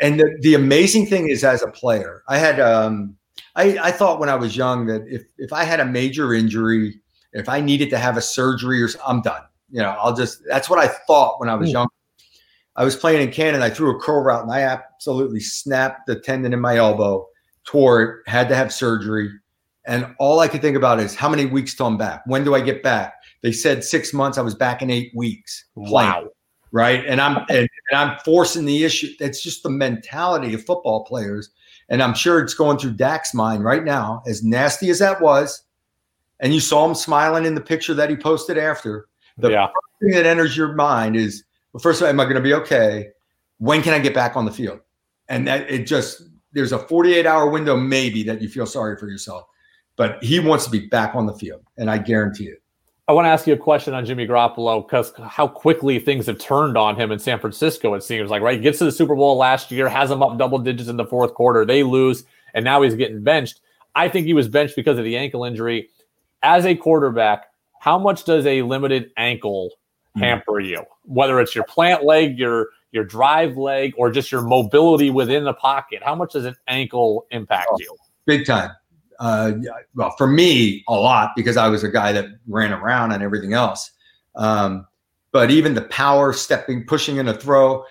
and 0.00 0.18
the, 0.18 0.36
the 0.40 0.54
amazing 0.54 1.06
thing 1.06 1.28
is 1.28 1.44
as 1.44 1.62
a 1.62 1.68
player 1.68 2.22
i 2.28 2.38
had 2.38 2.58
um 2.58 3.16
I, 3.54 3.78
I 3.78 3.90
thought 3.90 4.18
when 4.18 4.28
i 4.28 4.34
was 4.34 4.56
young 4.56 4.86
that 4.86 5.02
if 5.06 5.22
if 5.38 5.52
i 5.52 5.64
had 5.64 5.80
a 5.80 5.84
major 5.84 6.34
injury 6.34 7.00
if 7.32 7.48
i 7.48 7.60
needed 7.60 7.90
to 7.90 7.98
have 7.98 8.16
a 8.16 8.22
surgery 8.22 8.82
or 8.82 8.88
i'm 9.06 9.22
done. 9.22 9.42
You 9.70 9.82
know 9.82 9.90
i'll 10.00 10.14
just 10.14 10.42
that's 10.46 10.68
what 10.68 10.78
i 10.78 10.88
thought 10.88 11.38
when 11.38 11.48
i 11.48 11.54
was 11.54 11.68
mm. 11.68 11.74
young. 11.74 11.88
I 12.76 12.84
was 12.84 12.96
playing 12.96 13.22
in 13.22 13.32
canada. 13.32 13.64
I 13.64 13.70
threw 13.70 13.96
a 13.96 14.00
curl 14.00 14.22
route 14.22 14.42
and 14.42 14.52
i 14.52 14.62
absolutely 14.62 15.40
snapped 15.40 16.06
the 16.06 16.18
tendon 16.18 16.52
in 16.52 16.60
my 16.60 16.76
elbow 16.76 17.26
tore 17.64 18.02
it 18.02 18.28
had 18.28 18.48
to 18.48 18.54
have 18.56 18.72
surgery. 18.72 19.30
And 19.86 20.14
all 20.18 20.40
i 20.40 20.48
could 20.48 20.62
think 20.62 20.76
about 20.76 21.00
is 21.00 21.14
how 21.14 21.28
many 21.28 21.46
weeks 21.46 21.74
till 21.74 21.86
i'm 21.86 21.96
back? 21.96 22.22
When 22.26 22.44
do 22.44 22.54
i 22.54 22.60
get 22.60 22.82
back? 22.82 23.14
They 23.42 23.52
said 23.52 23.84
six 23.84 24.12
months. 24.12 24.38
I 24.38 24.42
was 24.42 24.54
back 24.54 24.82
in 24.82 24.90
eight 24.90 25.12
weeks 25.14 25.66
wow 25.74 26.28
right? 26.72 27.04
And 27.06 27.20
I'm 27.20 27.38
and, 27.48 27.68
and, 27.90 27.94
I'm 27.94 28.18
forcing 28.24 28.64
the 28.64 28.84
issue. 28.84 29.08
It's 29.20 29.42
just 29.42 29.62
the 29.62 29.70
mentality 29.70 30.54
of 30.54 30.64
football 30.64 31.04
players, 31.04 31.50
and 31.88 32.02
I'm 32.02 32.14
sure 32.14 32.40
it's 32.40 32.54
going 32.54 32.78
through 32.78 32.94
Dak's 32.94 33.34
mind 33.34 33.64
right 33.64 33.84
now. 33.84 34.22
As 34.26 34.42
nasty 34.42 34.90
as 34.90 34.98
that 35.00 35.20
was, 35.20 35.62
and 36.40 36.54
you 36.54 36.60
saw 36.60 36.86
him 36.86 36.94
smiling 36.94 37.44
in 37.44 37.54
the 37.54 37.60
picture 37.60 37.94
that 37.94 38.10
he 38.10 38.16
posted 38.16 38.58
after. 38.58 39.08
The 39.38 39.50
yeah. 39.50 39.66
first 39.66 40.00
thing 40.00 40.10
that 40.10 40.26
enters 40.26 40.56
your 40.56 40.74
mind 40.74 41.16
is, 41.16 41.44
well, 41.72 41.80
first 41.80 42.00
of 42.00 42.06
all, 42.06 42.10
am 42.10 42.20
I 42.20 42.24
going 42.24 42.36
to 42.36 42.42
be 42.42 42.54
okay? 42.54 43.08
When 43.58 43.82
can 43.82 43.94
I 43.94 43.98
get 43.98 44.14
back 44.14 44.36
on 44.36 44.44
the 44.44 44.52
field? 44.52 44.80
And 45.28 45.46
that 45.46 45.70
it 45.70 45.86
just 45.86 46.22
there's 46.52 46.72
a 46.72 46.78
48 46.78 47.26
hour 47.26 47.48
window 47.48 47.76
maybe 47.76 48.22
that 48.24 48.42
you 48.42 48.48
feel 48.48 48.66
sorry 48.66 48.96
for 48.96 49.08
yourself, 49.08 49.46
but 49.96 50.22
he 50.22 50.40
wants 50.40 50.64
to 50.64 50.70
be 50.70 50.86
back 50.88 51.14
on 51.14 51.26
the 51.26 51.34
field, 51.34 51.62
and 51.76 51.90
I 51.90 51.98
guarantee 51.98 52.46
it. 52.46 52.62
I 53.08 53.12
want 53.12 53.24
to 53.26 53.30
ask 53.30 53.46
you 53.46 53.54
a 53.54 53.58
question 53.58 53.92
on 53.92 54.04
Jimmy 54.04 54.26
Garoppolo 54.26 54.86
because 54.86 55.12
how 55.18 55.48
quickly 55.48 55.98
things 55.98 56.26
have 56.26 56.38
turned 56.38 56.76
on 56.76 56.96
him 56.96 57.10
in 57.10 57.18
San 57.18 57.40
Francisco. 57.40 57.94
It 57.94 58.02
seems 58.02 58.30
like 58.30 58.42
right. 58.42 58.56
He 58.56 58.62
gets 58.62 58.78
to 58.78 58.84
the 58.84 58.92
Super 58.92 59.16
Bowl 59.16 59.36
last 59.36 59.70
year, 59.70 59.88
has 59.88 60.10
him 60.10 60.22
up 60.22 60.38
double 60.38 60.58
digits 60.58 60.88
in 60.88 60.96
the 60.96 61.04
fourth 61.04 61.34
quarter. 61.34 61.64
They 61.64 61.82
lose, 61.82 62.24
and 62.54 62.64
now 62.64 62.82
he's 62.82 62.94
getting 62.94 63.22
benched. 63.22 63.60
I 63.94 64.08
think 64.08 64.26
he 64.26 64.34
was 64.34 64.48
benched 64.48 64.76
because 64.76 64.98
of 64.98 65.04
the 65.04 65.16
ankle 65.16 65.44
injury. 65.44 65.88
As 66.42 66.64
a 66.64 66.76
quarterback, 66.76 67.46
how 67.80 67.98
much 67.98 68.24
does 68.24 68.46
a 68.46 68.62
limited 68.62 69.10
ankle 69.16 69.70
hmm. 70.14 70.20
hamper 70.20 70.60
you? 70.60 70.84
Whether 71.04 71.40
it's 71.40 71.54
your 71.54 71.64
plant 71.64 72.04
leg, 72.04 72.38
your 72.38 72.68
your 72.92 73.04
drive 73.04 73.56
leg, 73.56 73.92
or 73.96 74.10
just 74.10 74.30
your 74.32 74.42
mobility 74.42 75.10
within 75.10 75.44
the 75.44 75.54
pocket, 75.54 76.02
how 76.04 76.14
much 76.14 76.32
does 76.32 76.44
an 76.44 76.56
ankle 76.68 77.26
impact 77.30 77.68
oh, 77.72 77.76
you? 77.78 77.96
Big 78.26 78.46
time. 78.46 78.70
Uh, 79.20 79.52
well, 79.94 80.14
for 80.16 80.26
me, 80.26 80.82
a 80.88 80.94
lot 80.94 81.32
because 81.36 81.56
I 81.56 81.68
was 81.68 81.84
a 81.84 81.90
guy 81.90 82.12
that 82.12 82.26
ran 82.48 82.72
around 82.72 83.12
and 83.12 83.22
everything 83.22 83.52
else. 83.52 83.90
Um, 84.34 84.86
but 85.32 85.50
even 85.50 85.74
the 85.74 85.82
power, 85.82 86.32
stepping, 86.32 86.86
pushing 86.86 87.18
in 87.18 87.28
a 87.28 87.34
throw, 87.34 87.84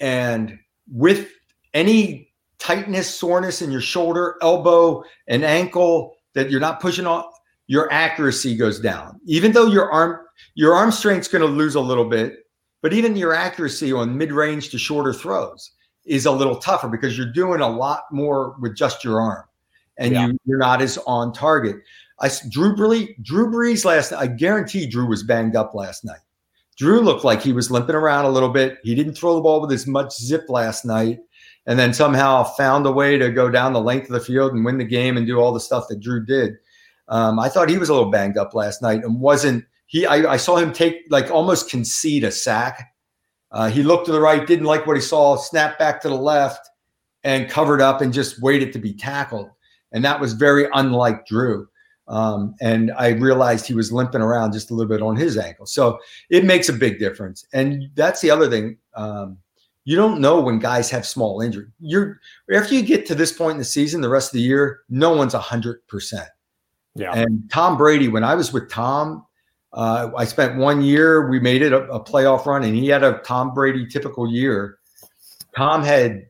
and 0.00 0.58
with 0.90 1.30
any 1.74 2.32
tightness, 2.58 3.08
soreness 3.08 3.62
in 3.62 3.70
your 3.70 3.80
shoulder, 3.80 4.36
elbow, 4.42 5.04
and 5.28 5.44
ankle 5.44 6.16
that 6.34 6.50
you're 6.50 6.60
not 6.60 6.80
pushing 6.80 7.06
on, 7.06 7.24
your 7.68 7.90
accuracy 7.92 8.56
goes 8.56 8.80
down. 8.80 9.20
Even 9.26 9.52
though 9.52 9.66
your 9.66 9.90
arm 9.90 10.18
your 10.54 10.74
arm 10.74 10.90
strength's 10.90 11.28
going 11.28 11.42
to 11.42 11.48
lose 11.48 11.74
a 11.74 11.80
little 11.80 12.08
bit, 12.08 12.46
but 12.82 12.92
even 12.92 13.16
your 13.16 13.34
accuracy 13.34 13.92
on 13.92 14.16
mid-range 14.16 14.70
to 14.70 14.78
shorter 14.78 15.12
throws 15.12 15.72
is 16.04 16.26
a 16.26 16.32
little 16.32 16.56
tougher 16.56 16.88
because 16.88 17.16
you're 17.16 17.32
doing 17.32 17.60
a 17.60 17.68
lot 17.68 18.02
more 18.10 18.56
with 18.60 18.76
just 18.76 19.04
your 19.04 19.20
arm, 19.20 19.44
and 19.98 20.12
yeah. 20.12 20.26
you, 20.28 20.38
you're 20.44 20.58
not 20.58 20.80
as 20.80 20.98
on 21.06 21.32
target. 21.32 21.76
I 22.20 22.30
Drew 22.48 22.74
Brees, 22.74 23.14
Drew 23.22 23.50
Brees 23.50 23.84
last. 23.84 24.12
Night. 24.12 24.20
I 24.20 24.26
guarantee 24.26 24.86
Drew 24.86 25.06
was 25.06 25.22
banged 25.22 25.56
up 25.56 25.74
last 25.74 26.04
night. 26.04 26.20
Drew 26.76 27.00
looked 27.00 27.24
like 27.24 27.42
he 27.42 27.52
was 27.52 27.70
limping 27.70 27.96
around 27.96 28.24
a 28.24 28.30
little 28.30 28.48
bit. 28.48 28.78
He 28.84 28.94
didn't 28.94 29.14
throw 29.14 29.34
the 29.34 29.40
ball 29.40 29.60
with 29.60 29.72
as 29.72 29.86
much 29.86 30.16
zip 30.16 30.44
last 30.48 30.84
night, 30.84 31.18
and 31.66 31.78
then 31.78 31.92
somehow 31.92 32.44
found 32.44 32.86
a 32.86 32.92
way 32.92 33.18
to 33.18 33.30
go 33.30 33.50
down 33.50 33.72
the 33.72 33.80
length 33.80 34.06
of 34.06 34.12
the 34.12 34.20
field 34.20 34.52
and 34.52 34.64
win 34.64 34.78
the 34.78 34.84
game 34.84 35.16
and 35.16 35.26
do 35.26 35.38
all 35.38 35.52
the 35.52 35.60
stuff 35.60 35.88
that 35.88 36.00
Drew 36.00 36.24
did. 36.24 36.54
Um, 37.08 37.38
I 37.38 37.48
thought 37.48 37.68
he 37.68 37.78
was 37.78 37.88
a 37.88 37.94
little 37.94 38.10
banged 38.10 38.36
up 38.36 38.54
last 38.54 38.80
night 38.82 39.02
and 39.02 39.20
wasn't. 39.20 39.64
He 39.86 40.06
I, 40.06 40.32
I 40.32 40.36
saw 40.36 40.56
him 40.56 40.72
take 40.72 40.96
like 41.08 41.30
almost 41.30 41.70
concede 41.70 42.24
a 42.24 42.30
sack. 42.30 42.92
Uh, 43.50 43.70
he 43.70 43.82
looked 43.82 44.06
to 44.06 44.12
the 44.12 44.20
right, 44.20 44.46
didn't 44.46 44.66
like 44.66 44.86
what 44.86 44.96
he 44.96 45.02
saw, 45.02 45.36
snapped 45.36 45.78
back 45.78 46.02
to 46.02 46.08
the 46.08 46.14
left, 46.14 46.68
and 47.24 47.48
covered 47.48 47.80
up 47.80 48.02
and 48.02 48.12
just 48.12 48.42
waited 48.42 48.72
to 48.74 48.78
be 48.78 48.92
tackled. 48.92 49.50
And 49.92 50.04
that 50.04 50.20
was 50.20 50.32
very 50.32 50.68
unlike 50.74 51.26
Drew. 51.26 51.68
Um, 52.08 52.54
and 52.60 52.90
I 52.92 53.08
realized 53.08 53.66
he 53.66 53.74
was 53.74 53.92
limping 53.92 54.22
around 54.22 54.52
just 54.52 54.70
a 54.70 54.74
little 54.74 54.88
bit 54.88 55.02
on 55.02 55.14
his 55.16 55.36
ankle. 55.36 55.66
So 55.66 55.98
it 56.30 56.44
makes 56.44 56.68
a 56.68 56.72
big 56.72 56.98
difference. 56.98 57.46
And 57.52 57.90
that's 57.94 58.20
the 58.20 58.30
other 58.30 58.48
thing. 58.48 58.78
Um, 58.94 59.38
you 59.84 59.96
don't 59.96 60.20
know 60.20 60.40
when 60.40 60.58
guys 60.58 60.90
have 60.90 61.06
small 61.06 61.40
injury. 61.40 61.66
You're 61.80 62.20
after 62.52 62.74
you 62.74 62.82
get 62.82 63.06
to 63.06 63.14
this 63.14 63.32
point 63.32 63.52
in 63.52 63.58
the 63.58 63.64
season, 63.64 64.00
the 64.00 64.08
rest 64.08 64.28
of 64.28 64.32
the 64.34 64.42
year, 64.42 64.80
no 64.90 65.14
one's 65.14 65.34
a 65.34 65.38
hundred 65.38 65.86
percent. 65.86 66.28
Yeah. 66.94 67.12
And 67.12 67.48
Tom 67.50 67.76
Brady, 67.78 68.08
when 68.08 68.24
I 68.24 68.34
was 68.34 68.52
with 68.52 68.70
Tom, 68.70 69.24
uh, 69.72 70.10
I 70.16 70.24
spent 70.24 70.58
one 70.58 70.82
year. 70.82 71.28
We 71.30 71.40
made 71.40 71.62
it 71.62 71.72
a, 71.72 71.84
a 71.90 72.04
playoff 72.04 72.44
run, 72.44 72.64
and 72.64 72.74
he 72.74 72.88
had 72.88 73.02
a 73.02 73.18
Tom 73.24 73.54
Brady 73.54 73.86
typical 73.86 74.30
year. 74.30 74.78
Tom 75.56 75.82
had 75.82 76.26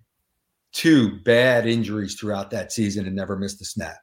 two 0.78 1.18
bad 1.22 1.66
injuries 1.66 2.14
throughout 2.14 2.52
that 2.52 2.70
season 2.70 3.04
and 3.04 3.16
never 3.16 3.36
missed 3.36 3.60
a 3.60 3.64
snap. 3.64 3.96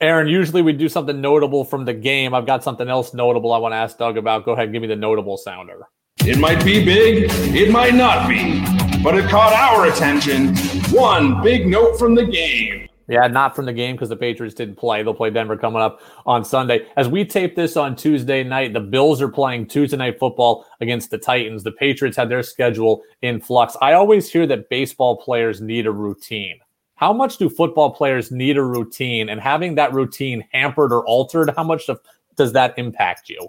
Aaron, 0.00 0.26
usually 0.26 0.60
we 0.60 0.72
do 0.72 0.88
something 0.88 1.20
notable 1.20 1.64
from 1.64 1.84
the 1.84 1.94
game. 1.94 2.34
I've 2.34 2.46
got 2.46 2.64
something 2.64 2.88
else 2.88 3.14
notable 3.14 3.52
I 3.52 3.58
want 3.58 3.72
to 3.72 3.76
ask 3.76 3.96
Doug 3.96 4.16
about. 4.16 4.44
Go 4.44 4.52
ahead, 4.52 4.72
give 4.72 4.82
me 4.82 4.88
the 4.88 4.96
notable 4.96 5.36
sounder. 5.36 5.86
It 6.26 6.38
might 6.38 6.64
be 6.64 6.84
big, 6.84 7.26
it 7.54 7.70
might 7.70 7.94
not 7.94 8.28
be, 8.28 8.60
but 9.04 9.16
it 9.16 9.30
caught 9.30 9.52
our 9.52 9.86
attention. 9.86 10.56
One 10.90 11.40
big 11.42 11.68
note 11.68 11.96
from 11.96 12.16
the 12.16 12.26
game. 12.26 12.89
Yeah, 13.10 13.26
not 13.26 13.56
from 13.56 13.66
the 13.66 13.72
game 13.72 13.96
because 13.96 14.08
the 14.08 14.16
Patriots 14.16 14.54
didn't 14.54 14.76
play. 14.76 15.02
They'll 15.02 15.14
play 15.14 15.30
Denver 15.30 15.56
coming 15.56 15.82
up 15.82 16.00
on 16.26 16.44
Sunday. 16.44 16.86
As 16.96 17.08
we 17.08 17.24
tape 17.24 17.56
this 17.56 17.76
on 17.76 17.96
Tuesday 17.96 18.44
night, 18.44 18.72
the 18.72 18.78
Bills 18.78 19.20
are 19.20 19.28
playing 19.28 19.66
Tuesday 19.66 19.96
night 19.96 20.20
football 20.20 20.64
against 20.80 21.10
the 21.10 21.18
Titans. 21.18 21.64
The 21.64 21.72
Patriots 21.72 22.16
had 22.16 22.28
their 22.28 22.44
schedule 22.44 23.02
in 23.22 23.40
flux. 23.40 23.76
I 23.82 23.94
always 23.94 24.30
hear 24.30 24.46
that 24.46 24.68
baseball 24.68 25.16
players 25.16 25.60
need 25.60 25.88
a 25.88 25.90
routine. 25.90 26.60
How 26.94 27.12
much 27.12 27.36
do 27.36 27.48
football 27.48 27.90
players 27.90 28.30
need 28.30 28.56
a 28.56 28.62
routine? 28.62 29.28
And 29.28 29.40
having 29.40 29.74
that 29.74 29.92
routine 29.92 30.46
hampered 30.52 30.92
or 30.92 31.04
altered, 31.04 31.52
how 31.56 31.64
much 31.64 31.90
does 32.36 32.52
that 32.52 32.78
impact 32.78 33.28
you? 33.28 33.48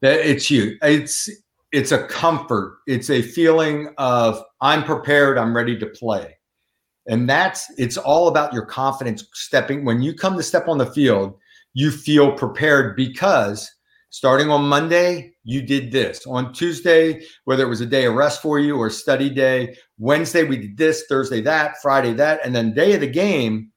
It's 0.00 0.50
you. 0.50 0.78
It's 0.80 1.28
it's 1.70 1.92
a 1.92 2.06
comfort. 2.06 2.78
It's 2.86 3.10
a 3.10 3.20
feeling 3.20 3.92
of 3.98 4.42
I'm 4.62 4.84
prepared. 4.84 5.36
I'm 5.36 5.54
ready 5.54 5.78
to 5.78 5.86
play 5.86 6.38
and 7.06 7.28
that's 7.28 7.70
it's 7.78 7.96
all 7.96 8.28
about 8.28 8.52
your 8.52 8.64
confidence 8.64 9.24
stepping. 9.32 9.84
When 9.84 10.02
you 10.02 10.14
come 10.14 10.36
to 10.36 10.42
step 10.42 10.68
on 10.68 10.78
the 10.78 10.86
field, 10.86 11.34
you 11.74 11.90
feel 11.90 12.32
prepared 12.32 12.96
because 12.96 13.70
starting 14.10 14.50
on 14.50 14.68
Monday, 14.68 15.34
you 15.42 15.62
did 15.62 15.90
this. 15.90 16.26
On 16.26 16.52
Tuesday, 16.52 17.22
whether 17.44 17.64
it 17.64 17.68
was 17.68 17.80
a 17.80 17.86
day 17.86 18.04
of 18.04 18.14
rest 18.14 18.42
for 18.42 18.58
you 18.58 18.76
or 18.76 18.90
study 18.90 19.30
day, 19.30 19.74
Wednesday, 19.98 20.44
we 20.44 20.56
did 20.56 20.76
this, 20.76 21.04
Thursday, 21.08 21.40
that, 21.40 21.80
Friday, 21.80 22.12
that. 22.12 22.40
And 22.44 22.54
then 22.54 22.74
day 22.74 22.94
of 22.94 23.00
the 23.00 23.06
game, 23.06 23.72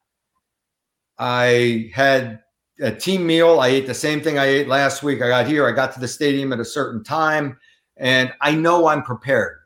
I 1.18 1.90
had 1.94 2.42
a 2.82 2.92
team 2.92 3.26
meal. 3.26 3.60
I 3.60 3.70
ate 3.70 3.88
the 3.88 3.94
same 3.94 4.22
thing 4.22 4.38
I 4.38 4.46
ate 4.46 4.68
last 4.68 5.02
week. 5.02 5.22
I 5.22 5.30
got 5.30 5.48
here, 5.48 5.68
I 5.68 5.72
got 5.72 5.94
to 5.94 6.00
the 6.00 6.08
stadium 6.08 6.52
at 6.52 6.60
a 6.60 6.66
certain 6.66 7.04
time, 7.04 7.58
and 7.98 8.34
I 8.42 8.54
know 8.54 8.88
I'm 8.88 9.02
prepared. 9.02 9.60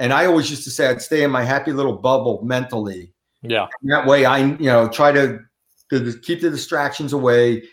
And 0.00 0.14
I 0.14 0.24
always 0.24 0.50
used 0.50 0.64
to 0.64 0.70
say 0.70 0.88
I'd 0.88 1.02
stay 1.02 1.22
in 1.22 1.30
my 1.30 1.44
happy 1.44 1.72
little 1.72 1.92
bubble 1.92 2.40
mentally. 2.42 3.12
Yeah. 3.42 3.68
And 3.82 3.92
that 3.92 4.06
way, 4.06 4.24
I 4.24 4.38
you 4.38 4.66
know 4.66 4.88
try 4.88 5.12
to, 5.12 5.38
to 5.90 6.18
keep 6.22 6.40
the 6.40 6.48
distractions 6.50 7.12
away, 7.12 7.64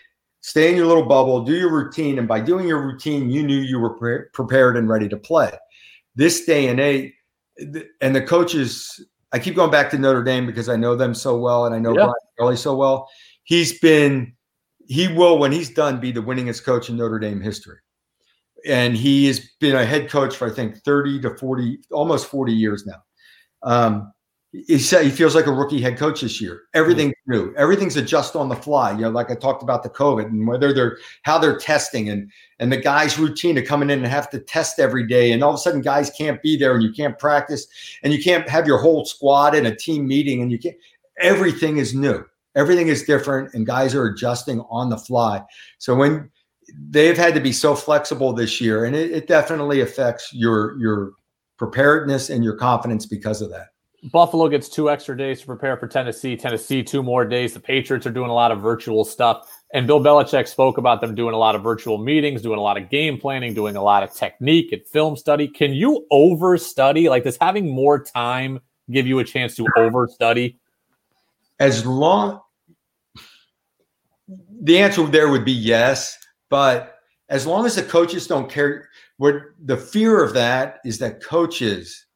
stay 0.42 0.70
in 0.70 0.76
your 0.76 0.86
little 0.86 1.06
bubble, 1.06 1.42
do 1.42 1.54
your 1.54 1.72
routine, 1.72 2.18
and 2.18 2.28
by 2.28 2.40
doing 2.40 2.68
your 2.68 2.82
routine, 2.82 3.30
you 3.30 3.42
knew 3.42 3.56
you 3.56 3.80
were 3.80 3.94
pre- 3.96 4.24
prepared 4.34 4.76
and 4.76 4.90
ready 4.90 5.08
to 5.08 5.16
play. 5.16 5.50
This 6.16 6.44
day 6.44 6.68
and 6.68 6.78
age, 6.78 7.12
and 8.00 8.14
the 8.14 8.22
coaches. 8.22 9.02
I 9.30 9.38
keep 9.38 9.54
going 9.56 9.70
back 9.70 9.90
to 9.90 9.98
Notre 9.98 10.24
Dame 10.24 10.46
because 10.46 10.70
I 10.70 10.76
know 10.76 10.96
them 10.96 11.14
so 11.14 11.38
well, 11.38 11.64
and 11.64 11.74
I 11.74 11.78
know 11.78 11.90
yeah. 11.90 12.04
Brian 12.04 12.14
Kelly 12.38 12.56
so 12.56 12.74
well. 12.74 13.08
He's 13.44 13.78
been, 13.78 14.34
he 14.86 15.08
will 15.08 15.38
when 15.38 15.52
he's 15.52 15.68
done 15.68 16.00
be 16.00 16.12
the 16.12 16.22
winningest 16.22 16.64
coach 16.64 16.88
in 16.88 16.96
Notre 16.96 17.18
Dame 17.18 17.40
history 17.40 17.78
and 18.66 18.96
he 18.96 19.26
has 19.26 19.40
been 19.60 19.76
a 19.76 19.84
head 19.84 20.08
coach 20.08 20.36
for 20.36 20.50
I 20.50 20.54
think 20.54 20.78
30 20.78 21.20
to 21.22 21.36
40, 21.36 21.78
almost 21.90 22.26
40 22.26 22.52
years 22.52 22.86
now. 22.86 23.02
Um, 23.62 24.12
he 24.52 24.78
said 24.78 25.04
he 25.04 25.10
feels 25.10 25.34
like 25.34 25.46
a 25.46 25.52
rookie 25.52 25.80
head 25.80 25.98
coach 25.98 26.22
this 26.22 26.40
year. 26.40 26.62
Everything's 26.72 27.14
new. 27.26 27.54
Everything's 27.56 27.96
adjust 27.96 28.34
on 28.34 28.48
the 28.48 28.56
fly. 28.56 28.92
You 28.92 29.02
know, 29.02 29.10
like 29.10 29.30
I 29.30 29.34
talked 29.34 29.62
about 29.62 29.82
the 29.82 29.90
COVID 29.90 30.24
and 30.24 30.48
whether 30.48 30.72
they're 30.72 30.96
how 31.22 31.36
they're 31.36 31.58
testing 31.58 32.08
and 32.08 32.30
and 32.58 32.72
the 32.72 32.78
guys' 32.78 33.18
routine 33.18 33.56
to 33.56 33.62
coming 33.62 33.90
in 33.90 33.98
and 33.98 34.08
have 34.08 34.30
to 34.30 34.40
test 34.40 34.78
every 34.78 35.06
day. 35.06 35.32
And 35.32 35.44
all 35.44 35.50
of 35.50 35.56
a 35.56 35.58
sudden, 35.58 35.82
guys 35.82 36.10
can't 36.16 36.40
be 36.40 36.56
there 36.56 36.72
and 36.74 36.82
you 36.82 36.92
can't 36.92 37.18
practice 37.18 37.66
and 38.02 38.10
you 38.10 38.22
can't 38.22 38.48
have 38.48 38.66
your 38.66 38.78
whole 38.78 39.04
squad 39.04 39.54
in 39.54 39.66
a 39.66 39.76
team 39.76 40.08
meeting 40.08 40.40
and 40.40 40.50
you 40.50 40.58
can't. 40.58 40.76
Everything 41.20 41.76
is 41.76 41.94
new. 41.94 42.24
Everything 42.54 42.88
is 42.88 43.04
different, 43.04 43.52
and 43.54 43.66
guys 43.66 43.94
are 43.94 44.06
adjusting 44.06 44.60
on 44.70 44.88
the 44.88 44.96
fly. 44.96 45.42
So 45.76 45.94
when 45.94 46.30
they've 46.90 47.16
had 47.16 47.34
to 47.34 47.40
be 47.40 47.52
so 47.52 47.74
flexible 47.74 48.32
this 48.32 48.60
year, 48.60 48.84
and 48.84 48.94
it, 48.94 49.10
it 49.10 49.26
definitely 49.26 49.80
affects 49.80 50.32
your 50.32 50.78
your 50.78 51.12
preparedness 51.56 52.30
and 52.30 52.44
your 52.44 52.54
confidence 52.54 53.06
because 53.06 53.42
of 53.42 53.50
that. 53.50 53.68
Buffalo 54.12 54.48
gets 54.48 54.68
two 54.68 54.90
extra 54.90 55.16
days 55.16 55.40
to 55.40 55.46
prepare 55.46 55.76
for 55.76 55.88
Tennessee. 55.88 56.36
Tennessee, 56.36 56.84
two 56.84 57.02
more 57.02 57.24
days. 57.24 57.52
The 57.52 57.60
Patriots 57.60 58.06
are 58.06 58.12
doing 58.12 58.30
a 58.30 58.34
lot 58.34 58.52
of 58.52 58.60
virtual 58.60 59.04
stuff. 59.04 59.50
And 59.74 59.86
Bill 59.88 60.00
Belichick 60.00 60.46
spoke 60.46 60.78
about 60.78 61.00
them 61.00 61.16
doing 61.16 61.34
a 61.34 61.38
lot 61.38 61.56
of 61.56 61.62
virtual 61.62 61.98
meetings, 61.98 62.40
doing 62.40 62.58
a 62.58 62.62
lot 62.62 62.80
of 62.80 62.88
game 62.90 63.18
planning, 63.18 63.54
doing 63.54 63.74
a 63.74 63.82
lot 63.82 64.04
of 64.04 64.14
technique 64.14 64.70
and 64.72 64.86
film 64.86 65.16
study. 65.16 65.48
Can 65.48 65.72
you 65.72 66.06
overstudy? 66.12 67.10
Like, 67.10 67.24
does 67.24 67.36
having 67.40 67.74
more 67.74 68.02
time 68.02 68.60
give 68.88 69.06
you 69.06 69.18
a 69.18 69.24
chance 69.24 69.56
to 69.56 69.64
overstudy? 69.76 70.56
As 71.58 71.84
long, 71.84 72.40
the 74.62 74.78
answer 74.78 75.04
there 75.06 75.28
would 75.28 75.44
be 75.44 75.52
yes. 75.52 76.16
But 76.50 76.96
as 77.28 77.46
long 77.46 77.66
as 77.66 77.76
the 77.76 77.82
coaches 77.82 78.26
don't 78.26 78.50
care, 78.50 78.88
what 79.18 79.34
the 79.64 79.76
fear 79.76 80.22
of 80.22 80.34
that 80.34 80.78
is 80.84 80.98
that 80.98 81.22
coaches 81.22 82.06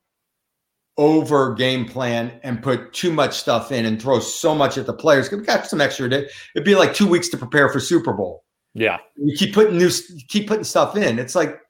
over 0.99 1.55
game 1.55 1.87
plan 1.87 2.39
and 2.43 2.63
put 2.63 2.93
too 2.93 3.13
much 3.13 3.39
stuff 3.39 3.73
in 3.73 3.87
and 3.87 4.01
throw 4.01 4.21
so 4.21 4.55
much 4.55 4.77
at 4.77 4.87
the 4.87 4.93
players. 4.93 5.31
We 5.31 5.39
got 5.39 5.67
some 5.67 5.81
extra 5.81 6.09
day. 6.09 6.29
It'd 6.55 6.65
be 6.65 6.75
like 6.75 6.95
two 6.95 7.07
weeks 7.07 7.29
to 7.31 7.37
prepare 7.37 7.69
for 7.69 7.81
Super 7.81 8.13
Bowl. 8.13 8.45
Yeah, 8.75 8.99
you 9.17 9.37
keep 9.37 9.55
putting 9.55 9.77
new, 9.77 9.91
keep 10.29 10.49
putting 10.49 10.65
stuff 10.65 10.97
in. 10.97 11.19
It's 11.19 11.35
like 11.35 11.61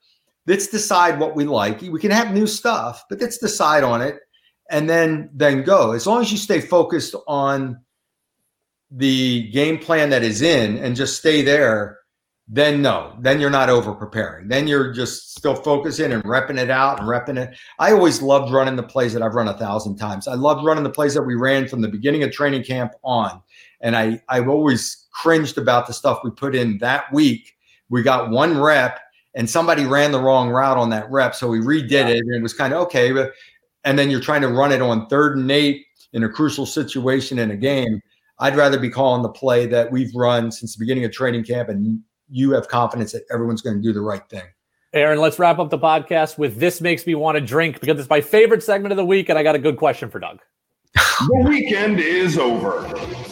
let's 0.47 0.67
decide 0.67 1.19
what 1.19 1.35
we 1.35 1.45
like. 1.45 1.81
We 1.81 1.99
can 1.99 2.11
have 2.11 2.33
new 2.33 2.47
stuff, 2.47 3.03
but 3.09 3.19
let's 3.19 3.37
decide 3.37 3.83
on 3.83 4.01
it 4.01 4.19
and 4.69 4.89
then 4.89 5.29
then 5.33 5.63
go. 5.63 5.91
As 5.91 6.07
long 6.07 6.21
as 6.21 6.31
you 6.31 6.37
stay 6.37 6.61
focused 6.61 7.15
on 7.27 7.79
the 8.91 9.49
game 9.51 9.79
plan 9.79 10.09
that 10.11 10.23
is 10.23 10.41
in 10.41 10.77
and 10.77 10.95
just 10.95 11.17
stay 11.17 11.41
there 11.41 11.99
then 12.47 12.81
no, 12.81 13.15
then 13.21 13.39
you're 13.39 13.49
not 13.49 13.69
over 13.69 13.93
preparing. 13.93 14.49
Then 14.49 14.67
you're 14.67 14.91
just 14.91 15.35
still 15.35 15.55
focusing 15.55 16.11
and 16.11 16.23
repping 16.23 16.59
it 16.59 16.69
out 16.69 16.99
and 16.99 17.07
repping 17.07 17.39
it. 17.39 17.57
I 17.79 17.93
always 17.93 18.21
loved 18.21 18.51
running 18.51 18.75
the 18.75 18.83
plays 18.83 19.13
that 19.13 19.21
I've 19.21 19.35
run 19.35 19.47
a 19.47 19.57
thousand 19.57 19.95
times. 19.95 20.27
I 20.27 20.33
loved 20.33 20.65
running 20.65 20.83
the 20.83 20.89
plays 20.89 21.13
that 21.13 21.21
we 21.21 21.35
ran 21.35 21.67
from 21.67 21.81
the 21.81 21.87
beginning 21.87 22.21
of 22.23 22.31
training 22.31 22.63
camp 22.63 22.93
on. 23.03 23.41
And 23.79 23.95
I, 23.95 24.21
I've 24.27 24.49
always 24.49 25.07
cringed 25.13 25.57
about 25.57 25.87
the 25.87 25.93
stuff 25.93 26.19
we 26.23 26.31
put 26.31 26.53
in 26.53 26.77
that 26.79 27.11
week. 27.13 27.55
We 27.89 28.03
got 28.03 28.29
one 28.29 28.59
rep 28.59 28.99
and 29.35 29.49
somebody 29.49 29.85
ran 29.85 30.11
the 30.11 30.21
wrong 30.21 30.49
route 30.49 30.77
on 30.77 30.89
that 30.89 31.09
rep. 31.09 31.35
So 31.35 31.47
we 31.47 31.59
redid 31.59 31.91
yeah. 31.91 32.07
it 32.09 32.19
and 32.19 32.35
it 32.35 32.43
was 32.43 32.53
kind 32.53 32.73
of 32.73 32.81
okay. 32.83 33.13
But, 33.13 33.31
and 33.85 33.97
then 33.97 34.09
you're 34.09 34.21
trying 34.21 34.41
to 34.41 34.49
run 34.49 34.71
it 34.71 34.81
on 34.81 35.07
third 35.07 35.37
and 35.37 35.49
eight 35.49 35.85
in 36.11 36.23
a 36.23 36.29
crucial 36.29 36.65
situation 36.65 37.39
in 37.39 37.51
a 37.51 37.57
game. 37.57 38.01
I'd 38.39 38.57
rather 38.57 38.79
be 38.79 38.89
calling 38.89 39.21
the 39.21 39.29
play 39.29 39.65
that 39.67 39.91
we've 39.91 40.13
run 40.13 40.51
since 40.51 40.75
the 40.75 40.79
beginning 40.79 41.05
of 41.05 41.11
training 41.11 41.45
camp 41.45 41.69
and 41.69 42.01
you 42.33 42.51
have 42.51 42.67
confidence 42.67 43.11
that 43.11 43.23
everyone's 43.31 43.61
going 43.61 43.75
to 43.75 43.81
do 43.81 43.93
the 43.93 44.01
right 44.01 44.27
thing. 44.27 44.41
Aaron, 44.91 45.19
let's 45.19 45.37
wrap 45.37 45.59
up 45.59 45.69
the 45.69 45.77
podcast 45.77 46.37
with 46.37 46.57
This 46.57 46.81
Makes 46.81 47.05
Me 47.05 47.13
Want 47.15 47.35
to 47.35 47.41
Drink 47.41 47.79
because 47.79 47.99
it's 47.99 48.09
my 48.09 48.21
favorite 48.21 48.63
segment 48.63 48.91
of 48.91 48.97
the 48.97 49.05
week, 49.05 49.29
and 49.29 49.37
I 49.37 49.43
got 49.43 49.55
a 49.55 49.59
good 49.59 49.77
question 49.77 50.09
for 50.09 50.19
Doug. 50.19 50.39
The 51.27 51.45
weekend 51.47 51.99
is 51.99 52.39
over. 52.39 52.79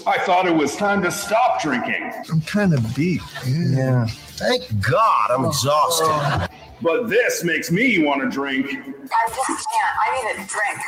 I 0.07 0.19
thought 0.19 0.47
it 0.47 0.55
was 0.55 0.75
time 0.75 1.01
to 1.01 1.11
stop 1.11 1.61
drinking. 1.61 2.11
I'm 2.31 2.41
kind 2.41 2.73
of 2.75 2.95
beat. 2.95 3.21
Yeah. 3.45 4.05
Thank 4.05 4.63
God 4.87 5.31
I'm 5.31 5.45
exhausted. 5.45 6.47
But 6.81 7.09
this 7.09 7.43
makes 7.43 7.71
me 7.71 8.03
want 8.03 8.21
to 8.21 8.29
drink. 8.29 8.67
I 8.67 9.27
just 9.27 9.47
can't. 9.47 9.97
I 9.99 10.35
need 10.35 10.43
a 10.43 10.47
drink. 10.47 10.79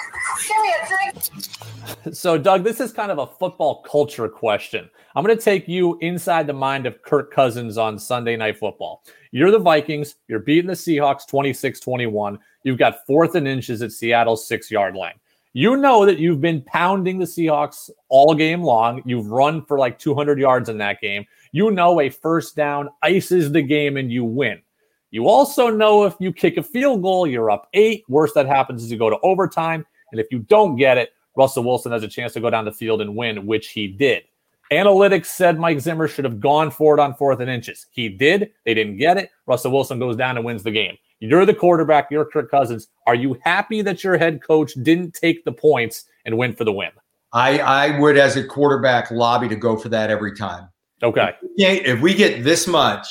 Give 0.47 0.61
me 0.61 0.73
a 0.81 0.87
drink. 0.87 2.15
So, 2.15 2.37
Doug, 2.37 2.63
this 2.63 2.79
is 2.79 2.91
kind 2.91 3.11
of 3.11 3.17
a 3.17 3.27
football 3.27 3.81
culture 3.81 4.29
question. 4.29 4.89
I'm 5.15 5.23
going 5.23 5.37
to 5.37 5.43
take 5.43 5.67
you 5.67 5.99
inside 5.99 6.47
the 6.47 6.53
mind 6.53 6.87
of 6.87 7.03
Kirk 7.03 7.31
Cousins 7.31 7.77
on 7.77 7.99
Sunday 7.99 8.35
Night 8.35 8.57
Football. 8.57 9.03
You're 9.31 9.51
the 9.51 9.59
Vikings. 9.59 10.15
You're 10.27 10.39
beating 10.39 10.67
the 10.67 10.73
Seahawks 10.73 11.27
26 11.27 11.79
21. 11.81 12.39
You've 12.63 12.79
got 12.79 13.05
fourth 13.05 13.35
and 13.35 13.47
inches 13.47 13.83
at 13.83 13.91
Seattle's 13.91 14.47
six 14.47 14.71
yard 14.71 14.95
line. 14.95 15.13
You 15.53 15.77
know 15.77 16.03
that 16.07 16.17
you've 16.17 16.41
been 16.41 16.63
pounding 16.63 17.19
the 17.19 17.25
Seahawks 17.25 17.91
all 18.09 18.33
game 18.33 18.63
long. 18.63 19.03
You've 19.05 19.27
run 19.27 19.63
for 19.63 19.77
like 19.77 19.99
200 19.99 20.39
yards 20.39 20.67
in 20.67 20.79
that 20.79 20.99
game. 20.99 21.25
You 21.51 21.69
know 21.69 21.99
a 21.99 22.09
first 22.09 22.55
down 22.55 22.89
ices 23.03 23.51
the 23.51 23.61
game 23.61 23.97
and 23.97 24.11
you 24.11 24.25
win. 24.25 24.63
You 25.11 25.27
also 25.27 25.69
know 25.69 26.05
if 26.05 26.15
you 26.19 26.33
kick 26.33 26.57
a 26.57 26.63
field 26.63 27.03
goal, 27.03 27.27
you're 27.27 27.51
up 27.51 27.69
eight. 27.73 28.03
Worst 28.09 28.33
that 28.33 28.47
happens 28.47 28.83
is 28.83 28.91
you 28.91 28.97
go 28.97 29.11
to 29.11 29.19
overtime. 29.21 29.85
And 30.11 30.19
if 30.19 30.25
you 30.31 30.39
don't 30.39 30.75
get 30.75 30.97
it, 30.97 31.11
Russell 31.35 31.63
Wilson 31.63 31.91
has 31.91 32.01
a 32.01 32.07
chance 32.07 32.33
to 32.33 32.39
go 32.39 32.49
down 32.49 32.65
the 32.65 32.71
field 32.71 32.99
and 33.01 33.15
win, 33.15 33.45
which 33.45 33.69
he 33.69 33.87
did. 33.87 34.23
Analytics 34.71 35.25
said 35.27 35.59
Mike 35.59 35.79
Zimmer 35.79 36.07
should 36.07 36.25
have 36.25 36.39
gone 36.39 36.71
for 36.71 36.95
it 36.95 36.99
on 36.99 37.13
fourth 37.13 37.39
and 37.39 37.49
inches. 37.49 37.85
He 37.91 38.09
did. 38.09 38.51
They 38.65 38.73
didn't 38.73 38.97
get 38.97 39.17
it. 39.17 39.29
Russell 39.45 39.71
Wilson 39.71 39.99
goes 39.99 40.15
down 40.15 40.37
and 40.37 40.45
wins 40.45 40.63
the 40.63 40.71
game. 40.71 40.97
You're 41.19 41.45
the 41.45 41.53
quarterback. 41.53 42.09
You're 42.11 42.25
Kirk 42.25 42.49
Cousins. 42.51 42.87
Are 43.07 43.15
you 43.15 43.37
happy 43.43 43.81
that 43.81 44.03
your 44.03 44.17
head 44.17 44.41
coach 44.41 44.73
didn't 44.81 45.13
take 45.13 45.45
the 45.45 45.51
points 45.51 46.05
and 46.25 46.37
win 46.37 46.53
for 46.53 46.63
the 46.63 46.71
win? 46.71 46.89
I, 47.31 47.59
I 47.59 47.99
would, 47.99 48.17
as 48.17 48.35
a 48.35 48.43
quarterback, 48.43 49.09
lobby 49.09 49.47
to 49.49 49.55
go 49.55 49.77
for 49.77 49.89
that 49.89 50.09
every 50.09 50.35
time. 50.35 50.69
Okay. 51.01 51.33
If 51.57 52.01
we 52.01 52.13
get 52.13 52.43
this 52.43 52.67
much, 52.67 53.07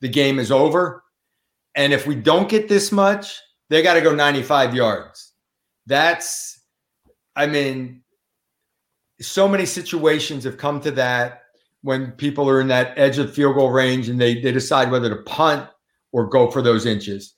the 0.00 0.08
game 0.08 0.38
is 0.38 0.50
over. 0.50 1.02
And 1.74 1.92
if 1.92 2.06
we 2.06 2.14
don't 2.14 2.48
get 2.48 2.68
this 2.68 2.92
much, 2.92 3.40
they 3.70 3.82
got 3.82 3.94
to 3.94 4.00
go 4.00 4.14
95 4.14 4.74
yards. 4.74 5.32
That's, 5.86 6.60
I 7.34 7.46
mean, 7.46 8.02
so 9.22 9.48
many 9.48 9.66
situations 9.66 10.44
have 10.44 10.58
come 10.58 10.80
to 10.80 10.90
that 10.92 11.42
when 11.82 12.12
people 12.12 12.48
are 12.48 12.60
in 12.60 12.68
that 12.68 12.96
edge 12.98 13.18
of 13.18 13.32
field 13.34 13.56
goal 13.56 13.70
range 13.70 14.08
and 14.08 14.20
they, 14.20 14.40
they 14.40 14.52
decide 14.52 14.90
whether 14.90 15.08
to 15.08 15.22
punt 15.22 15.68
or 16.12 16.26
go 16.28 16.50
for 16.50 16.62
those 16.62 16.86
inches. 16.86 17.34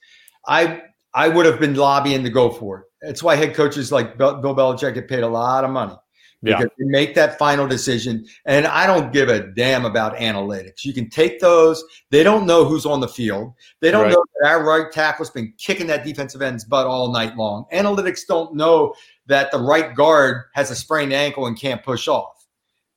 I 0.47 0.81
I 1.13 1.29
would 1.29 1.45
have 1.45 1.59
been 1.59 1.75
lobbying 1.75 2.23
to 2.25 2.29
go 2.29 2.49
for 2.49 2.79
it. 2.79 2.85
That's 3.01 3.23
why 3.23 3.35
head 3.35 3.53
coaches 3.55 3.91
like 3.91 4.17
Bill 4.17 4.41
Belichick 4.41 4.93
get 4.95 5.07
paid 5.07 5.23
a 5.23 5.27
lot 5.27 5.63
of 5.63 5.69
money 5.71 5.95
because 6.43 6.63
Yeah. 6.63 6.67
they 6.77 6.85
make 6.85 7.15
that 7.15 7.39
final 7.39 7.67
decision. 7.67 8.25
And 8.45 8.67
I 8.67 8.85
don't 8.85 9.13
give 9.13 9.29
a 9.29 9.47
damn 9.53 9.85
about 9.85 10.15
analytics. 10.17 10.83
You 10.83 10.93
can 10.93 11.09
take 11.09 11.39
those. 11.39 11.83
They 12.11 12.21
don't 12.21 12.45
know 12.45 12.65
who's 12.65 12.85
on 12.85 12.99
the 12.99 13.07
field. 13.07 13.53
They 13.79 13.91
don't 13.91 14.03
Right. 14.03 14.11
know 14.11 14.23
that 14.41 14.49
our 14.49 14.63
right 14.63 14.91
tackle's 14.91 15.29
been 15.31 15.53
kicking 15.57 15.87
that 15.87 16.03
defensive 16.03 16.41
end's 16.41 16.65
butt 16.65 16.85
all 16.85 17.11
night 17.11 17.35
long. 17.37 17.65
Analytics 17.73 18.27
don't 18.27 18.53
know 18.53 18.93
that 19.27 19.51
the 19.51 19.59
right 19.59 19.95
guard 19.95 20.43
has 20.53 20.71
a 20.71 20.75
sprained 20.75 21.13
ankle 21.13 21.47
and 21.47 21.59
can't 21.59 21.83
push 21.83 22.07
off. 22.07 22.45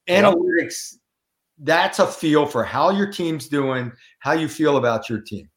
Yep. 0.06 0.24
Analytics, 0.24 0.96
that's 1.58 1.98
a 1.98 2.06
feel 2.06 2.46
for 2.46 2.64
how 2.64 2.90
your 2.90 3.10
team's 3.10 3.48
doing, 3.48 3.92
how 4.20 4.32
you 4.32 4.48
feel 4.48 4.76
about 4.76 5.08
your 5.08 5.20
team. 5.20 5.48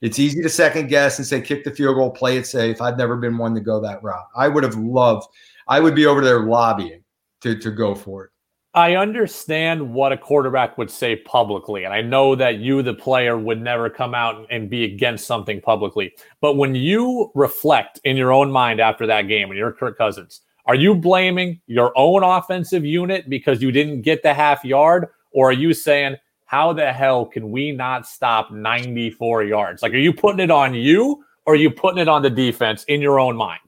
It's 0.00 0.18
easy 0.18 0.42
to 0.42 0.48
second 0.48 0.88
guess 0.88 1.18
and 1.18 1.26
say, 1.26 1.40
kick 1.40 1.64
the 1.64 1.70
field 1.70 1.96
goal, 1.96 2.10
play 2.10 2.36
it 2.36 2.46
safe. 2.46 2.80
I've 2.80 2.98
never 2.98 3.16
been 3.16 3.38
one 3.38 3.54
to 3.54 3.60
go 3.60 3.80
that 3.80 4.02
route. 4.02 4.26
I 4.36 4.48
would 4.48 4.64
have 4.64 4.76
loved, 4.76 5.26
I 5.66 5.80
would 5.80 5.94
be 5.94 6.06
over 6.06 6.22
there 6.22 6.40
lobbying 6.40 7.02
to, 7.40 7.58
to 7.58 7.70
go 7.70 7.94
for 7.94 8.24
it. 8.24 8.30
I 8.76 8.96
understand 8.96 9.94
what 9.94 10.10
a 10.10 10.16
quarterback 10.16 10.76
would 10.78 10.90
say 10.90 11.14
publicly, 11.14 11.84
and 11.84 11.94
I 11.94 12.00
know 12.00 12.34
that 12.34 12.58
you, 12.58 12.82
the 12.82 12.92
player, 12.92 13.38
would 13.38 13.62
never 13.62 13.88
come 13.88 14.16
out 14.16 14.48
and 14.50 14.68
be 14.68 14.82
against 14.82 15.28
something 15.28 15.60
publicly. 15.60 16.12
But 16.40 16.56
when 16.56 16.74
you 16.74 17.30
reflect 17.36 18.00
in 18.02 18.16
your 18.16 18.32
own 18.32 18.50
mind 18.50 18.80
after 18.80 19.06
that 19.06 19.28
game, 19.28 19.50
and 19.50 19.56
you're 19.56 19.70
Kirk 19.70 19.96
Cousins, 19.96 20.40
are 20.66 20.74
you 20.74 20.92
blaming 20.96 21.60
your 21.68 21.92
own 21.96 22.24
offensive 22.24 22.84
unit 22.84 23.30
because 23.30 23.62
you 23.62 23.70
didn't 23.70 24.02
get 24.02 24.24
the 24.24 24.34
half 24.34 24.64
yard, 24.64 25.06
or 25.30 25.50
are 25.50 25.52
you 25.52 25.72
saying, 25.72 26.16
"How 26.46 26.72
the 26.72 26.92
hell 26.92 27.26
can 27.26 27.52
we 27.52 27.70
not 27.70 28.08
stop 28.08 28.50
94 28.50 29.44
yards?" 29.44 29.82
Like, 29.82 29.92
are 29.92 29.98
you 29.98 30.12
putting 30.12 30.40
it 30.40 30.50
on 30.50 30.74
you, 30.74 31.24
or 31.46 31.52
are 31.52 31.56
you 31.56 31.70
putting 31.70 32.00
it 32.00 32.08
on 32.08 32.22
the 32.22 32.30
defense 32.30 32.82
in 32.84 33.00
your 33.00 33.20
own 33.20 33.36
mind? 33.36 33.63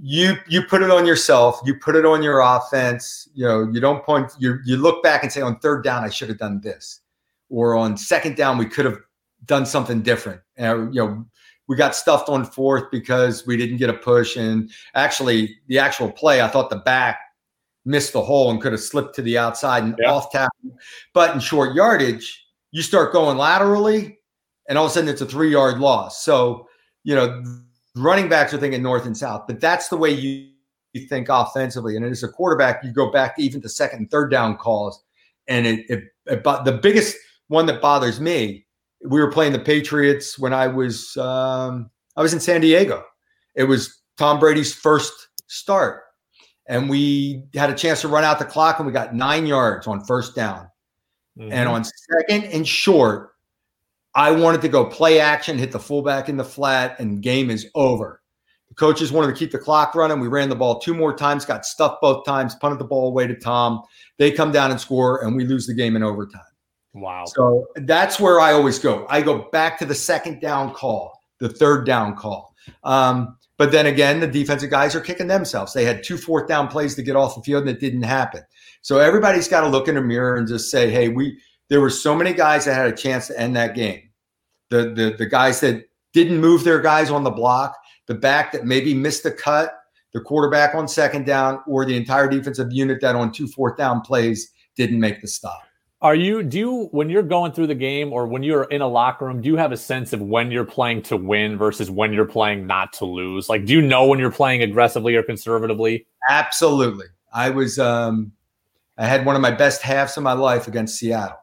You 0.00 0.36
you 0.48 0.62
put 0.62 0.82
it 0.82 0.90
on 0.90 1.06
yourself 1.06 1.60
you 1.64 1.74
put 1.74 1.96
it 1.96 2.04
on 2.04 2.22
your 2.22 2.40
offense 2.40 3.28
you 3.34 3.44
know 3.44 3.68
you 3.72 3.80
don't 3.80 4.04
point 4.04 4.30
you 4.38 4.58
you 4.64 4.76
look 4.76 5.02
back 5.02 5.22
and 5.22 5.32
say 5.32 5.40
on 5.40 5.58
third 5.58 5.82
down 5.82 6.04
i 6.04 6.08
should 6.08 6.28
have 6.28 6.38
done 6.38 6.60
this. 6.60 7.00
Or 7.50 7.74
on 7.74 7.96
second 7.96 8.36
down 8.36 8.58
we 8.58 8.66
could 8.66 8.84
have 8.84 8.98
done 9.46 9.64
something 9.64 10.02
different. 10.02 10.40
And 10.56 10.94
you 10.94 11.00
know 11.04 11.26
we 11.66 11.76
got 11.76 11.96
stuffed 11.96 12.28
on 12.28 12.44
fourth 12.44 12.90
because 12.90 13.46
we 13.46 13.56
didn't 13.56 13.78
get 13.78 13.90
a 13.90 13.94
push. 13.94 14.36
And 14.36 14.70
actually 14.94 15.56
the 15.66 15.78
actual 15.78 16.10
play 16.12 16.42
i 16.42 16.48
thought 16.48 16.70
the 16.70 16.76
back 16.76 17.18
missed 17.84 18.12
the 18.12 18.22
hole 18.22 18.50
and 18.50 18.60
could 18.60 18.72
have 18.72 18.82
slipped 18.82 19.14
to 19.16 19.22
the 19.22 19.38
outside 19.38 19.82
and 19.82 19.94
Yeah. 19.98 20.12
off 20.12 20.30
tackle. 20.30 20.76
But 21.14 21.34
in 21.34 21.40
short 21.40 21.74
yardage 21.74 22.44
you 22.70 22.82
start 22.82 23.12
going 23.12 23.38
laterally 23.38 24.18
and 24.68 24.76
all 24.76 24.84
of 24.84 24.90
a 24.90 24.94
sudden 24.94 25.08
it's 25.08 25.22
a 25.22 25.26
three 25.26 25.50
yard 25.50 25.80
loss. 25.80 26.22
So 26.22 26.68
you 27.04 27.14
know 27.14 27.42
running 27.96 28.28
backs 28.28 28.54
are 28.54 28.58
thinking 28.58 28.82
north 28.82 29.06
and 29.06 29.16
south, 29.16 29.44
but 29.46 29.60
that's 29.60 29.88
the 29.88 29.96
way 29.96 30.10
you, 30.10 30.48
you 30.92 31.06
think 31.06 31.28
offensively. 31.28 31.96
And 31.96 32.04
as 32.04 32.22
a 32.22 32.28
quarterback, 32.28 32.82
you 32.84 32.92
go 32.92 33.10
back 33.10 33.34
even 33.38 33.60
to 33.62 33.68
second 33.68 33.98
and 33.98 34.10
third 34.10 34.30
down 34.30 34.56
calls. 34.56 35.02
And 35.46 35.66
it, 35.66 35.86
it, 35.88 36.04
it 36.26 36.42
but 36.42 36.64
the 36.64 36.72
biggest 36.72 37.16
one 37.48 37.66
that 37.66 37.80
bothers 37.80 38.20
me, 38.20 38.66
we 39.04 39.20
were 39.20 39.30
playing 39.30 39.52
the 39.52 39.58
Patriots 39.58 40.38
when 40.38 40.52
I 40.52 40.66
was 40.66 41.16
um, 41.16 41.90
I 42.16 42.22
was 42.22 42.34
in 42.34 42.40
San 42.40 42.60
Diego. 42.60 43.04
It 43.54 43.64
was 43.64 44.02
Tom 44.16 44.38
Brady's 44.38 44.74
first 44.74 45.28
start, 45.46 46.02
and 46.66 46.90
we 46.90 47.44
had 47.54 47.70
a 47.70 47.74
chance 47.74 48.00
to 48.02 48.08
run 48.08 48.24
out 48.24 48.38
the 48.38 48.44
clock, 48.44 48.78
and 48.78 48.86
we 48.86 48.92
got 48.92 49.14
nine 49.14 49.46
yards 49.46 49.86
on 49.86 50.04
first 50.04 50.34
down. 50.34 50.68
And 51.40 51.68
on 51.68 51.84
second 51.84 52.44
and 52.46 52.66
short, 52.66 53.30
I 54.18 54.32
wanted 54.32 54.62
to 54.62 54.68
go 54.68 54.84
play 54.84 55.20
action, 55.20 55.58
hit 55.58 55.70
the 55.70 55.78
fullback 55.78 56.28
in 56.28 56.36
the 56.36 56.44
flat, 56.44 56.98
and 56.98 57.22
game 57.22 57.50
is 57.50 57.68
over. 57.76 58.20
The 58.68 58.74
coaches 58.74 59.12
wanted 59.12 59.28
to 59.28 59.38
keep 59.38 59.52
the 59.52 59.60
clock 59.60 59.94
running. 59.94 60.18
We 60.18 60.26
ran 60.26 60.48
the 60.48 60.56
ball 60.56 60.80
two 60.80 60.92
more 60.92 61.14
times, 61.16 61.44
got 61.44 61.64
stuffed 61.64 62.02
both 62.02 62.26
times, 62.26 62.56
punted 62.56 62.80
the 62.80 62.84
ball 62.84 63.06
away 63.06 63.28
to 63.28 63.36
Tom. 63.36 63.80
They 64.16 64.32
come 64.32 64.50
down 64.50 64.72
and 64.72 64.80
score, 64.80 65.24
and 65.24 65.36
we 65.36 65.44
lose 65.44 65.68
the 65.68 65.74
game 65.74 65.94
in 65.94 66.02
overtime. 66.02 66.40
Wow. 66.94 67.26
So 67.26 67.68
that's 67.76 68.18
where 68.18 68.40
I 68.40 68.54
always 68.54 68.80
go. 68.80 69.06
I 69.08 69.22
go 69.22 69.48
back 69.52 69.78
to 69.78 69.86
the 69.86 69.94
second 69.94 70.40
down 70.40 70.74
call, 70.74 71.12
the 71.38 71.48
third 71.48 71.86
down 71.86 72.16
call. 72.16 72.56
Um, 72.82 73.38
but 73.56 73.70
then 73.70 73.86
again, 73.86 74.18
the 74.18 74.26
defensive 74.26 74.68
guys 74.68 74.96
are 74.96 75.00
kicking 75.00 75.28
themselves. 75.28 75.74
They 75.74 75.84
had 75.84 76.02
two 76.02 76.18
fourth 76.18 76.48
down 76.48 76.66
plays 76.66 76.96
to 76.96 77.04
get 77.04 77.14
off 77.14 77.36
the 77.36 77.42
field, 77.42 77.68
and 77.68 77.70
it 77.70 77.78
didn't 77.78 78.02
happen. 78.02 78.42
So 78.82 78.98
everybody's 78.98 79.46
got 79.46 79.60
to 79.60 79.68
look 79.68 79.86
in 79.86 79.94
the 79.94 80.02
mirror 80.02 80.34
and 80.34 80.48
just 80.48 80.72
say, 80.72 80.90
"Hey, 80.90 81.08
we 81.08 81.38
there 81.68 81.80
were 81.80 81.90
so 81.90 82.16
many 82.16 82.32
guys 82.32 82.64
that 82.64 82.74
had 82.74 82.92
a 82.92 82.96
chance 82.96 83.28
to 83.28 83.38
end 83.38 83.54
that 83.54 83.76
game. 83.76 84.07
The 84.70 84.90
the 84.94 85.14
the 85.18 85.26
guys 85.26 85.60
that 85.60 85.88
didn't 86.12 86.40
move 86.40 86.64
their 86.64 86.80
guys 86.80 87.10
on 87.10 87.24
the 87.24 87.30
block, 87.30 87.76
the 88.06 88.14
back 88.14 88.52
that 88.52 88.64
maybe 88.64 88.94
missed 88.94 89.22
the 89.22 89.30
cut, 89.30 89.78
the 90.12 90.20
quarterback 90.20 90.74
on 90.74 90.88
second 90.88 91.26
down, 91.26 91.60
or 91.66 91.84
the 91.84 91.96
entire 91.96 92.28
defensive 92.28 92.72
unit 92.72 93.00
that 93.00 93.14
on 93.14 93.32
two 93.32 93.46
fourth 93.48 93.76
down 93.76 94.00
plays 94.00 94.50
didn't 94.76 95.00
make 95.00 95.20
the 95.20 95.28
stop." 95.28 95.62
Are 96.00 96.14
you 96.14 96.44
do 96.44 96.58
you 96.58 96.88
when 96.92 97.10
you're 97.10 97.24
going 97.24 97.50
through 97.50 97.66
the 97.66 97.74
game 97.74 98.12
or 98.12 98.28
when 98.28 98.44
you're 98.44 98.64
in 98.64 98.82
a 98.82 98.86
locker 98.86 99.26
room, 99.26 99.40
do 99.40 99.48
you 99.48 99.56
have 99.56 99.72
a 99.72 99.76
sense 99.76 100.12
of 100.12 100.22
when 100.22 100.52
you're 100.52 100.64
playing 100.64 101.02
to 101.02 101.16
win 101.16 101.58
versus 101.58 101.90
when 101.90 102.12
you're 102.12 102.24
playing 102.24 102.68
not 102.68 102.92
to 102.94 103.04
lose? 103.04 103.48
Like 103.48 103.64
do 103.64 103.72
you 103.72 103.82
know 103.82 104.06
when 104.06 104.20
you're 104.20 104.30
playing 104.30 104.62
aggressively 104.62 105.16
or 105.16 105.24
conservatively? 105.24 106.06
Absolutely. 106.28 107.06
I 107.32 107.50
was 107.50 107.80
um 107.80 108.30
I 108.96 109.06
had 109.06 109.26
one 109.26 109.34
of 109.34 109.42
my 109.42 109.50
best 109.50 109.82
halves 109.82 110.16
of 110.16 110.22
my 110.22 110.34
life 110.34 110.68
against 110.68 110.98
Seattle. 110.98 111.38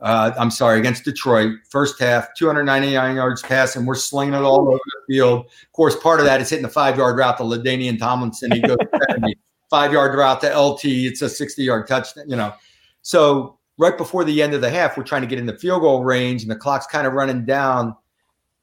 Uh, 0.00 0.32
I'm 0.38 0.50
sorry, 0.50 0.78
against 0.78 1.04
Detroit. 1.04 1.54
First 1.68 2.00
half, 2.00 2.32
299 2.34 3.16
yards 3.16 3.42
passing. 3.42 3.84
We're 3.84 3.96
slinging 3.96 4.34
it 4.34 4.42
all 4.42 4.68
over 4.68 4.78
the 4.78 5.14
field. 5.14 5.46
Of 5.46 5.72
course, 5.72 5.96
part 5.96 6.20
of 6.20 6.26
that 6.26 6.40
is 6.40 6.48
hitting 6.48 6.62
the 6.62 6.68
five 6.68 6.96
yard 6.96 7.16
route 7.16 7.36
to 7.38 7.42
LaDainian 7.42 7.98
Tomlinson. 7.98 8.52
He 8.52 8.60
goes 8.60 8.76
70. 9.10 9.36
five 9.68 9.92
yard 9.92 10.16
route 10.16 10.40
to 10.42 10.56
LT. 10.56 10.84
It's 10.84 11.22
a 11.22 11.28
60 11.28 11.62
yard 11.62 11.86
touchdown, 11.86 12.28
you 12.28 12.36
know. 12.36 12.54
So 13.02 13.58
right 13.76 13.96
before 13.96 14.24
the 14.24 14.42
end 14.42 14.54
of 14.54 14.60
the 14.60 14.70
half, 14.70 14.96
we're 14.96 15.04
trying 15.04 15.22
to 15.22 15.28
get 15.28 15.38
in 15.38 15.46
the 15.46 15.58
field 15.58 15.82
goal 15.82 16.04
range, 16.04 16.42
and 16.42 16.50
the 16.50 16.56
clock's 16.56 16.86
kind 16.86 17.06
of 17.06 17.12
running 17.12 17.44
down. 17.44 17.96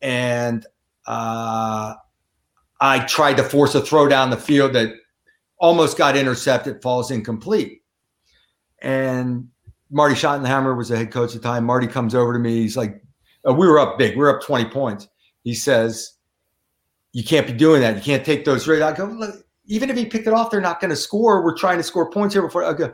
And 0.02 0.66
uh, 1.08 1.96
I 2.80 3.00
tried 3.00 3.38
to 3.38 3.44
force 3.44 3.76
a 3.76 3.82
throw 3.82 4.08
down 4.08 4.30
the 4.30 4.38
field 4.38 4.74
that 4.74 4.94
almost 5.58 5.98
got 5.98 6.18
intercepted, 6.18 6.82
falls 6.82 7.12
incomplete. 7.12 7.82
And 8.82 9.50
Marty 9.96 10.14
Schottenheimer 10.14 10.76
was 10.76 10.90
the 10.90 10.98
head 10.98 11.10
coach 11.10 11.34
at 11.34 11.42
the 11.42 11.48
time. 11.48 11.64
Marty 11.64 11.88
comes 11.88 12.14
over 12.14 12.34
to 12.34 12.40
me. 12.40 12.56
He's 12.56 12.76
like, 12.76 13.02
uh, 13.48 13.54
we 13.54 13.66
were 13.66 13.80
up 13.80 13.98
big. 13.98 14.18
We 14.18 14.24
were 14.24 14.38
up 14.38 14.46
20 14.46 14.70
points. 14.70 15.08
He 15.46 15.56
says, 15.56 16.16
you 17.14 17.24
can't 17.24 17.48
be 17.48 17.54
doing 17.54 17.80
that. 17.80 17.96
You 17.96 18.02
can't 18.02 18.26
take 18.26 18.44
those 18.44 18.68
risks. 18.68 18.84
I 18.84 18.94
go, 18.94 19.06
look, 19.06 19.46
even 19.68 19.90
if 19.90 19.96
he 19.96 20.06
picked 20.06 20.28
it 20.28 20.34
off, 20.34 20.52
they're 20.52 20.60
not 20.60 20.82
going 20.82 20.90
to 20.90 20.98
score. 20.98 21.46
We're 21.46 21.56
trying 21.56 21.78
to 21.78 21.84
score 21.84 22.12
points 22.12 22.36
here 22.36 22.42
before. 22.42 22.66
Okay. 22.66 22.90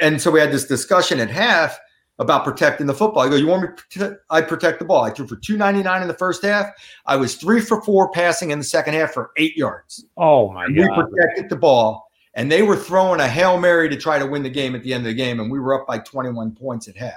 And 0.00 0.18
so 0.18 0.30
we 0.30 0.40
had 0.40 0.50
this 0.50 0.64
discussion 0.64 1.20
at 1.20 1.28
half 1.28 1.78
about 2.18 2.42
protecting 2.42 2.86
the 2.86 2.94
football. 2.94 3.22
I 3.22 3.28
go, 3.28 3.36
you 3.36 3.48
want 3.48 3.62
me? 3.64 3.68
To, 3.90 4.16
I 4.30 4.40
protect 4.40 4.78
the 4.78 4.86
ball. 4.86 5.04
I 5.04 5.10
threw 5.10 5.26
for 5.26 5.36
two 5.36 5.58
ninety 5.58 5.82
nine 5.82 6.00
in 6.00 6.08
the 6.08 6.14
first 6.14 6.42
half. 6.42 6.70
I 7.04 7.16
was 7.16 7.34
three 7.34 7.60
for 7.60 7.82
four 7.82 8.10
passing 8.12 8.50
in 8.50 8.58
the 8.58 8.64
second 8.64 8.94
half 8.94 9.12
for 9.12 9.32
eight 9.36 9.58
yards. 9.58 10.06
Oh 10.16 10.50
my 10.52 10.64
And 10.64 10.74
god! 10.74 10.88
we 10.88 11.02
protected 11.04 11.50
the 11.50 11.56
ball, 11.56 12.05
and 12.36 12.50
they 12.50 12.62
were 12.62 12.76
throwing 12.76 13.18
a 13.18 13.28
hail 13.28 13.58
mary 13.58 13.88
to 13.88 13.96
try 13.96 14.20
to 14.20 14.26
win 14.26 14.44
the 14.44 14.50
game 14.50 14.76
at 14.76 14.84
the 14.84 14.94
end 14.94 15.04
of 15.04 15.08
the 15.08 15.14
game, 15.14 15.40
and 15.40 15.50
we 15.50 15.58
were 15.58 15.74
up 15.74 15.86
by 15.88 15.98
twenty 15.98 16.30
one 16.30 16.52
points 16.52 16.86
at 16.86 16.96
half. 16.96 17.12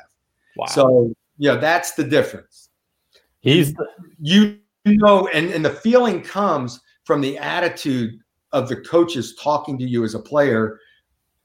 Wow. 0.58 0.66
So 0.66 1.14
yeah, 1.38 1.56
that's 1.56 1.94
the 1.94 2.04
difference. 2.04 2.70
He's 3.42 3.74
the, 3.74 3.88
You 4.20 4.58
know, 4.86 5.28
and 5.28 5.52
and 5.52 5.64
the 5.64 5.70
feeling 5.70 6.24
comes 6.24 6.80
from 7.04 7.22
the 7.22 7.38
attitude 7.38 8.20
of 8.54 8.70
the 8.70 8.78
coaches 8.78 9.36
talking 9.36 9.78
to 9.78 9.86
you 9.86 10.04
as 10.04 10.16
a 10.16 10.20
player 10.20 10.80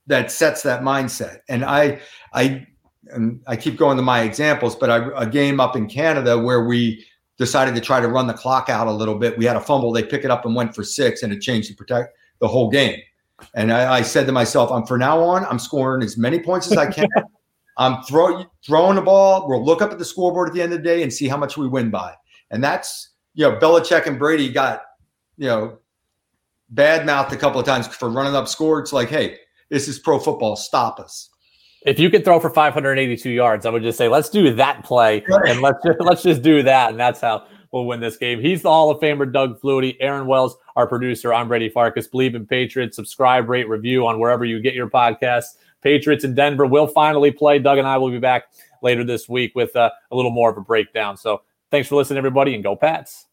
that 0.06 0.30
sets 0.30 0.62
that 0.62 0.82
mindset. 0.82 1.40
And 1.48 1.64
I 1.64 2.00
I 2.32 2.66
and 3.08 3.42
I 3.46 3.56
keep 3.56 3.76
going 3.76 3.96
to 3.96 4.02
my 4.02 4.22
examples, 4.22 4.76
but 4.76 4.88
I, 4.88 5.10
a 5.20 5.26
game 5.26 5.60
up 5.60 5.76
in 5.76 5.88
Canada 5.88 6.38
where 6.38 6.64
we 6.64 7.04
decided 7.36 7.74
to 7.74 7.80
try 7.80 8.00
to 8.00 8.08
run 8.08 8.26
the 8.26 8.34
clock 8.34 8.68
out 8.68 8.86
a 8.86 8.92
little 8.92 9.18
bit. 9.18 9.36
We 9.36 9.44
had 9.44 9.56
a 9.56 9.60
fumble, 9.60 9.92
they 9.92 10.04
pick 10.04 10.24
it 10.24 10.30
up 10.30 10.46
and 10.46 10.54
went 10.54 10.74
for 10.74 10.84
six, 10.84 11.22
and 11.22 11.32
it 11.32 11.40
changed 11.40 11.68
to 11.68 11.74
protect 11.74 12.16
the 12.38 12.48
whole 12.48 12.70
game. 12.70 12.98
And 13.54 13.72
I, 13.72 13.94
I 13.94 14.02
said 14.02 14.26
to 14.26 14.32
myself, 14.32 14.70
I'm 14.70 14.86
for 14.86 14.98
now 14.98 15.20
on, 15.20 15.44
I'm 15.46 15.58
scoring 15.58 16.02
as 16.02 16.16
many 16.16 16.38
points 16.38 16.70
as 16.70 16.78
I 16.78 16.90
can. 16.90 17.08
I'm 17.76 18.02
throw, 18.04 18.44
throwing 18.64 18.94
the 18.94 19.02
ball. 19.02 19.48
We'll 19.48 19.64
look 19.64 19.82
up 19.82 19.90
at 19.90 19.98
the 19.98 20.04
scoreboard 20.04 20.48
at 20.48 20.54
the 20.54 20.62
end 20.62 20.72
of 20.72 20.78
the 20.78 20.84
day 20.84 21.02
and 21.02 21.12
see 21.12 21.26
how 21.26 21.36
much 21.36 21.56
we 21.56 21.66
win 21.66 21.90
by. 21.90 22.14
And 22.50 22.62
that's, 22.62 23.10
you 23.34 23.48
know, 23.48 23.56
Belichick 23.56 24.06
and 24.06 24.18
Brady 24.18 24.48
got, 24.48 24.82
you 25.36 25.48
know, 25.48 25.78
bad 26.70 27.04
mouthed 27.04 27.32
a 27.32 27.36
couple 27.36 27.58
of 27.58 27.66
times 27.66 27.88
for 27.88 28.08
running 28.08 28.36
up 28.36 28.46
score. 28.46 28.78
It's 28.78 28.92
like, 28.92 29.08
hey, 29.08 29.38
this 29.70 29.88
is 29.88 29.98
pro 29.98 30.20
football. 30.20 30.54
Stop 30.54 31.00
us. 31.00 31.30
if 31.84 31.98
you 31.98 32.10
could 32.10 32.24
throw 32.24 32.40
for 32.40 32.50
582 32.50 33.30
yards, 33.30 33.66
I 33.66 33.70
would 33.70 33.82
just 33.82 33.98
say 33.98 34.08
let's 34.08 34.30
do 34.30 34.54
that 34.54 34.84
play 34.84 35.24
and 35.28 35.60
let's 35.60 35.78
just, 35.84 36.00
let's 36.00 36.22
just 36.22 36.42
do 36.42 36.62
that, 36.62 36.90
and 36.90 37.00
that's 37.00 37.20
how 37.20 37.46
we'll 37.74 37.84
win 37.86 37.98
this 37.98 38.16
game. 38.16 38.40
He's 38.40 38.62
the 38.62 38.70
Hall 38.70 38.88
of 38.88 39.00
Famer, 39.00 39.30
Doug 39.30 39.60
Flutie, 39.60 39.96
Aaron 39.98 40.28
Wells, 40.28 40.56
our 40.76 40.86
producer. 40.86 41.34
I'm 41.34 41.48
Brady 41.48 41.68
Farkas. 41.68 42.06
Bleav 42.06 42.36
in 42.36 42.46
Patriots. 42.46 42.94
Subscribe, 42.94 43.48
rate, 43.48 43.68
review 43.68 44.06
on 44.06 44.20
wherever 44.20 44.44
you 44.44 44.60
get 44.60 44.74
your 44.74 44.88
podcasts. 44.88 45.56
Patriots 45.82 46.22
in 46.22 46.36
Denver 46.36 46.66
will 46.66 46.86
finally 46.86 47.32
play. 47.32 47.58
Doug 47.58 47.78
and 47.78 47.86
I 47.86 47.98
will 47.98 48.10
be 48.10 48.20
back 48.20 48.44
later 48.80 49.02
this 49.02 49.28
week 49.28 49.56
with 49.56 49.74
uh, 49.74 49.90
a 50.12 50.16
little 50.16 50.30
more 50.30 50.50
of 50.50 50.56
a 50.56 50.60
breakdown. 50.60 51.16
So 51.16 51.42
thanks 51.72 51.88
for 51.88 51.96
listening, 51.96 52.18
everybody, 52.18 52.54
and 52.54 52.62
go 52.62 52.76
Pats. 52.76 53.26